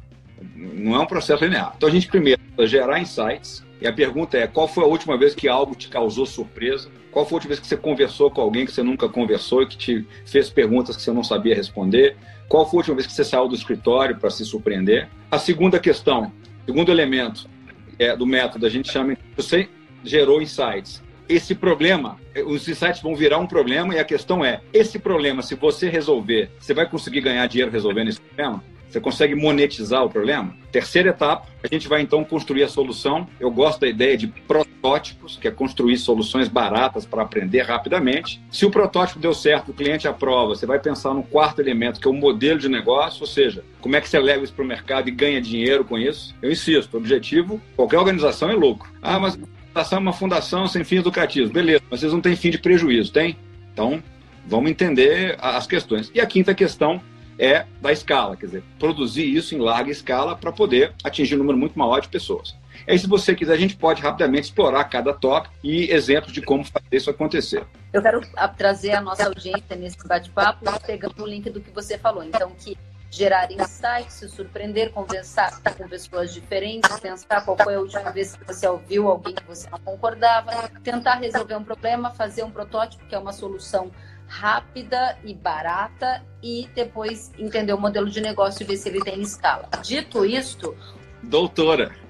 Não 0.53 0.97
é 0.97 0.99
um 0.99 1.05
processo 1.05 1.45
linear. 1.45 1.75
Então 1.77 1.87
a 1.87 1.91
gente 1.91 2.09
primeiro 2.09 2.41
gerar 2.67 2.99
insights. 2.99 3.63
E 3.79 3.87
a 3.87 3.93
pergunta 3.93 4.37
é: 4.37 4.47
qual 4.47 4.67
foi 4.67 4.83
a 4.83 4.85
última 4.87 5.17
vez 5.17 5.33
que 5.33 5.47
algo 5.47 5.75
te 5.75 5.87
causou 5.87 6.25
surpresa? 6.25 6.91
Qual 7.09 7.25
foi 7.25 7.35
a 7.35 7.37
última 7.37 7.49
vez 7.51 7.61
que 7.61 7.67
você 7.67 7.77
conversou 7.77 8.29
com 8.29 8.41
alguém 8.41 8.65
que 8.65 8.73
você 8.73 8.83
nunca 8.83 9.07
conversou 9.07 9.63
e 9.63 9.67
que 9.67 9.77
te 9.77 10.07
fez 10.25 10.49
perguntas 10.49 10.97
que 10.97 11.01
você 11.01 11.13
não 11.13 11.23
sabia 11.23 11.55
responder? 11.55 12.17
Qual 12.49 12.69
foi 12.69 12.79
a 12.79 12.79
última 12.79 12.95
vez 12.97 13.07
que 13.07 13.13
você 13.13 13.23
saiu 13.23 13.47
do 13.47 13.55
escritório 13.55 14.17
para 14.17 14.29
se 14.29 14.43
surpreender? 14.43 15.07
A 15.31 15.39
segunda 15.39 15.79
questão, 15.79 16.33
segundo 16.65 16.91
elemento 16.91 17.49
é, 17.97 18.13
do 18.13 18.25
método, 18.25 18.65
a 18.65 18.69
gente 18.69 18.91
chama, 18.91 19.15
você 19.37 19.69
gerou 20.03 20.41
insights. 20.41 21.01
Esse 21.29 21.53
problema, 21.53 22.17
os 22.47 22.67
insights 22.67 23.03
vão 23.03 23.15
virar 23.15 23.37
um 23.37 23.45
problema 23.45 23.93
e 23.93 23.99
a 23.99 24.03
questão 24.03 24.43
é, 24.43 24.61
esse 24.73 24.97
problema, 24.97 25.43
se 25.43 25.53
você 25.53 25.87
resolver, 25.87 26.49
você 26.59 26.73
vai 26.73 26.89
conseguir 26.89 27.21
ganhar 27.21 27.45
dinheiro 27.45 27.71
resolvendo 27.71 28.07
esse 28.07 28.19
problema? 28.19 28.63
Você 28.89 28.99
consegue 28.99 29.35
monetizar 29.35 30.03
o 30.03 30.09
problema? 30.09 30.57
Terceira 30.71 31.09
etapa, 31.09 31.47
a 31.63 31.67
gente 31.67 31.87
vai 31.87 32.01
então 32.01 32.23
construir 32.23 32.63
a 32.63 32.67
solução. 32.67 33.27
Eu 33.39 33.51
gosto 33.51 33.81
da 33.81 33.87
ideia 33.87 34.17
de 34.17 34.25
protótipos, 34.25 35.37
que 35.37 35.47
é 35.47 35.51
construir 35.51 35.99
soluções 35.99 36.47
baratas 36.47 37.05
para 37.05 37.21
aprender 37.21 37.61
rapidamente. 37.61 38.41
Se 38.49 38.65
o 38.65 38.71
protótipo 38.71 39.19
deu 39.19 39.31
certo, 39.31 39.69
o 39.69 39.73
cliente 39.75 40.07
aprova, 40.07 40.55
você 40.55 40.65
vai 40.65 40.79
pensar 40.79 41.13
no 41.13 41.21
quarto 41.21 41.61
elemento, 41.61 41.99
que 41.99 42.07
é 42.07 42.11
o 42.11 42.13
modelo 42.15 42.57
de 42.57 42.67
negócio, 42.67 43.21
ou 43.21 43.27
seja, 43.27 43.63
como 43.79 43.95
é 43.95 44.01
que 44.01 44.09
você 44.09 44.17
leva 44.17 44.43
isso 44.43 44.53
para 44.53 44.65
o 44.65 44.67
mercado 44.67 45.07
e 45.07 45.11
ganha 45.11 45.39
dinheiro 45.39 45.85
com 45.85 45.95
isso. 45.95 46.35
Eu 46.41 46.51
insisto, 46.51 46.97
objetivo, 46.97 47.61
qualquer 47.75 47.99
organização 47.99 48.49
é 48.49 48.55
lucro. 48.55 48.89
Ah, 49.03 49.19
mas 49.19 49.37
fundação 49.79 49.97
é 49.97 50.01
uma 50.01 50.13
fundação 50.13 50.67
sem 50.67 50.83
fins 50.83 51.03
lucrativos. 51.03 51.51
Beleza, 51.51 51.83
mas 51.89 51.99
vocês 51.99 52.11
não 52.11 52.21
têm 52.21 52.35
fim 52.35 52.49
de 52.49 52.57
prejuízo, 52.57 53.11
tem? 53.13 53.37
Então, 53.71 54.03
vamos 54.45 54.69
entender 54.69 55.37
as 55.39 55.65
questões. 55.65 56.11
E 56.13 56.19
a 56.19 56.25
quinta 56.25 56.53
questão 56.53 57.01
é 57.37 57.65
da 57.81 57.91
escala, 57.91 58.35
quer 58.35 58.47
dizer, 58.47 58.63
produzir 58.77 59.25
isso 59.33 59.55
em 59.55 59.59
larga 59.59 59.89
escala 59.89 60.35
para 60.35 60.51
poder 60.51 60.93
atingir 61.03 61.35
um 61.35 61.37
número 61.37 61.57
muito 61.57 61.79
maior 61.79 62.01
de 62.01 62.09
pessoas. 62.09 62.57
Aí, 62.87 62.97
se 62.97 63.07
você 63.07 63.33
quiser, 63.35 63.53
a 63.53 63.57
gente 63.57 63.77
pode 63.77 64.01
rapidamente 64.01 64.45
explorar 64.45 64.83
cada 64.85 65.13
tópico 65.13 65.53
e 65.63 65.89
exemplos 65.91 66.33
de 66.33 66.41
como 66.41 66.63
fazer 66.65 66.85
isso 66.91 67.09
acontecer. 67.09 67.63
Eu 67.93 68.01
quero 68.01 68.21
trazer 68.57 68.91
a 68.91 69.01
nossa 69.01 69.27
audiência 69.27 69.75
nesse 69.77 70.05
bate-papo 70.05 70.65
pegando 70.85 71.23
o 71.23 71.27
link 71.27 71.49
do 71.49 71.61
que 71.61 71.71
você 71.71 71.97
falou. 71.97 72.23
Então, 72.23 72.51
que 72.57 72.77
gerar 73.11 73.51
insights, 73.51 74.13
se 74.13 74.29
surpreender, 74.29 74.91
conversar 74.91 75.61
com 75.61 75.87
pessoas 75.87 76.33
diferentes, 76.33 76.99
pensar 76.99 77.43
qual 77.43 77.57
foi 77.57 77.75
a 77.75 77.79
última 77.79 78.11
vez 78.11 78.35
que 78.35 78.43
você 78.45 78.67
ouviu 78.67 79.07
alguém 79.07 79.33
que 79.33 79.43
você 79.43 79.69
não 79.69 79.79
concordava, 79.79 80.69
tentar 80.83 81.15
resolver 81.15 81.55
um 81.55 81.63
problema, 81.63 82.11
fazer 82.11 82.43
um 82.43 82.51
protótipo, 82.51 83.05
que 83.07 83.15
é 83.15 83.17
uma 83.17 83.33
solução 83.33 83.91
rápida 84.27 85.17
e 85.23 85.33
barata 85.33 86.23
e 86.41 86.69
depois 86.75 87.31
entender 87.37 87.73
o 87.73 87.79
modelo 87.79 88.09
de 88.09 88.21
negócio 88.21 88.61
e 88.63 88.65
ver 88.65 88.77
se 88.77 88.87
ele 88.87 89.01
tem 89.01 89.19
escala. 89.21 89.67
Dito 89.81 90.25
isto, 90.25 90.77
doutora. 91.23 91.95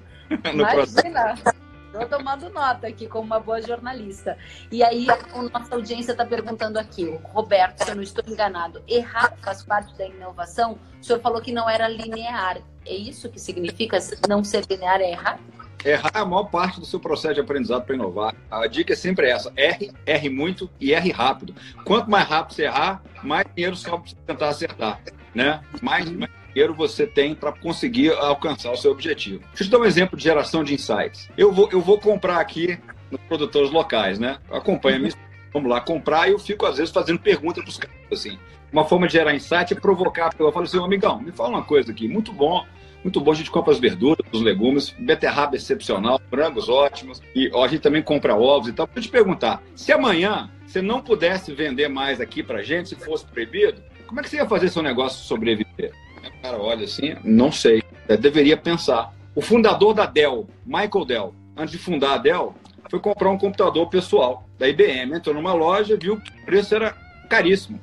No 0.54 0.62
imagina, 0.62 1.34
estou 1.92 2.18
tomando 2.18 2.48
nota 2.50 2.86
aqui 2.86 3.06
como 3.06 3.24
uma 3.24 3.40
boa 3.40 3.60
jornalista. 3.60 4.36
E 4.70 4.82
aí, 4.82 5.06
a 5.10 5.42
nossa 5.42 5.74
audiência 5.74 6.12
está 6.12 6.24
perguntando 6.24 6.78
aqui, 6.78 7.04
o 7.04 7.16
Roberto, 7.16 7.84
se 7.84 7.90
eu 7.90 7.96
não 7.96 8.02
estou 8.02 8.24
enganado, 8.26 8.82
errar 8.86 9.34
faz 9.42 9.62
parte 9.62 9.96
da 9.96 10.06
inovação? 10.06 10.78
O 11.00 11.04
senhor 11.04 11.20
falou 11.20 11.40
que 11.40 11.52
não 11.52 11.68
era 11.68 11.88
linear. 11.88 12.58
É 12.86 12.94
isso 12.94 13.28
que 13.28 13.38
significa 13.38 13.98
não 14.28 14.42
ser 14.44 14.64
linear 14.68 15.00
é 15.00 15.10
errar? 15.10 15.38
Errar 15.84 16.12
é 16.14 16.18
a 16.18 16.24
maior 16.24 16.44
parte 16.44 16.78
do 16.78 16.86
seu 16.86 17.00
processo 17.00 17.34
de 17.34 17.40
aprendizado 17.40 17.84
para 17.84 17.94
inovar. 17.94 18.34
A 18.50 18.66
dica 18.66 18.92
é 18.92 18.96
sempre 18.96 19.30
essa: 19.30 19.52
erre, 19.56 19.92
erre 20.04 20.28
muito 20.28 20.70
e 20.78 20.92
erre 20.92 21.10
rápido. 21.10 21.54
Quanto 21.84 22.10
mais 22.10 22.28
rápido 22.28 22.54
você 22.54 22.64
errar, 22.64 23.02
mais 23.22 23.46
dinheiro 23.54 23.76
sobra 23.76 24.00
para 24.00 24.34
tentar 24.34 24.48
acertar. 24.48 25.00
Né? 25.34 25.62
Mais, 25.80 26.10
mais 26.10 26.30
você 26.68 27.06
tem 27.06 27.34
para 27.34 27.52
conseguir 27.52 28.12
alcançar 28.12 28.70
o 28.72 28.76
seu 28.76 28.90
objetivo. 28.90 29.40
Deixa 29.48 29.62
eu 29.62 29.66
te 29.66 29.70
dar 29.70 29.78
um 29.78 29.84
exemplo 29.84 30.16
de 30.16 30.24
geração 30.24 30.62
de 30.62 30.74
insights. 30.74 31.28
Eu 31.36 31.52
vou, 31.52 31.68
eu 31.72 31.80
vou 31.80 31.98
comprar 31.98 32.40
aqui 32.40 32.78
nos 33.10 33.20
produtores 33.22 33.70
locais, 33.70 34.18
né? 34.18 34.38
Acompanha 34.50 34.98
me 34.98 35.12
vamos 35.52 35.68
lá 35.68 35.80
comprar 35.80 36.28
e 36.28 36.32
eu 36.32 36.38
fico 36.38 36.64
às 36.64 36.76
vezes 36.76 36.92
fazendo 36.92 37.18
perguntas 37.18 37.64
para 37.64 37.70
os 37.70 37.78
caras 37.78 37.96
assim. 38.12 38.38
Uma 38.72 38.84
forma 38.84 39.06
de 39.06 39.14
gerar 39.14 39.34
insight 39.34 39.72
é 39.72 39.76
provocar. 39.76 40.32
Eu 40.38 40.52
falo 40.52 40.64
assim, 40.64 40.78
amigão, 40.78 41.20
me 41.20 41.32
fala 41.32 41.48
uma 41.48 41.64
coisa 41.64 41.90
aqui, 41.90 42.06
muito 42.06 42.32
bom 42.32 42.64
muito 43.02 43.20
bom. 43.20 43.32
A 43.32 43.34
gente 43.34 43.50
compra 43.50 43.72
as 43.72 43.78
verduras, 43.78 44.26
os 44.32 44.42
legumes, 44.42 44.94
beterraba 44.98 45.56
excepcional, 45.56 46.20
frangos 46.30 46.68
ótimos. 46.68 47.22
E 47.34 47.50
ó, 47.52 47.64
a 47.64 47.68
gente 47.68 47.80
também 47.80 48.02
compra 48.02 48.34
ovos 48.34 48.68
e 48.68 48.72
tal. 48.72 48.88
Vou 48.92 49.02
te 49.02 49.08
perguntar, 49.08 49.62
se 49.74 49.92
amanhã 49.92 50.50
você 50.66 50.80
não 50.80 51.00
pudesse 51.00 51.52
vender 51.52 51.88
mais 51.88 52.20
aqui 52.20 52.42
pra 52.42 52.62
gente, 52.62 52.90
se 52.90 52.96
fosse 52.96 53.24
proibido, 53.24 53.82
como 54.06 54.20
é 54.20 54.22
que 54.22 54.28
você 54.28 54.36
ia 54.36 54.46
fazer 54.46 54.68
seu 54.68 54.82
negócio 54.82 55.24
sobreviver? 55.24 55.92
Cara 56.42 56.58
olha 56.58 56.84
assim, 56.84 57.16
não 57.24 57.50
sei. 57.50 57.82
Eu 58.08 58.18
deveria 58.18 58.56
pensar. 58.56 59.14
O 59.34 59.40
fundador 59.40 59.94
da 59.94 60.06
Dell, 60.06 60.48
Michael 60.66 61.04
Dell, 61.04 61.34
antes 61.56 61.72
de 61.72 61.78
fundar 61.78 62.14
a 62.14 62.18
Dell, 62.18 62.54
foi 62.90 62.98
comprar 62.98 63.30
um 63.30 63.38
computador 63.38 63.88
pessoal 63.88 64.44
da 64.58 64.68
IBM. 64.68 65.14
Entrou 65.14 65.34
numa 65.34 65.52
loja, 65.52 65.96
viu 65.96 66.20
que 66.20 66.30
o 66.30 66.44
preço 66.44 66.74
era 66.74 66.92
caríssimo 67.28 67.80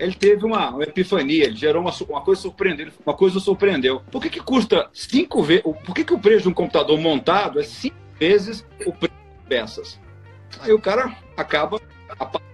ele 0.00 0.14
teve 0.14 0.46
uma, 0.46 0.70
uma 0.70 0.82
epifania, 0.82 1.44
ele 1.44 1.54
gerou 1.54 1.82
uma, 1.82 1.92
uma 2.08 2.22
coisa 2.22 2.40
surpreendente, 2.40 2.92
uma 3.04 3.14
coisa 3.14 3.38
surpreendeu. 3.38 4.00
Por 4.10 4.22
que, 4.22 4.30
que 4.30 4.40
custa 4.40 4.88
cinco 4.94 5.42
vezes, 5.42 5.62
por 5.62 5.94
que, 5.94 6.02
que 6.02 6.14
o 6.14 6.18
preço 6.18 6.44
de 6.44 6.48
um 6.48 6.54
computador 6.54 6.98
montado 6.98 7.60
é 7.60 7.62
cinco 7.62 7.96
vezes 8.18 8.66
o 8.86 8.92
preço 8.92 9.14
de 9.42 9.46
peças? 9.46 10.00
Aí 10.60 10.72
o 10.72 10.80
cara 10.80 11.14
acaba, 11.36 11.78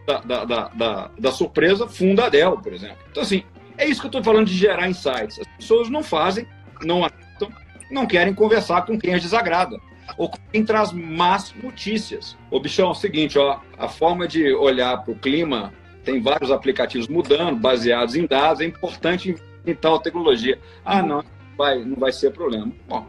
da, 0.05 0.19
da, 0.19 0.45
da, 0.45 0.69
da, 0.69 1.11
da 1.17 1.33
surpresa, 1.33 1.87
funda 1.87 2.27
a 2.27 2.29
Dell, 2.29 2.59
por 2.59 2.73
exemplo. 2.73 2.99
Então, 3.11 3.23
assim, 3.23 3.45
é 3.79 3.87
isso 3.87 4.01
que 4.01 4.07
eu 4.07 4.11
estou 4.11 4.25
falando 4.25 4.47
de 4.47 4.55
gerar 4.55 4.89
insights. 4.89 5.39
As 5.41 5.47
pessoas 5.57 5.91
não 5.91 6.03
fazem, 6.03 6.47
não 6.83 7.05
aceitam, 7.05 7.51
não 7.91 8.07
querem 8.07 8.35
conversar 8.35 8.83
com 8.83 8.99
quem 8.99 9.15
as 9.15 9.23
desagrada 9.23 9.79
ou 10.17 10.31
quem 10.53 10.65
traz 10.65 10.93
más 10.93 11.55
notícias. 11.63 12.37
O 12.51 12.61
bichão 12.61 12.89
é 12.89 12.91
o 12.91 12.95
seguinte, 12.95 13.39
ó, 13.39 13.61
a 13.79 13.89
forma 13.89 14.27
de 14.27 14.53
olhar 14.55 14.97
para 15.03 15.13
o 15.13 15.19
clima 15.19 15.73
tem 16.05 16.21
vários 16.23 16.51
aplicativos 16.51 17.09
mudando, 17.09 17.59
baseados 17.59 18.15
em 18.15 18.27
dados, 18.27 18.61
é 18.61 18.65
importante 18.65 19.35
em 19.67 19.75
tal 19.75 19.99
tecnologia. 19.99 20.59
Ah, 20.85 21.03
não, 21.03 21.25
vai, 21.59 21.85
não 21.85 21.97
vai 21.97 22.13
ser 22.13 22.31
problema. 22.31 22.73
Bom. 22.89 23.07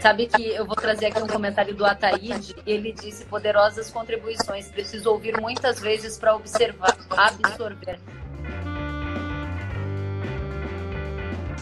Sabe 0.00 0.26
que 0.26 0.48
eu 0.48 0.66
vou 0.66 0.74
trazer 0.74 1.06
aqui 1.06 1.22
um 1.22 1.28
comentário 1.28 1.76
do 1.76 1.84
Ataíde. 1.84 2.56
Ele 2.66 2.92
disse 2.92 3.24
poderosas 3.26 3.88
contribuições. 3.88 4.68
Preciso 4.68 5.10
ouvir 5.10 5.40
muitas 5.40 5.78
vezes 5.78 6.18
para 6.18 6.34
observar, 6.34 6.96
absorver. 7.10 8.00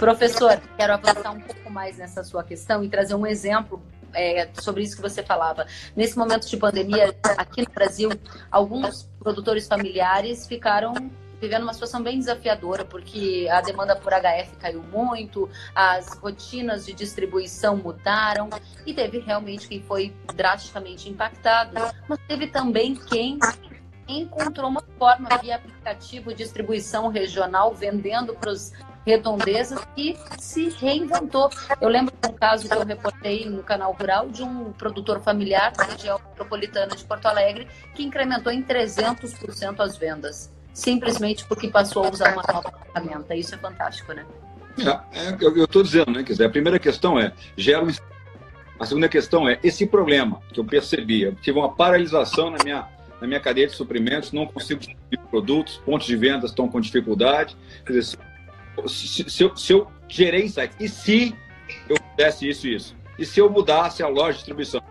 Professor, 0.00 0.58
quero 0.78 0.94
avançar 0.94 1.30
um 1.30 1.40
pouco 1.40 1.70
mais 1.70 1.98
nessa 1.98 2.24
sua 2.24 2.42
questão 2.42 2.82
e 2.82 2.88
trazer 2.88 3.14
um 3.14 3.26
exemplo 3.26 3.82
é, 4.14 4.48
sobre 4.54 4.82
isso 4.82 4.96
que 4.96 5.02
você 5.02 5.22
falava. 5.22 5.66
Nesse 5.94 6.16
momento 6.16 6.48
de 6.48 6.56
pandemia, 6.56 7.14
aqui 7.36 7.60
no 7.60 7.70
Brasil, 7.70 8.08
alguns 8.50 9.02
produtores 9.18 9.68
familiares 9.68 10.46
ficaram 10.46 10.94
vivendo 11.38 11.64
uma 11.64 11.74
situação 11.74 12.02
bem 12.02 12.18
desafiadora, 12.18 12.82
porque 12.82 13.46
a 13.50 13.60
demanda 13.60 13.94
por 13.94 14.10
HF 14.10 14.56
caiu 14.58 14.82
muito, 14.82 15.50
as 15.74 16.14
rotinas 16.14 16.86
de 16.86 16.94
distribuição 16.94 17.76
mudaram 17.76 18.48
e 18.86 18.94
teve 18.94 19.18
realmente 19.18 19.68
quem 19.68 19.82
foi 19.82 20.14
drasticamente 20.34 21.10
impactado, 21.10 21.74
mas 22.08 22.18
teve 22.26 22.46
também 22.46 22.94
quem 22.94 23.38
encontrou 24.08 24.70
uma 24.70 24.82
forma 24.98 25.28
via 25.42 25.56
aplicativo 25.56 26.34
distribuição 26.34 27.08
regional, 27.08 27.74
vendendo 27.74 28.34
para 28.34 28.50
os 28.50 28.72
redondezas 29.06 29.80
e 29.96 30.16
se 30.38 30.68
reinventou. 30.70 31.50
Eu 31.80 31.88
lembro 31.88 32.14
de 32.20 32.28
um 32.28 32.32
caso 32.32 32.68
que 32.68 32.74
eu 32.74 32.84
reportei 32.84 33.48
no 33.48 33.62
canal 33.62 33.92
Rural 33.92 34.28
de 34.28 34.42
um 34.42 34.72
produtor 34.72 35.20
familiar 35.20 35.72
da 35.72 35.84
região 35.84 36.20
metropolitana 36.30 36.94
de 36.94 37.04
Porto 37.04 37.26
Alegre 37.26 37.66
que 37.94 38.02
incrementou 38.02 38.52
em 38.52 38.62
300% 38.62 39.80
as 39.80 39.96
vendas, 39.96 40.52
simplesmente 40.72 41.44
porque 41.46 41.68
passou 41.68 42.04
a 42.04 42.10
usar 42.10 42.32
uma 42.32 42.42
nova 42.42 42.72
ferramenta. 42.92 43.34
Isso 43.34 43.54
é 43.54 43.58
fantástico, 43.58 44.12
né? 44.12 44.24
É, 44.78 45.28
é, 45.28 45.36
eu 45.40 45.64
estou 45.64 45.82
dizendo, 45.82 46.10
né? 46.10 46.22
Quer 46.22 46.32
dizer, 46.32 46.44
a 46.46 46.50
primeira 46.50 46.78
questão 46.78 47.18
é 47.18 47.32
gera 47.56 47.84
um... 47.84 47.90
A 48.78 48.86
segunda 48.86 49.08
questão 49.08 49.46
é 49.46 49.58
esse 49.62 49.86
problema 49.86 50.40
que 50.52 50.58
eu 50.58 50.64
percebi. 50.64 51.22
Eu 51.22 51.34
tive 51.34 51.58
uma 51.58 51.70
paralisação 51.70 52.50
na 52.50 52.58
minha 52.64 52.88
na 53.20 53.26
minha 53.26 53.38
cadeia 53.38 53.66
de 53.66 53.74
suprimentos, 53.74 54.32
não 54.32 54.46
consigo 54.46 54.80
produtos, 55.30 55.76
pontos 55.84 56.06
de 56.06 56.16
vendas 56.16 56.50
estão 56.50 56.66
com 56.68 56.80
dificuldade. 56.80 57.54
Quer 57.84 57.92
dizer, 57.92 58.18
se, 58.88 59.29
se, 59.29 59.73
eu, 59.73 59.87
gerei 60.09 60.45
insights, 60.45 60.77
e 60.81 60.88
se 60.88 61.37
eu 61.88 61.97
fizesse 62.11 62.49
isso 62.49 62.66
e 62.66 62.75
isso? 62.75 62.97
E 63.19 63.25
se 63.25 63.40
eu 63.40 63.51
mudasse 63.51 64.03
a 64.03 64.09
loja 64.09 64.33
de 64.33 64.38
distribuição? 64.38 64.83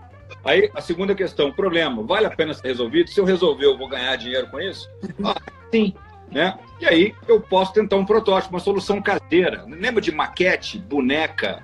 Aí 0.44 0.70
a 0.74 0.82
segunda 0.82 1.14
questão, 1.14 1.52
problema, 1.52 2.04
vale 2.04 2.26
a 2.26 2.30
pena 2.30 2.54
ser 2.54 2.68
resolvido? 2.68 3.10
Se 3.10 3.20
eu 3.20 3.26
resolver, 3.26 3.66
eu 3.66 3.78
vou 3.78 3.90
ganhar 3.90 4.16
dinheiro 4.16 4.48
com 4.48 4.60
isso? 4.60 4.90
Ah, 5.24 5.36
sim. 5.72 5.94
Né? 6.32 6.58
E 6.80 6.86
aí 6.86 7.16
eu 7.28 7.42
posso 7.42 7.74
tentar 7.74 7.96
um 7.96 8.06
protótipo, 8.06 8.54
uma 8.54 8.60
solução 8.60 9.02
caseira. 9.02 9.66
Lembra 9.68 10.00
de 10.02 10.12
maquete, 10.12 10.78
boneca, 10.78 11.64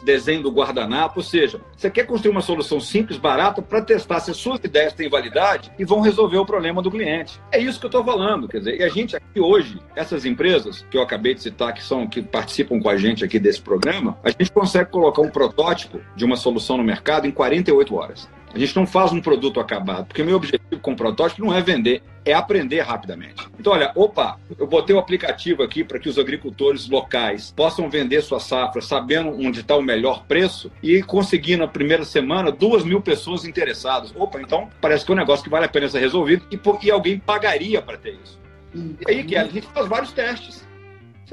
desenho 0.00 0.42
do 0.42 0.50
guardanapo, 0.50 1.20
ou 1.20 1.22
seja, 1.22 1.60
você 1.76 1.90
quer 1.90 2.06
construir 2.06 2.30
uma 2.30 2.40
solução 2.40 2.80
simples, 2.80 3.18
barata, 3.18 3.60
para 3.60 3.82
testar 3.82 4.20
se 4.20 4.30
as 4.30 4.36
suas 4.36 4.60
ideias 4.62 4.92
têm 4.92 5.08
validade 5.08 5.70
e 5.78 5.84
vão 5.84 6.00
resolver 6.00 6.38
o 6.38 6.46
problema 6.46 6.80
do 6.80 6.90
cliente. 6.90 7.40
É 7.50 7.58
isso 7.58 7.78
que 7.78 7.86
eu 7.86 7.88
estou 7.88 8.04
falando, 8.04 8.48
quer 8.48 8.58
dizer, 8.58 8.80
e 8.80 8.84
a 8.84 8.88
gente 8.88 9.16
aqui 9.16 9.40
hoje, 9.40 9.78
essas 9.96 10.24
empresas 10.24 10.84
que 10.90 10.96
eu 10.96 11.02
acabei 11.02 11.34
de 11.34 11.42
citar, 11.42 11.72
que 11.72 11.82
são 11.82 12.06
que 12.06 12.22
participam 12.22 12.80
com 12.80 12.88
a 12.88 12.96
gente 12.96 13.24
aqui 13.24 13.38
desse 13.38 13.60
programa, 13.60 14.18
a 14.22 14.30
gente 14.30 14.50
consegue 14.52 14.90
colocar 14.90 15.22
um 15.22 15.30
protótipo 15.30 16.00
de 16.14 16.24
uma 16.24 16.36
solução 16.36 16.76
no 16.76 16.84
mercado 16.84 17.26
em 17.26 17.30
48 17.30 17.94
horas. 17.94 18.28
A 18.54 18.58
gente 18.58 18.76
não 18.76 18.86
faz 18.86 19.12
um 19.12 19.20
produto 19.20 19.60
acabado, 19.60 20.06
porque 20.06 20.20
o 20.20 20.24
meu 20.24 20.36
objetivo 20.36 20.78
com 20.80 20.92
o 20.92 20.96
protótipo 20.96 21.44
não 21.44 21.54
é 21.54 21.62
vender, 21.62 22.02
é 22.24 22.34
aprender 22.34 22.80
rapidamente. 22.80 23.46
Então, 23.58 23.72
olha, 23.72 23.92
opa, 23.94 24.38
eu 24.58 24.66
botei 24.66 24.94
o 24.94 24.98
aplicativo 24.98 25.62
aqui 25.62 25.82
para 25.82 25.98
que 25.98 26.08
os 26.08 26.18
agricultores 26.18 26.88
locais 26.88 27.52
possam 27.56 27.88
vender 27.88 28.22
sua 28.22 28.40
safra 28.40 28.82
sabendo 28.82 29.30
onde 29.30 29.60
está 29.60 29.74
o 29.76 29.82
melhor 29.82 30.24
preço 30.26 30.70
e 30.82 31.02
conseguir 31.02 31.56
na 31.56 31.66
primeira 31.66 32.04
semana 32.04 32.52
duas 32.52 32.84
mil 32.84 33.00
pessoas 33.00 33.44
interessadas. 33.44 34.12
Opa, 34.16 34.40
então 34.40 34.68
parece 34.80 35.04
que 35.04 35.12
é 35.12 35.14
um 35.14 35.18
negócio 35.18 35.44
que 35.44 35.50
vale 35.50 35.64
a 35.64 35.68
pena 35.68 35.88
ser 35.88 36.00
resolvido 36.00 36.44
e, 36.50 36.60
e 36.86 36.90
alguém 36.90 37.18
pagaria 37.18 37.80
para 37.80 37.96
ter 37.96 38.18
isso. 38.22 38.38
E 38.74 39.10
aí, 39.10 39.24
que 39.24 39.36
a 39.36 39.44
gente 39.44 39.66
faz 39.68 39.86
vários 39.86 40.12
testes. 40.12 40.61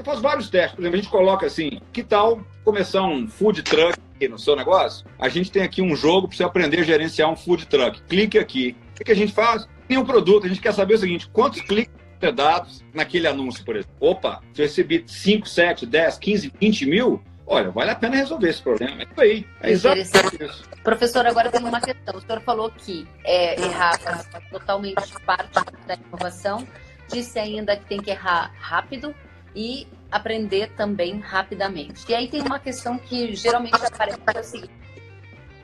Você 0.00 0.04
faz 0.04 0.20
vários 0.20 0.48
testes. 0.48 0.74
Por 0.74 0.80
exemplo, 0.80 0.98
a 0.98 1.02
gente 1.02 1.10
coloca 1.10 1.46
assim: 1.46 1.78
que 1.92 2.02
tal 2.02 2.40
começar 2.64 3.02
um 3.02 3.28
food 3.28 3.62
truck 3.62 3.98
no 4.30 4.38
seu 4.38 4.56
negócio? 4.56 5.06
A 5.18 5.28
gente 5.28 5.52
tem 5.52 5.62
aqui 5.62 5.82
um 5.82 5.94
jogo 5.94 6.26
para 6.26 6.36
você 6.38 6.42
aprender 6.42 6.80
a 6.80 6.82
gerenciar 6.82 7.30
um 7.30 7.36
food 7.36 7.66
truck. 7.66 8.00
Clique 8.04 8.38
aqui. 8.38 8.74
O 8.98 9.04
que 9.04 9.12
a 9.12 9.16
gente 9.16 9.32
faz? 9.32 9.68
Tem 9.86 9.98
um 9.98 10.04
produto. 10.04 10.46
A 10.46 10.48
gente 10.48 10.60
quer 10.60 10.72
saber 10.72 10.94
o 10.94 10.98
seguinte: 10.98 11.28
quantos 11.30 11.60
cliques 11.60 11.92
ter 12.18 12.32
dados 12.32 12.82
naquele 12.94 13.26
anúncio, 13.26 13.62
por 13.62 13.76
exemplo. 13.76 13.94
Opa, 14.00 14.40
se 14.54 14.62
eu 14.62 14.66
recebi 14.66 15.04
5, 15.06 15.46
7, 15.46 15.84
10, 15.84 16.18
15, 16.18 16.52
20 16.58 16.86
mil, 16.86 17.22
olha, 17.46 17.70
vale 17.70 17.90
a 17.90 17.94
pena 17.94 18.16
resolver 18.16 18.48
esse 18.48 18.62
problema. 18.62 19.02
É 19.02 19.04
isso 19.04 19.20
aí. 19.20 19.46
É 19.62 19.70
exatamente 19.70 20.44
isso. 20.44 20.64
Professor, 20.82 21.26
agora 21.26 21.50
tem 21.50 21.62
uma 21.62 21.80
questão. 21.80 22.16
O 22.16 22.20
senhor 22.22 22.40
falou 22.40 22.70
que 22.70 23.06
é, 23.22 23.60
errar 23.60 23.98
faz 24.00 24.26
totalmente 24.50 25.12
parte 25.26 25.52
da 25.86 25.94
inovação. 25.94 26.66
Disse 27.08 27.38
ainda 27.38 27.76
que 27.76 27.84
tem 27.84 28.00
que 28.00 28.10
errar 28.10 28.50
rápido 28.58 29.14
e 29.54 29.86
aprender 30.10 30.70
também 30.76 31.18
rapidamente. 31.20 32.04
E 32.08 32.14
aí 32.14 32.28
tem 32.28 32.40
uma 32.42 32.58
questão 32.58 32.98
que 32.98 33.34
geralmente 33.34 33.74
aparece 33.74 34.18
que 34.18 34.36
é 34.36 34.40
o 34.40 34.44
seguinte: 34.44 34.72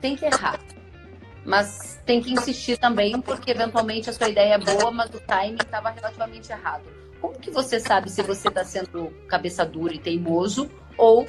tem 0.00 0.16
que 0.16 0.24
errar, 0.24 0.60
mas 1.44 2.00
tem 2.04 2.20
que 2.20 2.32
insistir 2.32 2.78
também, 2.78 3.20
porque 3.20 3.50
eventualmente 3.50 4.08
a 4.10 4.12
sua 4.12 4.28
ideia 4.28 4.54
é 4.54 4.58
boa, 4.58 4.90
mas 4.90 5.10
o 5.10 5.20
timing 5.20 5.58
estava 5.60 5.90
relativamente 5.90 6.50
errado. 6.50 6.84
Como 7.20 7.38
que 7.38 7.50
você 7.50 7.80
sabe 7.80 8.10
se 8.10 8.22
você 8.22 8.48
está 8.48 8.64
sendo 8.64 9.12
cabeça 9.28 9.64
dura 9.64 9.94
e 9.94 9.98
teimoso 9.98 10.70
ou 10.96 11.26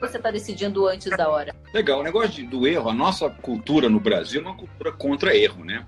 você 0.00 0.16
está 0.16 0.30
decidindo 0.30 0.86
antes 0.86 1.10
da 1.16 1.28
hora? 1.28 1.54
Legal, 1.72 2.00
o 2.00 2.02
negócio 2.02 2.30
de, 2.30 2.42
do 2.42 2.66
erro, 2.66 2.90
a 2.90 2.94
nossa 2.94 3.30
cultura 3.30 3.88
no 3.88 4.00
Brasil 4.00 4.40
é 4.40 4.44
uma 4.44 4.56
cultura 4.56 4.92
contra 4.92 5.36
erro, 5.36 5.64
né? 5.64 5.86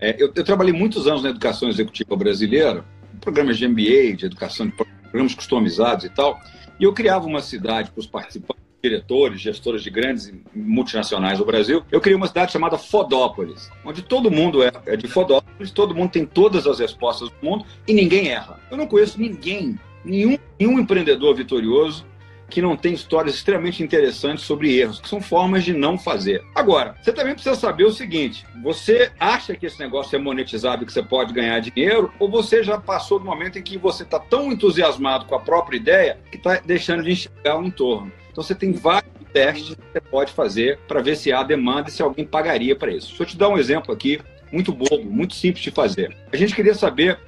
É, 0.00 0.14
eu, 0.22 0.32
eu, 0.34 0.44
trabalhei 0.44 0.72
muitos 0.72 1.06
anos 1.06 1.22
na 1.22 1.30
educação 1.30 1.68
executiva 1.68 2.16
brasileira, 2.16 2.84
programas 3.28 3.58
de 3.58 3.68
MBA, 3.68 4.16
de 4.16 4.24
educação 4.24 4.66
de 4.66 4.72
programas 4.72 5.34
customizados 5.34 6.06
e 6.06 6.08
tal. 6.08 6.40
E 6.80 6.84
eu 6.84 6.94
criava 6.94 7.26
uma 7.26 7.42
cidade 7.42 7.90
para 7.90 8.00
os 8.00 8.06
participantes, 8.06 8.64
diretores, 8.82 9.40
gestores 9.40 9.82
de 9.82 9.90
grandes 9.90 10.32
multinacionais 10.54 11.38
do 11.38 11.44
Brasil. 11.44 11.84
Eu 11.92 12.00
criei 12.00 12.16
uma 12.16 12.26
cidade 12.26 12.52
chamada 12.52 12.78
Fodópolis, 12.78 13.70
onde 13.84 14.00
todo 14.00 14.30
mundo 14.30 14.62
é, 14.62 14.72
é 14.86 14.96
de 14.96 15.06
Fodópolis, 15.06 15.70
todo 15.70 15.94
mundo 15.94 16.10
tem 16.10 16.24
todas 16.24 16.66
as 16.66 16.78
respostas 16.78 17.28
do 17.28 17.36
mundo 17.42 17.66
e 17.86 17.92
ninguém 17.92 18.28
erra. 18.28 18.58
Eu 18.70 18.78
não 18.78 18.86
conheço 18.86 19.20
ninguém, 19.20 19.78
nenhum, 20.02 20.38
nenhum 20.58 20.78
empreendedor 20.78 21.34
vitorioso 21.36 22.06
que 22.48 22.62
não 22.62 22.76
tem 22.76 22.94
histórias 22.94 23.34
extremamente 23.34 23.82
interessantes 23.82 24.44
sobre 24.44 24.76
erros, 24.78 25.00
que 25.00 25.08
são 25.08 25.20
formas 25.20 25.64
de 25.64 25.72
não 25.72 25.98
fazer. 25.98 26.42
Agora, 26.54 26.94
você 27.02 27.12
também 27.12 27.34
precisa 27.34 27.54
saber 27.54 27.84
o 27.84 27.92
seguinte: 27.92 28.44
você 28.62 29.10
acha 29.18 29.54
que 29.54 29.66
esse 29.66 29.78
negócio 29.78 30.16
é 30.16 30.18
monetizado 30.18 30.82
e 30.82 30.86
que 30.86 30.92
você 30.92 31.02
pode 31.02 31.32
ganhar 31.32 31.60
dinheiro, 31.60 32.12
ou 32.18 32.30
você 32.30 32.62
já 32.62 32.78
passou 32.78 33.18
do 33.18 33.24
momento 33.24 33.58
em 33.58 33.62
que 33.62 33.76
você 33.76 34.02
está 34.02 34.18
tão 34.18 34.50
entusiasmado 34.52 35.26
com 35.26 35.34
a 35.34 35.40
própria 35.40 35.76
ideia 35.76 36.18
que 36.30 36.36
está 36.36 36.56
deixando 36.64 37.02
de 37.02 37.12
enxergar 37.12 37.58
o 37.58 37.64
entorno? 37.64 38.10
Então 38.30 38.42
você 38.42 38.54
tem 38.54 38.72
vários 38.72 39.12
testes 39.32 39.74
que 39.74 39.82
você 39.92 40.00
pode 40.00 40.32
fazer 40.32 40.78
para 40.88 41.02
ver 41.02 41.16
se 41.16 41.32
há 41.32 41.42
demanda 41.42 41.88
e 41.88 41.92
se 41.92 42.02
alguém 42.02 42.24
pagaria 42.24 42.74
para 42.74 42.90
isso. 42.90 43.08
Deixa 43.08 43.22
eu 43.22 43.26
te 43.26 43.36
dar 43.36 43.48
um 43.48 43.58
exemplo 43.58 43.92
aqui, 43.92 44.20
muito 44.50 44.72
bobo, 44.72 45.04
muito 45.04 45.34
simples 45.34 45.62
de 45.62 45.70
fazer. 45.70 46.16
A 46.32 46.36
gente 46.36 46.54
queria 46.54 46.74
saber, 46.74 47.18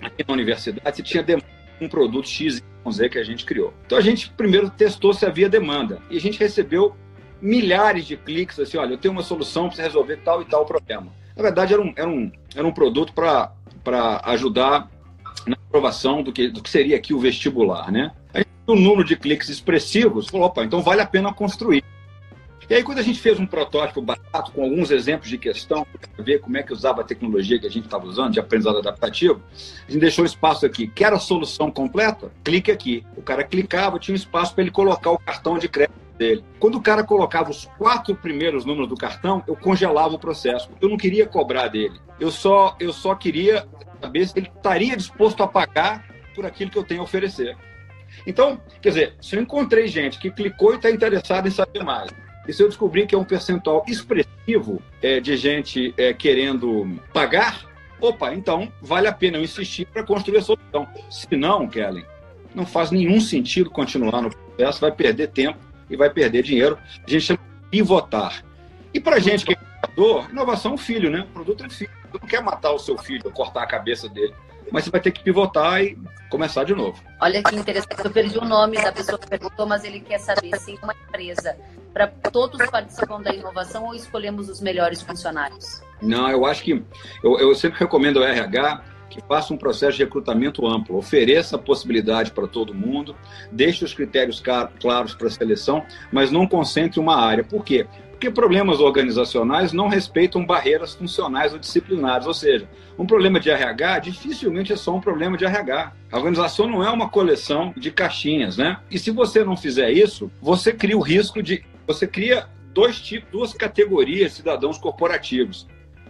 aqui 0.00 0.24
na 0.26 0.34
universidade, 0.34 0.96
se 0.96 1.02
tinha 1.02 1.22
demanda 1.22 1.54
um 1.80 1.88
produto 1.88 2.28
X 2.28 2.62
Z 2.90 3.08
que 3.08 3.18
a 3.18 3.24
gente 3.24 3.44
criou. 3.44 3.72
Então 3.86 3.96
a 3.96 4.00
gente 4.00 4.30
primeiro 4.30 4.68
testou 4.68 5.14
se 5.14 5.24
havia 5.24 5.48
demanda 5.48 6.00
e 6.10 6.16
a 6.16 6.20
gente 6.20 6.38
recebeu 6.38 6.94
milhares 7.40 8.06
de 8.06 8.16
cliques 8.16 8.58
assim, 8.58 8.76
olha, 8.76 8.92
eu 8.92 8.98
tenho 8.98 9.12
uma 9.12 9.22
solução 9.22 9.68
para 9.68 9.82
resolver 9.82 10.18
tal 10.18 10.42
e 10.42 10.44
tal 10.44 10.64
problema. 10.64 11.12
Na 11.36 11.42
verdade 11.42 11.72
era 11.72 11.82
um, 11.82 11.92
era 11.96 12.08
um, 12.08 12.30
era 12.54 12.66
um 12.66 12.72
produto 12.72 13.12
para 13.12 14.20
ajudar 14.24 14.90
na 15.46 15.56
aprovação 15.56 16.22
do 16.22 16.32
que, 16.32 16.48
do 16.48 16.62
que 16.62 16.70
seria 16.70 16.96
aqui 16.96 17.12
o 17.12 17.18
vestibular, 17.18 17.90
né? 17.90 18.12
A 18.32 18.38
gente 18.38 18.48
viu 18.66 18.76
um 18.76 18.80
número 18.80 19.04
de 19.04 19.16
cliques 19.16 19.48
expressivos, 19.48 20.28
falou, 20.28 20.46
opa, 20.46 20.64
então 20.64 20.82
vale 20.82 21.00
a 21.00 21.06
pena 21.06 21.32
construir. 21.32 21.82
E 22.68 22.74
aí, 22.74 22.82
quando 22.82 22.98
a 22.98 23.02
gente 23.02 23.20
fez 23.20 23.38
um 23.38 23.46
protótipo 23.46 24.00
barato, 24.00 24.52
com 24.52 24.62
alguns 24.62 24.90
exemplos 24.90 25.28
de 25.28 25.36
questão, 25.36 25.84
para 25.84 26.24
ver 26.24 26.40
como 26.40 26.56
é 26.56 26.62
que 26.62 26.72
usava 26.72 27.02
a 27.02 27.04
tecnologia 27.04 27.58
que 27.58 27.66
a 27.66 27.70
gente 27.70 27.84
estava 27.84 28.06
usando, 28.06 28.32
de 28.32 28.40
aprendizado 28.40 28.78
adaptativo, 28.78 29.42
a 29.86 29.90
gente 29.90 30.00
deixou 30.00 30.22
um 30.22 30.26
espaço 30.26 30.64
aqui. 30.64 30.88
Quer 30.88 31.12
a 31.12 31.18
solução 31.18 31.70
completa? 31.70 32.32
Clique 32.42 32.70
aqui. 32.70 33.04
O 33.16 33.22
cara 33.22 33.44
clicava, 33.44 33.98
tinha 33.98 34.14
um 34.14 34.16
espaço 34.16 34.54
para 34.54 34.62
ele 34.62 34.70
colocar 34.70 35.10
o 35.10 35.18
cartão 35.18 35.58
de 35.58 35.68
crédito 35.68 35.94
dele. 36.16 36.44
Quando 36.58 36.76
o 36.76 36.80
cara 36.80 37.04
colocava 37.04 37.50
os 37.50 37.66
quatro 37.76 38.14
primeiros 38.14 38.64
números 38.64 38.88
do 38.88 38.96
cartão, 38.96 39.42
eu 39.46 39.56
congelava 39.56 40.14
o 40.14 40.18
processo, 40.18 40.70
eu 40.80 40.88
não 40.88 40.96
queria 40.96 41.26
cobrar 41.26 41.68
dele. 41.68 42.00
Eu 42.18 42.30
só, 42.30 42.76
eu 42.80 42.92
só 42.92 43.14
queria 43.14 43.66
saber 44.00 44.26
se 44.26 44.38
ele 44.38 44.50
estaria 44.54 44.96
disposto 44.96 45.42
a 45.42 45.48
pagar 45.48 46.06
por 46.34 46.46
aquilo 46.46 46.70
que 46.70 46.78
eu 46.78 46.84
tenho 46.84 47.00
a 47.00 47.04
oferecer. 47.04 47.56
Então, 48.26 48.60
quer 48.80 48.90
dizer, 48.90 49.14
se 49.20 49.36
eu 49.36 49.42
encontrei 49.42 49.86
gente 49.88 50.18
que 50.18 50.30
clicou 50.30 50.72
e 50.72 50.76
está 50.76 50.90
interessada 50.90 51.48
em 51.48 51.50
saber 51.50 51.82
mais, 51.82 52.10
e 52.46 52.52
se 52.52 52.62
eu 52.62 52.68
descobrir 52.68 53.06
que 53.06 53.14
é 53.14 53.18
um 53.18 53.24
percentual 53.24 53.84
expressivo 53.88 54.82
é, 55.02 55.20
de 55.20 55.36
gente 55.36 55.94
é, 55.96 56.12
querendo 56.12 56.98
pagar, 57.12 57.64
opa, 58.00 58.34
então 58.34 58.70
vale 58.82 59.08
a 59.08 59.12
pena 59.12 59.38
eu 59.38 59.42
insistir 59.42 59.86
para 59.86 60.02
construir 60.02 60.38
a 60.38 60.42
solução. 60.42 60.86
Se 61.10 61.34
não, 61.36 61.66
Kellen, 61.66 62.04
não 62.54 62.66
faz 62.66 62.90
nenhum 62.90 63.20
sentido 63.20 63.70
continuar 63.70 64.20
no 64.20 64.30
processo, 64.30 64.80
vai 64.80 64.92
perder 64.92 65.28
tempo 65.28 65.58
e 65.88 65.96
vai 65.96 66.10
perder 66.10 66.42
dinheiro. 66.42 66.78
A 67.06 67.10
gente 67.10 67.22
chama 67.22 67.40
de 67.62 67.68
pivotar. 67.70 68.44
E 68.92 69.00
para 69.00 69.18
gente 69.18 69.44
que 69.44 69.52
é 69.52 69.56
criador, 69.56 70.30
inovação 70.30 70.72
é 70.72 70.74
um 70.74 70.78
filho, 70.78 71.10
né? 71.10 71.26
O 71.30 71.32
produto 71.32 71.64
é 71.64 71.66
um 71.66 71.70
filho. 71.70 71.90
Você 72.12 72.18
não 72.20 72.28
quer 72.28 72.42
matar 72.42 72.72
o 72.72 72.78
seu 72.78 72.96
filho, 72.98 73.30
cortar 73.32 73.62
a 73.62 73.66
cabeça 73.66 74.08
dele 74.08 74.34
mas 74.70 74.84
você 74.84 74.90
vai 74.90 75.00
ter 75.00 75.10
que 75.12 75.22
pivotar 75.22 75.82
e 75.82 75.96
começar 76.30 76.64
de 76.64 76.74
novo. 76.74 77.00
Olha 77.20 77.42
que 77.42 77.54
interessante, 77.54 78.04
eu 78.04 78.10
perdi 78.10 78.38
o 78.38 78.44
nome 78.44 78.76
da 78.82 78.92
pessoa 78.92 79.18
que 79.18 79.28
perguntou, 79.28 79.66
mas 79.66 79.84
ele 79.84 80.00
quer 80.00 80.18
saber 80.18 80.58
se 80.58 80.78
uma 80.82 80.94
empresa, 80.94 81.56
para 81.94 82.08
todos 82.08 82.68
participam 82.68 83.22
da 83.22 83.32
inovação 83.32 83.84
ou 83.84 83.94
escolhemos 83.94 84.48
os 84.48 84.60
melhores 84.60 85.00
funcionários? 85.00 85.80
Não, 86.02 86.28
eu 86.28 86.44
acho 86.44 86.62
que 86.64 86.82
eu, 87.22 87.38
eu 87.38 87.54
sempre 87.54 87.78
recomendo 87.78 88.18
ao 88.18 88.24
RH 88.24 88.82
que 89.08 89.20
faça 89.28 89.54
um 89.54 89.56
processo 89.56 89.96
de 89.96 90.02
recrutamento 90.02 90.66
amplo, 90.66 90.96
ofereça 90.96 91.56
possibilidade 91.56 92.32
para 92.32 92.48
todo 92.48 92.74
mundo, 92.74 93.14
deixe 93.52 93.84
os 93.84 93.94
critérios 93.94 94.42
claros 94.80 95.14
para 95.14 95.28
a 95.28 95.30
seleção, 95.30 95.84
mas 96.10 96.32
não 96.32 96.48
concentre 96.48 96.98
uma 96.98 97.16
área. 97.16 97.44
Por 97.44 97.64
quê? 97.64 97.86
Porque 98.10 98.28
problemas 98.30 98.80
organizacionais 98.80 99.72
não 99.72 99.86
respeitam 99.86 100.44
barreiras 100.44 100.94
funcionais 100.94 101.52
ou 101.52 101.58
disciplinares, 101.58 102.26
ou 102.26 102.34
seja, 102.34 102.68
um 102.98 103.06
problema 103.06 103.38
de 103.38 103.50
RH 103.50 103.98
dificilmente 104.00 104.72
é 104.72 104.76
só 104.76 104.94
um 104.94 105.00
problema 105.00 105.36
de 105.36 105.44
RH. 105.44 105.92
A 106.10 106.16
organização 106.16 106.68
não 106.68 106.82
é 106.82 106.90
uma 106.90 107.08
coleção 107.08 107.72
de 107.76 107.90
caixinhas, 107.90 108.56
né? 108.56 108.78
E 108.90 108.98
se 108.98 109.10
você 109.10 109.44
não 109.44 109.56
fizer 109.56 109.90
isso, 109.90 110.30
você 110.40 110.72
cria 110.72 110.96
o 110.96 111.00
risco 111.00 111.42
de. 111.42 111.64
Você 111.86 112.06
cria 112.06 112.48
dois 112.72 113.00
tipos, 113.00 113.30
duas 113.30 113.52
categorias 113.52 114.32
de 114.32 114.36
cidadãos 114.38 114.78
corporativos: 114.78 115.66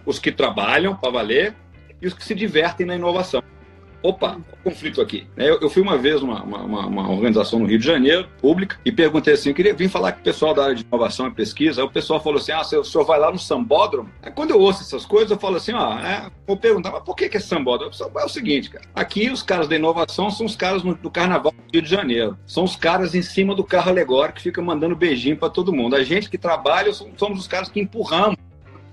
os 0.06 0.18
que 0.18 0.32
trabalham 0.32 0.96
para 0.96 1.10
valer 1.10 1.54
e 2.00 2.06
os 2.06 2.14
que 2.14 2.24
se 2.24 2.34
divertem 2.34 2.86
na 2.86 2.94
inovação 2.96 3.42
opa, 4.05 4.38
conflito 4.62 5.00
aqui. 5.00 5.26
É, 5.34 5.48
eu, 5.48 5.59
eu 5.62 5.70
fui 5.70 5.80
uma 5.80 5.96
vez 5.96 6.20
numa 6.20 6.42
uma, 6.42 6.86
uma, 6.86 7.11
organização 7.11 7.59
no 7.59 7.64
Rio 7.64 7.78
de 7.78 7.86
Janeiro, 7.86 8.28
pública, 8.38 8.78
e 8.84 8.92
perguntei 8.92 9.32
assim, 9.32 9.48
eu 9.48 9.55
queria 9.55 9.72
vir 9.72 9.88
falar 9.88 10.12
com 10.12 10.20
o 10.20 10.22
pessoal 10.22 10.52
da 10.52 10.64
área 10.64 10.74
de 10.74 10.84
inovação 10.84 11.26
e 11.26 11.30
pesquisa, 11.30 11.80
aí 11.80 11.86
o 11.86 11.90
pessoal 11.90 12.20
falou 12.20 12.38
assim, 12.38 12.52
ah, 12.52 12.61
o 12.61 12.84
senhor 12.84 13.05
vai 13.05 13.18
lá 13.18 13.32
no 13.32 13.38
Sambódromo? 13.38 14.11
Aí 14.22 14.30
quando 14.30 14.50
eu 14.50 14.61
ouço 14.61 14.82
essas 14.82 15.07
coisas, 15.07 15.30
eu 15.30 15.38
falo 15.38 15.57
assim, 15.57 15.72
ah, 15.72 16.28
é, 16.28 16.30
vou 16.46 16.55
perguntar, 16.55 16.90
mas 16.90 17.02
por 17.02 17.16
que, 17.16 17.30
que 17.30 17.38
é 17.38 17.40
Sambódromo? 17.40 17.92
É 17.94 18.24
o 18.24 18.28
seguinte, 18.28 18.68
cara, 18.68 18.84
aqui 18.94 19.30
os 19.30 19.42
caras 19.42 19.68
da 19.68 19.74
inovação 19.74 20.30
são 20.30 20.44
os 20.44 20.55
caras 20.55 20.82
no, 20.82 20.94
do 20.94 21.11
Carnaval 21.11 21.52
do 21.52 21.72
Rio 21.72 21.80
de 21.80 21.88
Janeiro, 21.88 22.36
são 22.46 22.64
os 22.64 22.76
caras 22.76 23.14
em 23.14 23.22
cima 23.22 23.55
do 23.55 23.64
carro 23.64 23.88
alegórico 23.88 24.36
que 24.36 24.42
fica 24.42 24.61
mandando 24.61 24.94
beijinho 24.94 25.38
para 25.38 25.48
todo 25.48 25.72
mundo. 25.72 25.96
A 25.96 26.05
gente 26.05 26.28
que 26.28 26.36
trabalha 26.36 26.92
somos 26.92 27.38
os 27.38 27.48
caras 27.48 27.70
que 27.70 27.80
empurramos 27.80 28.36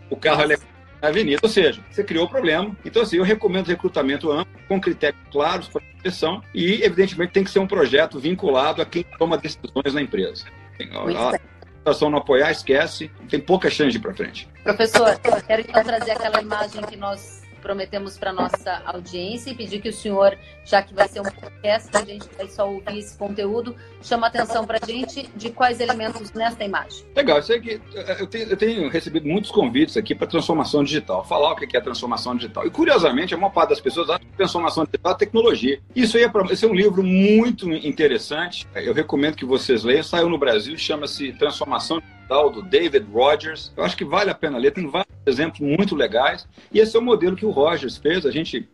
o 0.09 0.15
carro 0.15 0.41
alegórico 0.41 0.71
avenida. 1.09 1.39
Ou 1.43 1.49
seja, 1.49 1.81
você 1.89 2.03
criou 2.03 2.25
o 2.25 2.29
problema. 2.29 2.75
Então, 2.85 3.01
assim, 3.01 3.17
eu 3.17 3.23
recomendo 3.23 3.67
recrutamento 3.67 4.31
amplo, 4.31 4.53
com 4.67 4.79
critérios 4.79 5.21
claros 5.31 5.67
para 5.67 5.81
proteção 5.81 6.41
e, 6.53 6.83
evidentemente, 6.83 7.33
tem 7.33 7.43
que 7.43 7.51
ser 7.51 7.59
um 7.59 7.67
projeto 7.67 8.19
vinculado 8.19 8.81
a 8.81 8.85
quem 8.85 9.05
toma 9.17 9.37
decisões 9.37 9.93
na 9.93 10.01
empresa. 10.01 10.45
A 10.79 11.39
situação 11.77 12.09
não 12.09 12.19
apoiar, 12.19 12.51
esquece, 12.51 13.11
tem 13.29 13.39
pouca 13.39 13.69
chance 13.69 13.91
de 13.91 13.97
ir 13.97 14.01
para 14.01 14.13
frente. 14.13 14.47
Professor, 14.63 15.19
quero 15.47 15.61
então 15.61 15.83
trazer 15.83 16.11
aquela 16.11 16.41
imagem 16.41 16.81
que 16.83 16.95
nós 16.95 17.40
prometemos 17.61 18.17
para 18.17 18.33
nossa 18.33 18.81
audiência 18.85 19.51
e 19.51 19.55
pedir 19.55 19.81
que 19.81 19.89
o 19.89 19.93
senhor, 19.93 20.37
já 20.65 20.81
que 20.81 20.93
vai 20.93 21.07
ser 21.07 21.21
um 21.21 21.23
podcast, 21.23 21.89
a 21.95 22.03
gente 22.03 22.27
vai 22.35 22.47
só 22.47 22.69
ouvir 22.69 22.97
esse 22.97 23.17
conteúdo, 23.17 23.75
chama 24.01 24.27
atenção 24.27 24.65
para 24.65 24.79
a 24.81 24.85
gente 24.85 25.29
de 25.35 25.49
quais 25.51 25.79
elementos 25.79 26.31
nesta 26.33 26.63
imagem. 26.63 27.05
Legal, 27.15 27.41
sei 27.41 27.59
que 27.59 27.81
eu 28.19 28.27
tenho, 28.27 28.49
eu 28.49 28.57
tenho 28.57 28.89
recebido 28.89 29.27
muitos 29.27 29.51
convites 29.51 29.95
aqui 29.95 30.15
para 30.15 30.27
transformação 30.27 30.83
digital, 30.83 31.23
falar 31.25 31.51
o 31.51 31.55
que 31.55 31.77
é 31.77 31.81
transformação 31.81 32.35
digital. 32.35 32.65
E 32.65 32.69
curiosamente, 32.69 33.33
a 33.33 33.37
maior 33.37 33.51
parte 33.51 33.69
das 33.69 33.79
pessoas 33.79 34.09
acha 34.09 34.19
que 34.19 34.25
transformação 34.37 34.83
digital 34.85 35.11
é 35.13 35.15
tecnologia. 35.15 35.79
Isso 35.95 36.17
aí 36.17 36.23
é, 36.23 36.29
pra, 36.29 36.43
esse 36.51 36.65
é 36.65 36.67
um 36.67 36.73
livro 36.73 37.03
muito 37.03 37.71
interessante. 37.71 38.67
Eu 38.75 38.93
recomendo 38.93 39.35
que 39.35 39.45
vocês 39.45 39.83
leiam. 39.83 40.03
Saiu 40.03 40.29
no 40.29 40.37
Brasil, 40.37 40.77
chama-se 40.77 41.31
Transformação 41.33 41.99
Digital, 41.99 42.20
do 42.49 42.61
David 42.61 43.05
Rogers. 43.11 43.71
Eu 43.75 43.83
acho 43.83 43.97
que 43.97 44.05
vale 44.05 44.29
a 44.29 44.35
pena 44.35 44.57
ler, 44.57 44.71
tem 44.71 44.87
vários 44.87 45.13
exemplos 45.25 45.59
muito 45.59 45.95
legais. 45.95 46.47
E 46.71 46.79
esse 46.79 46.95
é 46.95 46.99
o 46.99 47.03
modelo 47.03 47.35
que 47.35 47.45
o 47.45 47.51
Rogers 47.51 47.97
fez. 47.97 48.25
A 48.25 48.31
gente, 48.31 48.67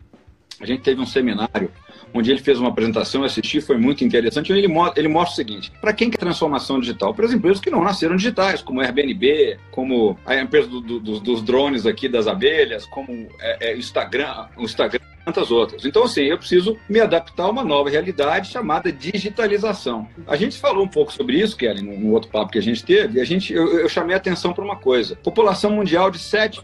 a 0.62 0.66
gente 0.66 0.82
teve 0.82 1.02
um 1.02 1.06
seminário 1.06 1.72
onde 2.14 2.32
ele 2.32 2.40
fez 2.40 2.60
uma 2.60 2.70
apresentação, 2.70 3.22
eu 3.22 3.26
assisti, 3.26 3.62
foi 3.62 3.78
muito 3.78 4.04
interessante. 4.04 4.52
Ele, 4.52 4.68
ele 4.96 5.08
mostra 5.08 5.34
o 5.34 5.36
seguinte: 5.36 5.72
para 5.82 5.94
quem 5.94 6.10
quer 6.10 6.18
transformação 6.18 6.80
digital? 6.80 7.14
Para 7.14 7.26
as 7.26 7.34
empresas 7.34 7.60
que 7.60 7.70
não 7.70 7.84
nasceram 7.84 8.16
digitais, 8.16 8.62
como 8.62 8.82
a 8.82 8.86
Airbnb, 8.86 9.58
como 9.72 10.18
a 10.26 10.36
empresa 10.36 10.68
do, 10.68 10.82
do, 10.82 11.20
dos 11.20 11.42
drones 11.42 11.86
aqui 11.86 12.08
das 12.08 12.28
abelhas, 12.28 12.86
como 12.86 13.28
é, 13.40 13.72
é, 13.72 13.78
Instagram, 13.78 14.48
o 14.58 14.64
Instagram 14.64 15.00
tantas 15.26 15.52
outras. 15.52 15.84
Então, 15.84 16.06
assim, 16.06 16.22
eu 16.22 16.38
preciso 16.38 16.78
me 16.88 17.02
adaptar 17.02 17.44
a 17.44 17.50
uma 17.50 17.64
nova 17.64 17.90
realidade 17.90 18.50
chamada 18.50 18.90
digitalização. 18.94 20.08
A 20.26 20.38
gente 20.38 20.58
falou 20.58 20.86
um 20.86 20.88
pouco 20.88 21.12
sobre 21.12 21.38
isso, 21.38 21.58
Kelly, 21.58 21.82
no, 21.82 22.00
no 22.00 22.14
outro 22.14 22.32
papo 22.32 22.54
que 22.54 22.58
a 22.58 22.62
gente 22.62 22.82
teve, 22.82 23.18
e 23.18 23.22
a 23.22 23.26
gente, 23.26 23.54
eu, 23.54 23.80
eu 23.80 23.90
chamei 23.90 24.14
a 24.14 24.18
atenção 24.18 24.54
para 24.54 24.64
uma 24.64 24.78
coisa. 24.78 25.18
População 25.18 25.72
mundial 25.72 26.10
de 26.10 26.18
7 26.18 26.62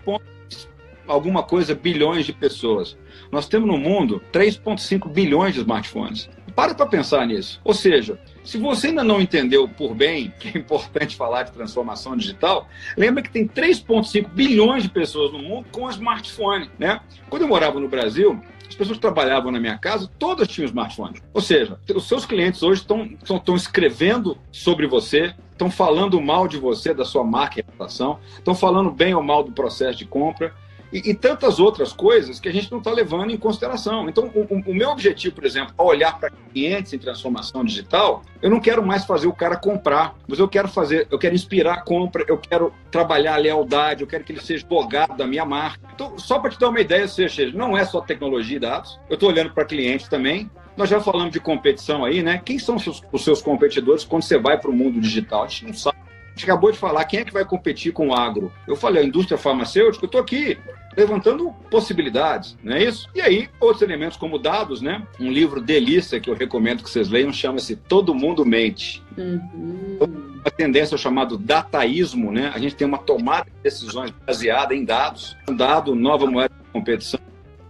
alguma 1.07 1.43
coisa 1.43 1.75
bilhões 1.75 2.25
de 2.25 2.33
pessoas. 2.33 2.97
Nós 3.31 3.47
temos 3.47 3.67
no 3.67 3.77
mundo 3.77 4.21
3,5 4.31 5.09
bilhões 5.09 5.53
de 5.53 5.61
smartphones. 5.61 6.29
Para 6.55 6.75
para 6.75 6.85
pensar 6.85 7.25
nisso. 7.25 7.59
Ou 7.63 7.73
seja, 7.73 8.19
se 8.43 8.57
você 8.57 8.87
ainda 8.87 9.03
não 9.03 9.19
entendeu 9.19 9.67
por 9.67 9.95
bem 9.95 10.31
que 10.39 10.55
é 10.55 10.61
importante 10.61 11.15
falar 11.15 11.43
de 11.43 11.51
transformação 11.51 12.15
digital, 12.15 12.67
lembra 12.95 13.23
que 13.23 13.31
tem 13.31 13.47
3,5 13.47 14.29
bilhões 14.29 14.83
de 14.83 14.89
pessoas 14.89 15.31
no 15.31 15.39
mundo 15.39 15.65
com 15.71 15.89
smartphone. 15.89 16.69
Né? 16.77 16.99
Quando 17.29 17.43
eu 17.43 17.47
morava 17.47 17.79
no 17.79 17.89
Brasil, 17.89 18.39
as 18.67 18.75
pessoas 18.75 18.97
que 18.97 19.01
trabalhavam 19.01 19.51
na 19.51 19.59
minha 19.59 19.77
casa, 19.77 20.09
todas 20.19 20.47
tinham 20.47 20.65
smartphone. 20.65 21.21
Ou 21.33 21.41
seja, 21.41 21.79
os 21.93 22.07
seus 22.07 22.25
clientes 22.25 22.61
hoje 22.63 22.81
estão, 22.81 23.55
escrevendo 23.55 24.37
sobre 24.51 24.87
você, 24.87 25.33
estão 25.51 25.69
falando 25.69 26.19
mal 26.19 26.47
de 26.47 26.57
você, 26.57 26.93
da 26.93 27.05
sua 27.05 27.23
marca 27.23 27.59
e 27.59 27.63
reputação, 27.63 28.19
estão 28.35 28.55
falando 28.55 28.91
bem 28.91 29.13
ou 29.13 29.21
mal 29.21 29.43
do 29.43 29.51
processo 29.51 29.99
de 29.99 30.05
compra 30.05 30.53
e, 30.93 31.09
e 31.09 31.13
tantas 31.15 31.59
outras 31.59 31.91
coisas 31.91 32.39
que 32.39 32.47
a 32.47 32.53
gente 32.53 32.71
não 32.71 32.77
está 32.77 32.91
levando 32.91 33.31
em 33.31 33.37
consideração. 33.37 34.07
Então, 34.07 34.31
o, 34.35 34.69
o 34.69 34.75
meu 34.75 34.91
objetivo, 34.91 35.33
por 35.33 35.43
exemplo, 35.43 35.73
ao 35.75 35.87
olhar 35.87 36.19
para 36.19 36.29
clientes 36.29 36.93
em 36.93 36.99
transformação 36.99 37.65
digital, 37.65 38.21
eu 38.41 38.49
não 38.49 38.59
quero 38.59 38.85
mais 38.85 39.03
fazer 39.03 39.27
o 39.27 39.33
cara 39.33 39.55
comprar, 39.55 40.15
mas 40.27 40.37
eu 40.37 40.47
quero 40.47 40.67
fazer, 40.67 41.07
eu 41.09 41.17
quero 41.17 41.33
inspirar 41.33 41.73
a 41.73 41.81
compra, 41.81 42.23
eu 42.27 42.37
quero 42.37 42.71
trabalhar 42.91 43.33
a 43.33 43.37
lealdade, 43.37 44.01
eu 44.01 44.07
quero 44.07 44.23
que 44.23 44.31
ele 44.31 44.41
seja 44.41 44.63
advogado 44.63 45.17
da 45.17 45.25
minha 45.25 45.43
marca. 45.43 45.89
Então, 45.95 46.17
só 46.19 46.37
para 46.37 46.51
te 46.51 46.59
dar 46.59 46.69
uma 46.69 46.79
ideia, 46.79 47.07
seja, 47.07 47.51
não 47.53 47.75
é 47.75 47.83
só 47.83 47.99
tecnologia 47.99 48.57
e 48.57 48.59
dados, 48.59 48.99
eu 49.09 49.15
estou 49.15 49.29
olhando 49.29 49.51
para 49.51 49.65
clientes 49.65 50.07
também, 50.07 50.49
nós 50.77 50.89
já 50.89 50.99
falamos 50.99 51.31
de 51.31 51.39
competição 51.39 52.03
aí, 52.03 52.23
né? 52.23 52.41
Quem 52.43 52.57
são 52.57 52.75
os 52.75 52.83
seus, 52.83 53.03
os 53.11 53.23
seus 53.23 53.41
competidores 53.41 54.03
quando 54.03 54.23
você 54.23 54.37
vai 54.37 54.59
para 54.59 54.71
o 54.71 54.73
mundo 54.73 54.99
digital? 54.99 55.43
A 55.43 55.47
gente 55.47 55.65
não 55.65 55.73
sabe. 55.73 56.02
A 56.33 56.39
gente 56.39 56.49
acabou 56.49 56.71
de 56.71 56.79
falar, 56.79 57.05
quem 57.05 57.19
é 57.19 57.25
que 57.25 57.31
vai 57.31 57.45
competir 57.45 57.93
com 57.93 58.07
o 58.07 58.13
agro? 58.13 58.51
Eu 58.67 58.75
falei, 58.75 59.03
a 59.03 59.05
indústria 59.05 59.37
farmacêutica, 59.37 60.03
eu 60.03 60.07
estou 60.07 60.19
aqui 60.19 60.57
levantando 60.97 61.51
possibilidades, 61.69 62.57
não 62.63 62.75
é 62.75 62.83
isso? 62.83 63.07
E 63.13 63.21
aí, 63.21 63.49
outros 63.59 63.81
elementos 63.81 64.17
como 64.17 64.39
dados, 64.39 64.81
né? 64.81 65.05
Um 65.19 65.31
livro 65.31 65.61
delícia 65.61 66.19
que 66.19 66.29
eu 66.29 66.35
recomendo 66.35 66.83
que 66.83 66.89
vocês 66.89 67.09
leiam 67.09 67.31
chama-se 67.31 67.75
Todo 67.75 68.15
Mundo 68.15 68.45
Mente. 68.45 69.03
Uhum. 69.15 69.97
Uma 69.99 70.51
tendência 70.51 70.97
chamado 70.97 71.37
dataísmo, 71.37 72.31
né? 72.31 72.51
A 72.53 72.59
gente 72.59 72.75
tem 72.75 72.87
uma 72.87 72.97
tomada 72.97 73.45
de 73.45 73.61
decisões 73.63 74.11
baseada 74.25 74.75
em 74.75 74.83
dados. 74.83 75.37
Um 75.47 75.55
dado, 75.55 75.95
nova 75.95 76.25
moeda 76.25 76.53
de 76.53 76.71
competição. 76.71 77.19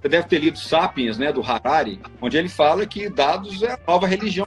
Você 0.02 0.10
deve 0.10 0.28
ter 0.28 0.40
lido 0.40 0.58
Sapiens, 0.58 1.18
né, 1.18 1.32
do 1.32 1.42
Harari, 1.42 2.00
onde 2.22 2.38
ele 2.38 2.50
fala 2.50 2.86
que 2.86 3.10
dados 3.10 3.64
é 3.64 3.72
a 3.72 3.80
nova 3.88 4.06
religião 4.06 4.46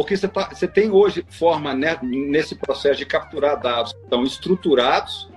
porque 0.00 0.16
você, 0.16 0.26
tá, 0.26 0.48
você 0.50 0.66
tem 0.66 0.90
hoje 0.90 1.22
forma 1.28 1.74
né, 1.74 1.98
nesse 2.02 2.54
processo 2.54 2.96
de 2.96 3.04
capturar 3.04 3.60
dados 3.60 3.92
que 3.92 3.98
estão 3.98 4.24
estruturados 4.24 5.28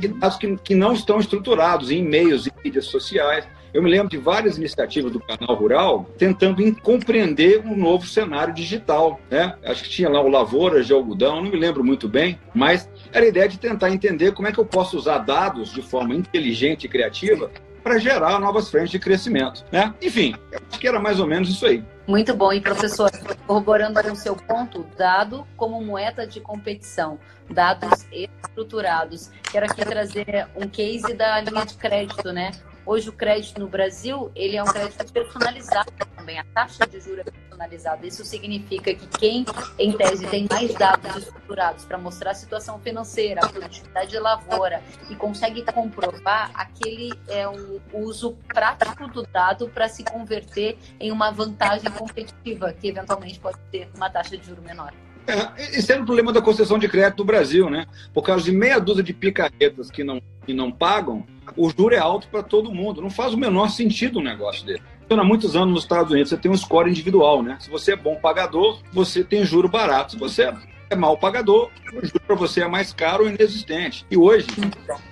e 0.00 0.08
dados 0.08 0.38
que, 0.38 0.56
que 0.56 0.74
não 0.74 0.94
estão 0.94 1.20
estruturados 1.20 1.90
em 1.90 1.98
e-mails 1.98 2.46
e 2.46 2.52
mídias 2.64 2.86
sociais. 2.86 3.46
Eu 3.74 3.82
me 3.82 3.90
lembro 3.90 4.08
de 4.08 4.16
várias 4.16 4.56
iniciativas 4.56 5.12
do 5.12 5.20
canal 5.20 5.54
Rural 5.54 6.08
tentando 6.16 6.74
compreender 6.76 7.60
um 7.60 7.76
novo 7.76 8.06
cenário 8.06 8.54
digital. 8.54 9.20
Né? 9.30 9.54
Acho 9.62 9.82
que 9.82 9.90
tinha 9.90 10.08
lá 10.08 10.22
o 10.22 10.28
Lavouras 10.28 10.86
de 10.86 10.94
Algodão, 10.94 11.42
não 11.42 11.50
me 11.50 11.58
lembro 11.58 11.84
muito 11.84 12.08
bem, 12.08 12.40
mas 12.54 12.88
era 13.12 13.26
a 13.26 13.28
ideia 13.28 13.46
de 13.46 13.58
tentar 13.58 13.90
entender 13.90 14.32
como 14.32 14.48
é 14.48 14.52
que 14.52 14.58
eu 14.58 14.64
posso 14.64 14.96
usar 14.96 15.18
dados 15.18 15.74
de 15.74 15.82
forma 15.82 16.14
inteligente 16.14 16.84
e 16.84 16.88
criativa 16.88 17.50
para 17.82 17.98
gerar 17.98 18.40
novas 18.40 18.70
frentes 18.70 18.92
de 18.92 18.98
crescimento. 18.98 19.62
Né? 19.70 19.92
Enfim, 20.00 20.34
acho 20.70 20.80
que 20.80 20.88
era 20.88 20.98
mais 20.98 21.20
ou 21.20 21.26
menos 21.26 21.50
isso 21.50 21.66
aí. 21.66 21.84
Muito 22.06 22.34
bom. 22.34 22.52
E, 22.52 22.60
professor, 22.60 23.10
corroborando 23.46 23.98
o 24.12 24.16
seu 24.16 24.36
ponto, 24.36 24.84
dado 24.96 25.46
como 25.56 25.82
moeda 25.82 26.26
de 26.26 26.40
competição, 26.40 27.18
dados 27.48 28.06
estruturados. 28.12 29.30
Quero 29.50 29.66
aqui 29.66 29.84
trazer 29.84 30.46
um 30.54 30.68
case 30.68 31.14
da 31.14 31.40
linha 31.40 31.64
de 31.64 31.74
crédito, 31.74 32.32
né? 32.32 32.52
Hoje 32.86 33.08
o 33.08 33.12
crédito 33.12 33.58
no 33.58 33.66
Brasil, 33.66 34.30
ele 34.34 34.56
é 34.56 34.62
um 34.62 34.66
crédito 34.66 35.10
personalizado 35.10 35.90
também. 36.16 36.38
A 36.38 36.44
taxa 36.44 36.86
de 36.86 37.00
juros 37.00 37.20
é 37.26 37.30
personalizada. 37.30 38.06
Isso 38.06 38.24
significa 38.24 38.94
que 38.94 39.06
quem, 39.18 39.46
em 39.78 39.92
tese, 39.92 40.26
tem 40.26 40.46
mais 40.50 40.74
dados 40.74 41.16
estruturados 41.16 41.84
para 41.86 41.96
mostrar 41.96 42.32
a 42.32 42.34
situação 42.34 42.78
financeira, 42.78 43.40
a 43.42 43.48
produtividade 43.48 44.10
de 44.10 44.18
lavoura 44.18 44.82
e 45.08 45.16
consegue 45.16 45.62
comprovar, 45.62 46.50
aquele 46.54 47.12
é 47.28 47.48
um 47.48 47.80
uso 47.92 48.36
prático 48.48 49.08
do 49.08 49.22
dado 49.22 49.68
para 49.68 49.88
se 49.88 50.04
converter 50.04 50.76
em 51.00 51.10
uma 51.10 51.30
vantagem 51.30 51.90
competitiva, 51.90 52.72
que 52.72 52.88
eventualmente 52.88 53.40
pode 53.40 53.58
ter 53.72 53.88
uma 53.96 54.10
taxa 54.10 54.36
de 54.36 54.46
juros 54.46 54.62
menor. 54.62 54.92
É, 55.26 55.78
esse 55.78 55.90
é 55.90 55.98
o 55.98 56.04
problema 56.04 56.32
da 56.32 56.42
concessão 56.42 56.78
de 56.78 56.86
crédito 56.86 57.16
do 57.16 57.24
Brasil, 57.24 57.70
né? 57.70 57.86
Por 58.12 58.22
causa 58.22 58.44
de 58.44 58.52
meia 58.52 58.78
dúzia 58.78 59.02
de 59.02 59.14
picaretas 59.14 59.90
que 59.90 60.04
não, 60.04 60.20
que 60.44 60.54
não 60.54 60.70
pagam, 60.70 61.24
o 61.56 61.68
juro 61.70 61.94
é 61.94 61.98
alto 61.98 62.28
para 62.28 62.42
todo 62.42 62.72
mundo. 62.72 63.02
Não 63.02 63.10
faz 63.10 63.34
o 63.34 63.38
menor 63.38 63.68
sentido 63.68 64.18
um 64.18 64.22
negócio 64.22 64.64
dele. 64.64 64.82
Há 65.10 65.24
muitos 65.24 65.54
anos 65.54 65.74
nos 65.74 65.82
Estados 65.84 66.10
Unidos 66.10 66.30
você 66.30 66.36
tem 66.36 66.50
um 66.50 66.56
score 66.56 66.90
individual, 66.90 67.42
né? 67.42 67.56
Se 67.60 67.70
você 67.70 67.92
é 67.92 67.96
bom 67.96 68.16
pagador, 68.16 68.80
você 68.92 69.22
tem 69.22 69.44
juro 69.44 69.68
barato. 69.68 70.12
Se 70.12 70.18
você 70.18 70.50
é 70.90 70.96
mal 70.96 71.16
pagador, 71.16 71.70
o 71.92 72.04
juro 72.04 72.20
para 72.26 72.36
você 72.36 72.62
é 72.62 72.68
mais 72.68 72.92
caro 72.92 73.24
ou 73.24 73.30
inexistente. 73.30 74.06
E 74.10 74.16
hoje, 74.16 74.46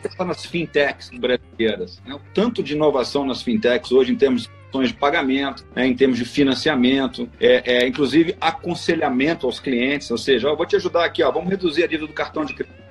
está 0.05 0.25
nas 0.25 0.45
fintechs 0.45 1.11
brasileiras, 1.11 2.01
né? 2.07 2.15
o 2.15 2.21
tanto 2.35 2.63
de 2.63 2.75
inovação 2.75 3.25
nas 3.25 3.43
fintechs 3.43 3.93
hoje 3.93 4.13
em 4.13 4.17
termos 4.17 4.49
de 4.81 4.95
pagamento, 4.95 5.67
né, 5.77 5.87
em 5.87 5.95
termos 5.95 6.17
de 6.17 6.25
financiamento, 6.25 7.29
é, 7.39 7.83
é, 7.83 7.87
inclusive 7.87 8.35
aconselhamento 8.41 9.47
aos 9.47 9.61
clientes, 9.61 10.11
ou 10.11 10.17
seja, 10.17 10.49
eu 10.49 10.57
vou 10.57 10.65
te 10.65 10.75
ajudar 10.77 11.05
aqui, 11.05 11.23
ó, 11.23 11.31
vamos 11.31 11.51
reduzir 11.51 11.85
a 11.85 11.87
dívida 11.87 12.07
do 12.07 12.15
cartão 12.15 12.43
de 12.43 12.55
crédito. 12.55 12.83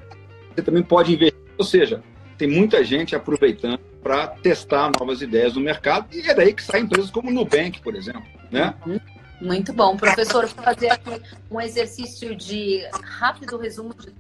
Você 0.54 0.62
também 0.62 0.84
pode 0.84 1.12
investir, 1.12 1.42
ou 1.58 1.66
seja, 1.66 2.04
tem 2.42 2.50
muita 2.50 2.84
gente 2.84 3.16
aproveitando 3.16 3.78
para 4.02 4.26
testar 4.26 4.92
novas 5.00 5.22
ideias 5.22 5.54
no 5.54 5.62
mercado 5.62 6.08
e 6.12 6.28
é 6.28 6.34
daí 6.34 6.52
que 6.56 6.64
saem 6.64 6.86
empresas 6.86 7.12
como 7.12 7.30
Nubank, 7.30 7.80
por 7.82 7.96
exemplo, 7.96 8.24
né? 8.50 8.74
Uhum. 8.84 9.00
Muito 9.40 9.72
bom. 9.72 9.96
Professor, 9.96 10.48
vou 10.48 10.64
fazer 10.64 10.90
aqui 10.90 11.22
um 11.52 11.62
exercício 11.62 12.36
de 12.36 12.82
rápido 13.04 13.60
resumo 13.60 13.94
de 13.94 14.12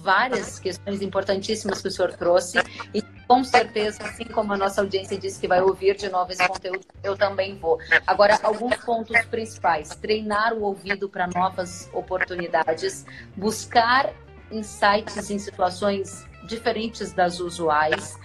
várias 0.00 0.58
questões 0.58 1.02
importantíssimas 1.02 1.82
que 1.82 1.88
o 1.88 1.90
senhor 1.90 2.12
trouxe 2.14 2.58
e 2.94 3.02
com 3.28 3.44
certeza, 3.44 4.04
assim 4.04 4.24
como 4.24 4.54
a 4.54 4.56
nossa 4.56 4.80
audiência 4.80 5.18
disse 5.18 5.38
que 5.38 5.46
vai 5.46 5.60
ouvir 5.60 5.96
de 5.96 6.08
novo 6.08 6.32
esse 6.32 6.48
conteúdo, 6.48 6.80
eu 7.02 7.14
também 7.14 7.58
vou. 7.58 7.78
Agora, 8.06 8.38
alguns 8.42 8.76
pontos 8.76 9.22
principais: 9.26 9.90
treinar 9.90 10.54
o 10.54 10.62
ouvido 10.62 11.10
para 11.10 11.26
novas 11.26 11.90
oportunidades, 11.92 13.04
buscar 13.36 14.14
insights 14.50 15.30
em 15.30 15.38
situações 15.38 16.24
diferentes 16.46 17.12
das 17.12 17.40
usuais, 17.40 18.18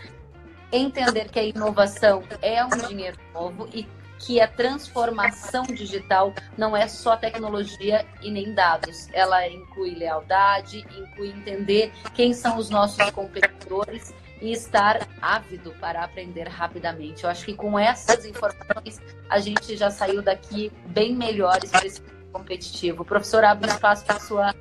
entender 0.72 1.30
que 1.30 1.40
a 1.40 1.44
inovação 1.44 2.24
é 2.42 2.64
um 2.64 2.70
dinheiro 2.88 3.18
novo 3.34 3.68
e 3.74 3.88
que 4.18 4.40
a 4.40 4.48
transformação 4.48 5.64
digital 5.64 6.34
não 6.58 6.78
é 6.78 6.88
só 6.88 7.18
tecnologia 7.18 8.06
e 8.22 8.30
nem 8.30 8.54
dados. 8.54 9.08
Ela 9.12 9.48
inclui 9.48 9.96
lealdade, 9.96 10.86
inclui 10.96 11.30
entender 11.30 11.92
quem 12.14 12.34
são 12.34 12.58
os 12.58 12.70
nossos 12.70 13.10
competidores 13.12 14.14
e 14.40 14.52
estar 14.52 15.08
ávido 15.22 15.72
para 15.80 16.04
aprender 16.04 16.48
rapidamente. 16.48 17.24
Eu 17.24 17.30
acho 17.30 17.46
que 17.46 17.54
com 17.54 17.78
essas 17.78 18.26
informações 18.26 19.02
a 19.30 19.40
gente 19.40 19.76
já 19.76 19.90
saiu 19.90 20.22
daqui 20.22 20.72
bem 20.88 21.16
melhores 21.16 21.72
para 21.72 21.86
esse 21.86 22.02
competitivo. 22.32 23.04
Professor, 23.04 23.44
abre 23.44 23.70
espaço 23.70 24.06
para 24.06 24.16
a 24.16 24.20
sua 24.20 24.56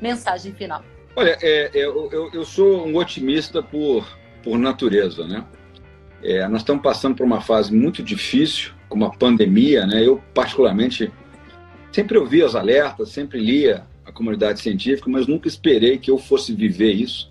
mensagem 0.00 0.52
final. 0.52 0.82
Olha, 1.14 1.36
é, 1.42 1.70
é, 1.74 1.84
eu, 1.84 2.30
eu, 2.32 2.44
sou 2.44 2.86
um 2.86 2.96
otimista 2.96 3.62
por, 3.62 4.06
por 4.42 4.58
natureza, 4.58 5.26
né? 5.26 5.44
É, 6.22 6.46
nós 6.48 6.62
estamos 6.62 6.82
passando 6.82 7.16
por 7.16 7.24
uma 7.24 7.40
fase 7.40 7.74
muito 7.74 8.02
difícil, 8.02 8.72
como 8.88 9.04
a 9.04 9.10
pandemia, 9.10 9.86
né? 9.86 10.06
Eu, 10.06 10.22
particularmente, 10.32 11.12
sempre 11.90 12.16
ouvi 12.16 12.42
os 12.42 12.56
alertas, 12.56 13.10
sempre 13.10 13.40
lia 13.40 13.84
a 14.06 14.12
comunidade 14.12 14.60
científica, 14.60 15.10
mas 15.10 15.26
nunca 15.26 15.48
esperei 15.48 15.98
que 15.98 16.10
eu 16.10 16.16
fosse 16.16 16.54
viver 16.54 16.92
isso, 16.92 17.30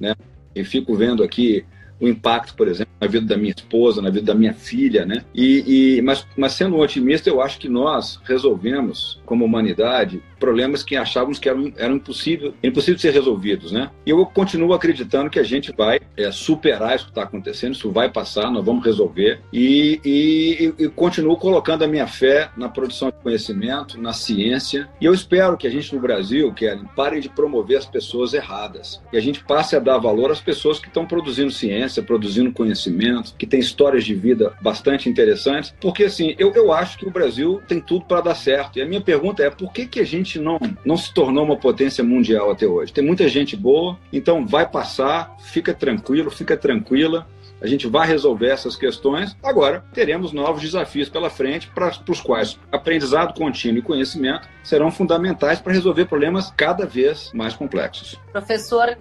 né? 0.00 0.14
E 0.54 0.64
fico 0.64 0.94
vendo 0.94 1.22
aqui 1.22 1.64
o 2.00 2.08
impacto, 2.08 2.56
por 2.56 2.66
exemplo, 2.66 2.92
na 3.00 3.06
vida 3.06 3.26
da 3.26 3.36
minha 3.36 3.54
esposa, 3.56 4.02
na 4.02 4.10
vida 4.10 4.26
da 4.26 4.34
minha 4.34 4.52
filha, 4.52 5.06
né? 5.06 5.24
E, 5.32 5.98
e 5.98 6.02
mas, 6.02 6.26
mas 6.36 6.54
sendo 6.54 6.74
um 6.74 6.80
otimista, 6.80 7.30
eu 7.30 7.40
acho 7.40 7.60
que 7.60 7.68
nós 7.68 8.20
resolvemos, 8.24 9.20
como 9.24 9.44
humanidade, 9.44 10.20
problemas 10.42 10.82
que 10.82 10.96
achávamos 10.96 11.38
que 11.38 11.48
eram, 11.48 11.72
eram 11.76 11.94
impossível, 11.94 12.52
impossível 12.64 12.96
de 12.96 13.02
ser 13.02 13.12
resolvidos, 13.12 13.70
né? 13.70 13.92
E 14.04 14.10
eu 14.10 14.26
continuo 14.26 14.72
acreditando 14.72 15.30
que 15.30 15.38
a 15.38 15.44
gente 15.44 15.70
vai 15.70 16.00
é, 16.16 16.32
superar 16.32 16.96
isso 16.96 17.04
que 17.04 17.12
está 17.12 17.22
acontecendo, 17.22 17.74
isso 17.74 17.92
vai 17.92 18.10
passar, 18.10 18.50
nós 18.50 18.64
vamos 18.64 18.84
resolver. 18.84 19.40
E, 19.52 20.00
e, 20.04 20.74
e, 20.76 20.88
continuo 20.88 21.36
colocando 21.36 21.84
a 21.84 21.86
minha 21.86 22.08
fé 22.08 22.50
na 22.56 22.68
produção 22.68 23.08
de 23.10 23.22
conhecimento, 23.22 24.00
na 24.00 24.12
ciência. 24.12 24.88
E 25.00 25.04
eu 25.04 25.14
espero 25.14 25.56
que 25.56 25.64
a 25.64 25.70
gente 25.70 25.94
no 25.94 26.00
Brasil, 26.00 26.52
Kellen, 26.52 26.88
pare 26.96 27.20
de 27.20 27.28
promover 27.28 27.78
as 27.78 27.86
pessoas 27.86 28.34
erradas. 28.34 29.00
E 29.12 29.16
a 29.16 29.20
gente 29.20 29.44
passe 29.44 29.76
a 29.76 29.78
dar 29.78 29.98
valor 29.98 30.32
às 30.32 30.40
pessoas 30.40 30.80
que 30.80 30.88
estão 30.88 31.06
produzindo 31.06 31.52
ciência, 31.52 32.02
produzindo 32.02 32.50
conhecimento, 32.50 33.32
que 33.38 33.46
têm 33.46 33.60
histórias 33.60 34.04
de 34.04 34.14
vida 34.14 34.52
bastante 34.60 35.08
interessantes, 35.08 35.72
porque 35.80 36.02
assim, 36.04 36.34
eu, 36.36 36.52
eu 36.52 36.72
acho 36.72 36.98
que 36.98 37.06
o 37.06 37.12
Brasil 37.12 37.62
tem 37.68 37.80
tudo 37.80 38.06
para 38.06 38.22
dar 38.22 38.34
certo. 38.34 38.80
E 38.80 38.82
a 38.82 38.86
minha 38.86 39.00
pergunta 39.00 39.44
é 39.44 39.50
por 39.50 39.72
que 39.72 39.86
que 39.86 40.00
a 40.00 40.04
gente 40.04 40.31
gente 40.32 40.40
não, 40.40 40.58
não 40.84 40.96
se 40.96 41.12
tornou 41.12 41.44
uma 41.44 41.56
potência 41.56 42.02
mundial 42.02 42.50
até 42.50 42.66
hoje. 42.66 42.92
Tem 42.92 43.04
muita 43.04 43.28
gente 43.28 43.56
boa, 43.56 43.98
então 44.12 44.46
vai 44.46 44.66
passar, 44.68 45.36
fica 45.40 45.74
tranquilo, 45.74 46.30
fica 46.30 46.56
tranquila. 46.56 47.26
A 47.60 47.66
gente 47.66 47.86
vai 47.86 48.08
resolver 48.08 48.48
essas 48.48 48.74
questões. 48.74 49.36
Agora, 49.42 49.84
teremos 49.92 50.32
novos 50.32 50.62
desafios 50.62 51.08
pela 51.08 51.30
frente, 51.30 51.68
para 51.68 51.92
os 52.08 52.20
quais 52.20 52.58
aprendizado 52.72 53.34
contínuo 53.34 53.78
e 53.78 53.82
conhecimento 53.82 54.48
serão 54.64 54.90
fundamentais 54.90 55.60
para 55.60 55.72
resolver 55.72 56.06
problemas 56.06 56.52
cada 56.56 56.86
vez 56.86 57.30
mais 57.32 57.54
complexos. 57.54 58.18
Professor 58.32 58.96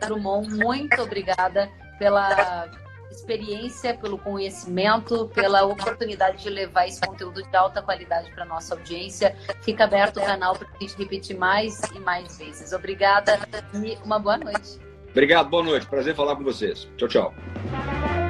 Drummond, 0.00 0.48
muito 0.56 1.02
obrigada 1.02 1.68
pela 1.98 2.70
experiência, 3.20 3.94
pelo 3.94 4.18
conhecimento, 4.18 5.30
pela 5.34 5.64
oportunidade 5.64 6.42
de 6.42 6.50
levar 6.50 6.86
esse 6.86 7.00
conteúdo 7.00 7.42
de 7.42 7.56
alta 7.56 7.82
qualidade 7.82 8.30
para 8.32 8.44
nossa 8.44 8.74
audiência. 8.74 9.36
Fica 9.62 9.84
aberto 9.84 10.18
o 10.18 10.24
canal 10.24 10.56
para 10.56 10.68
a 10.68 10.80
gente 10.80 10.96
repetir 10.96 11.36
mais 11.36 11.80
e 11.94 11.98
mais 12.00 12.38
vezes. 12.38 12.72
Obrigada 12.72 13.38
e 13.74 13.96
uma 14.04 14.18
boa 14.18 14.38
noite. 14.38 14.80
Obrigado, 15.10 15.48
boa 15.48 15.62
noite. 15.62 15.86
Prazer 15.86 16.14
falar 16.14 16.36
com 16.36 16.44
vocês. 16.44 16.88
Tchau, 16.96 17.08
tchau. 17.08 18.29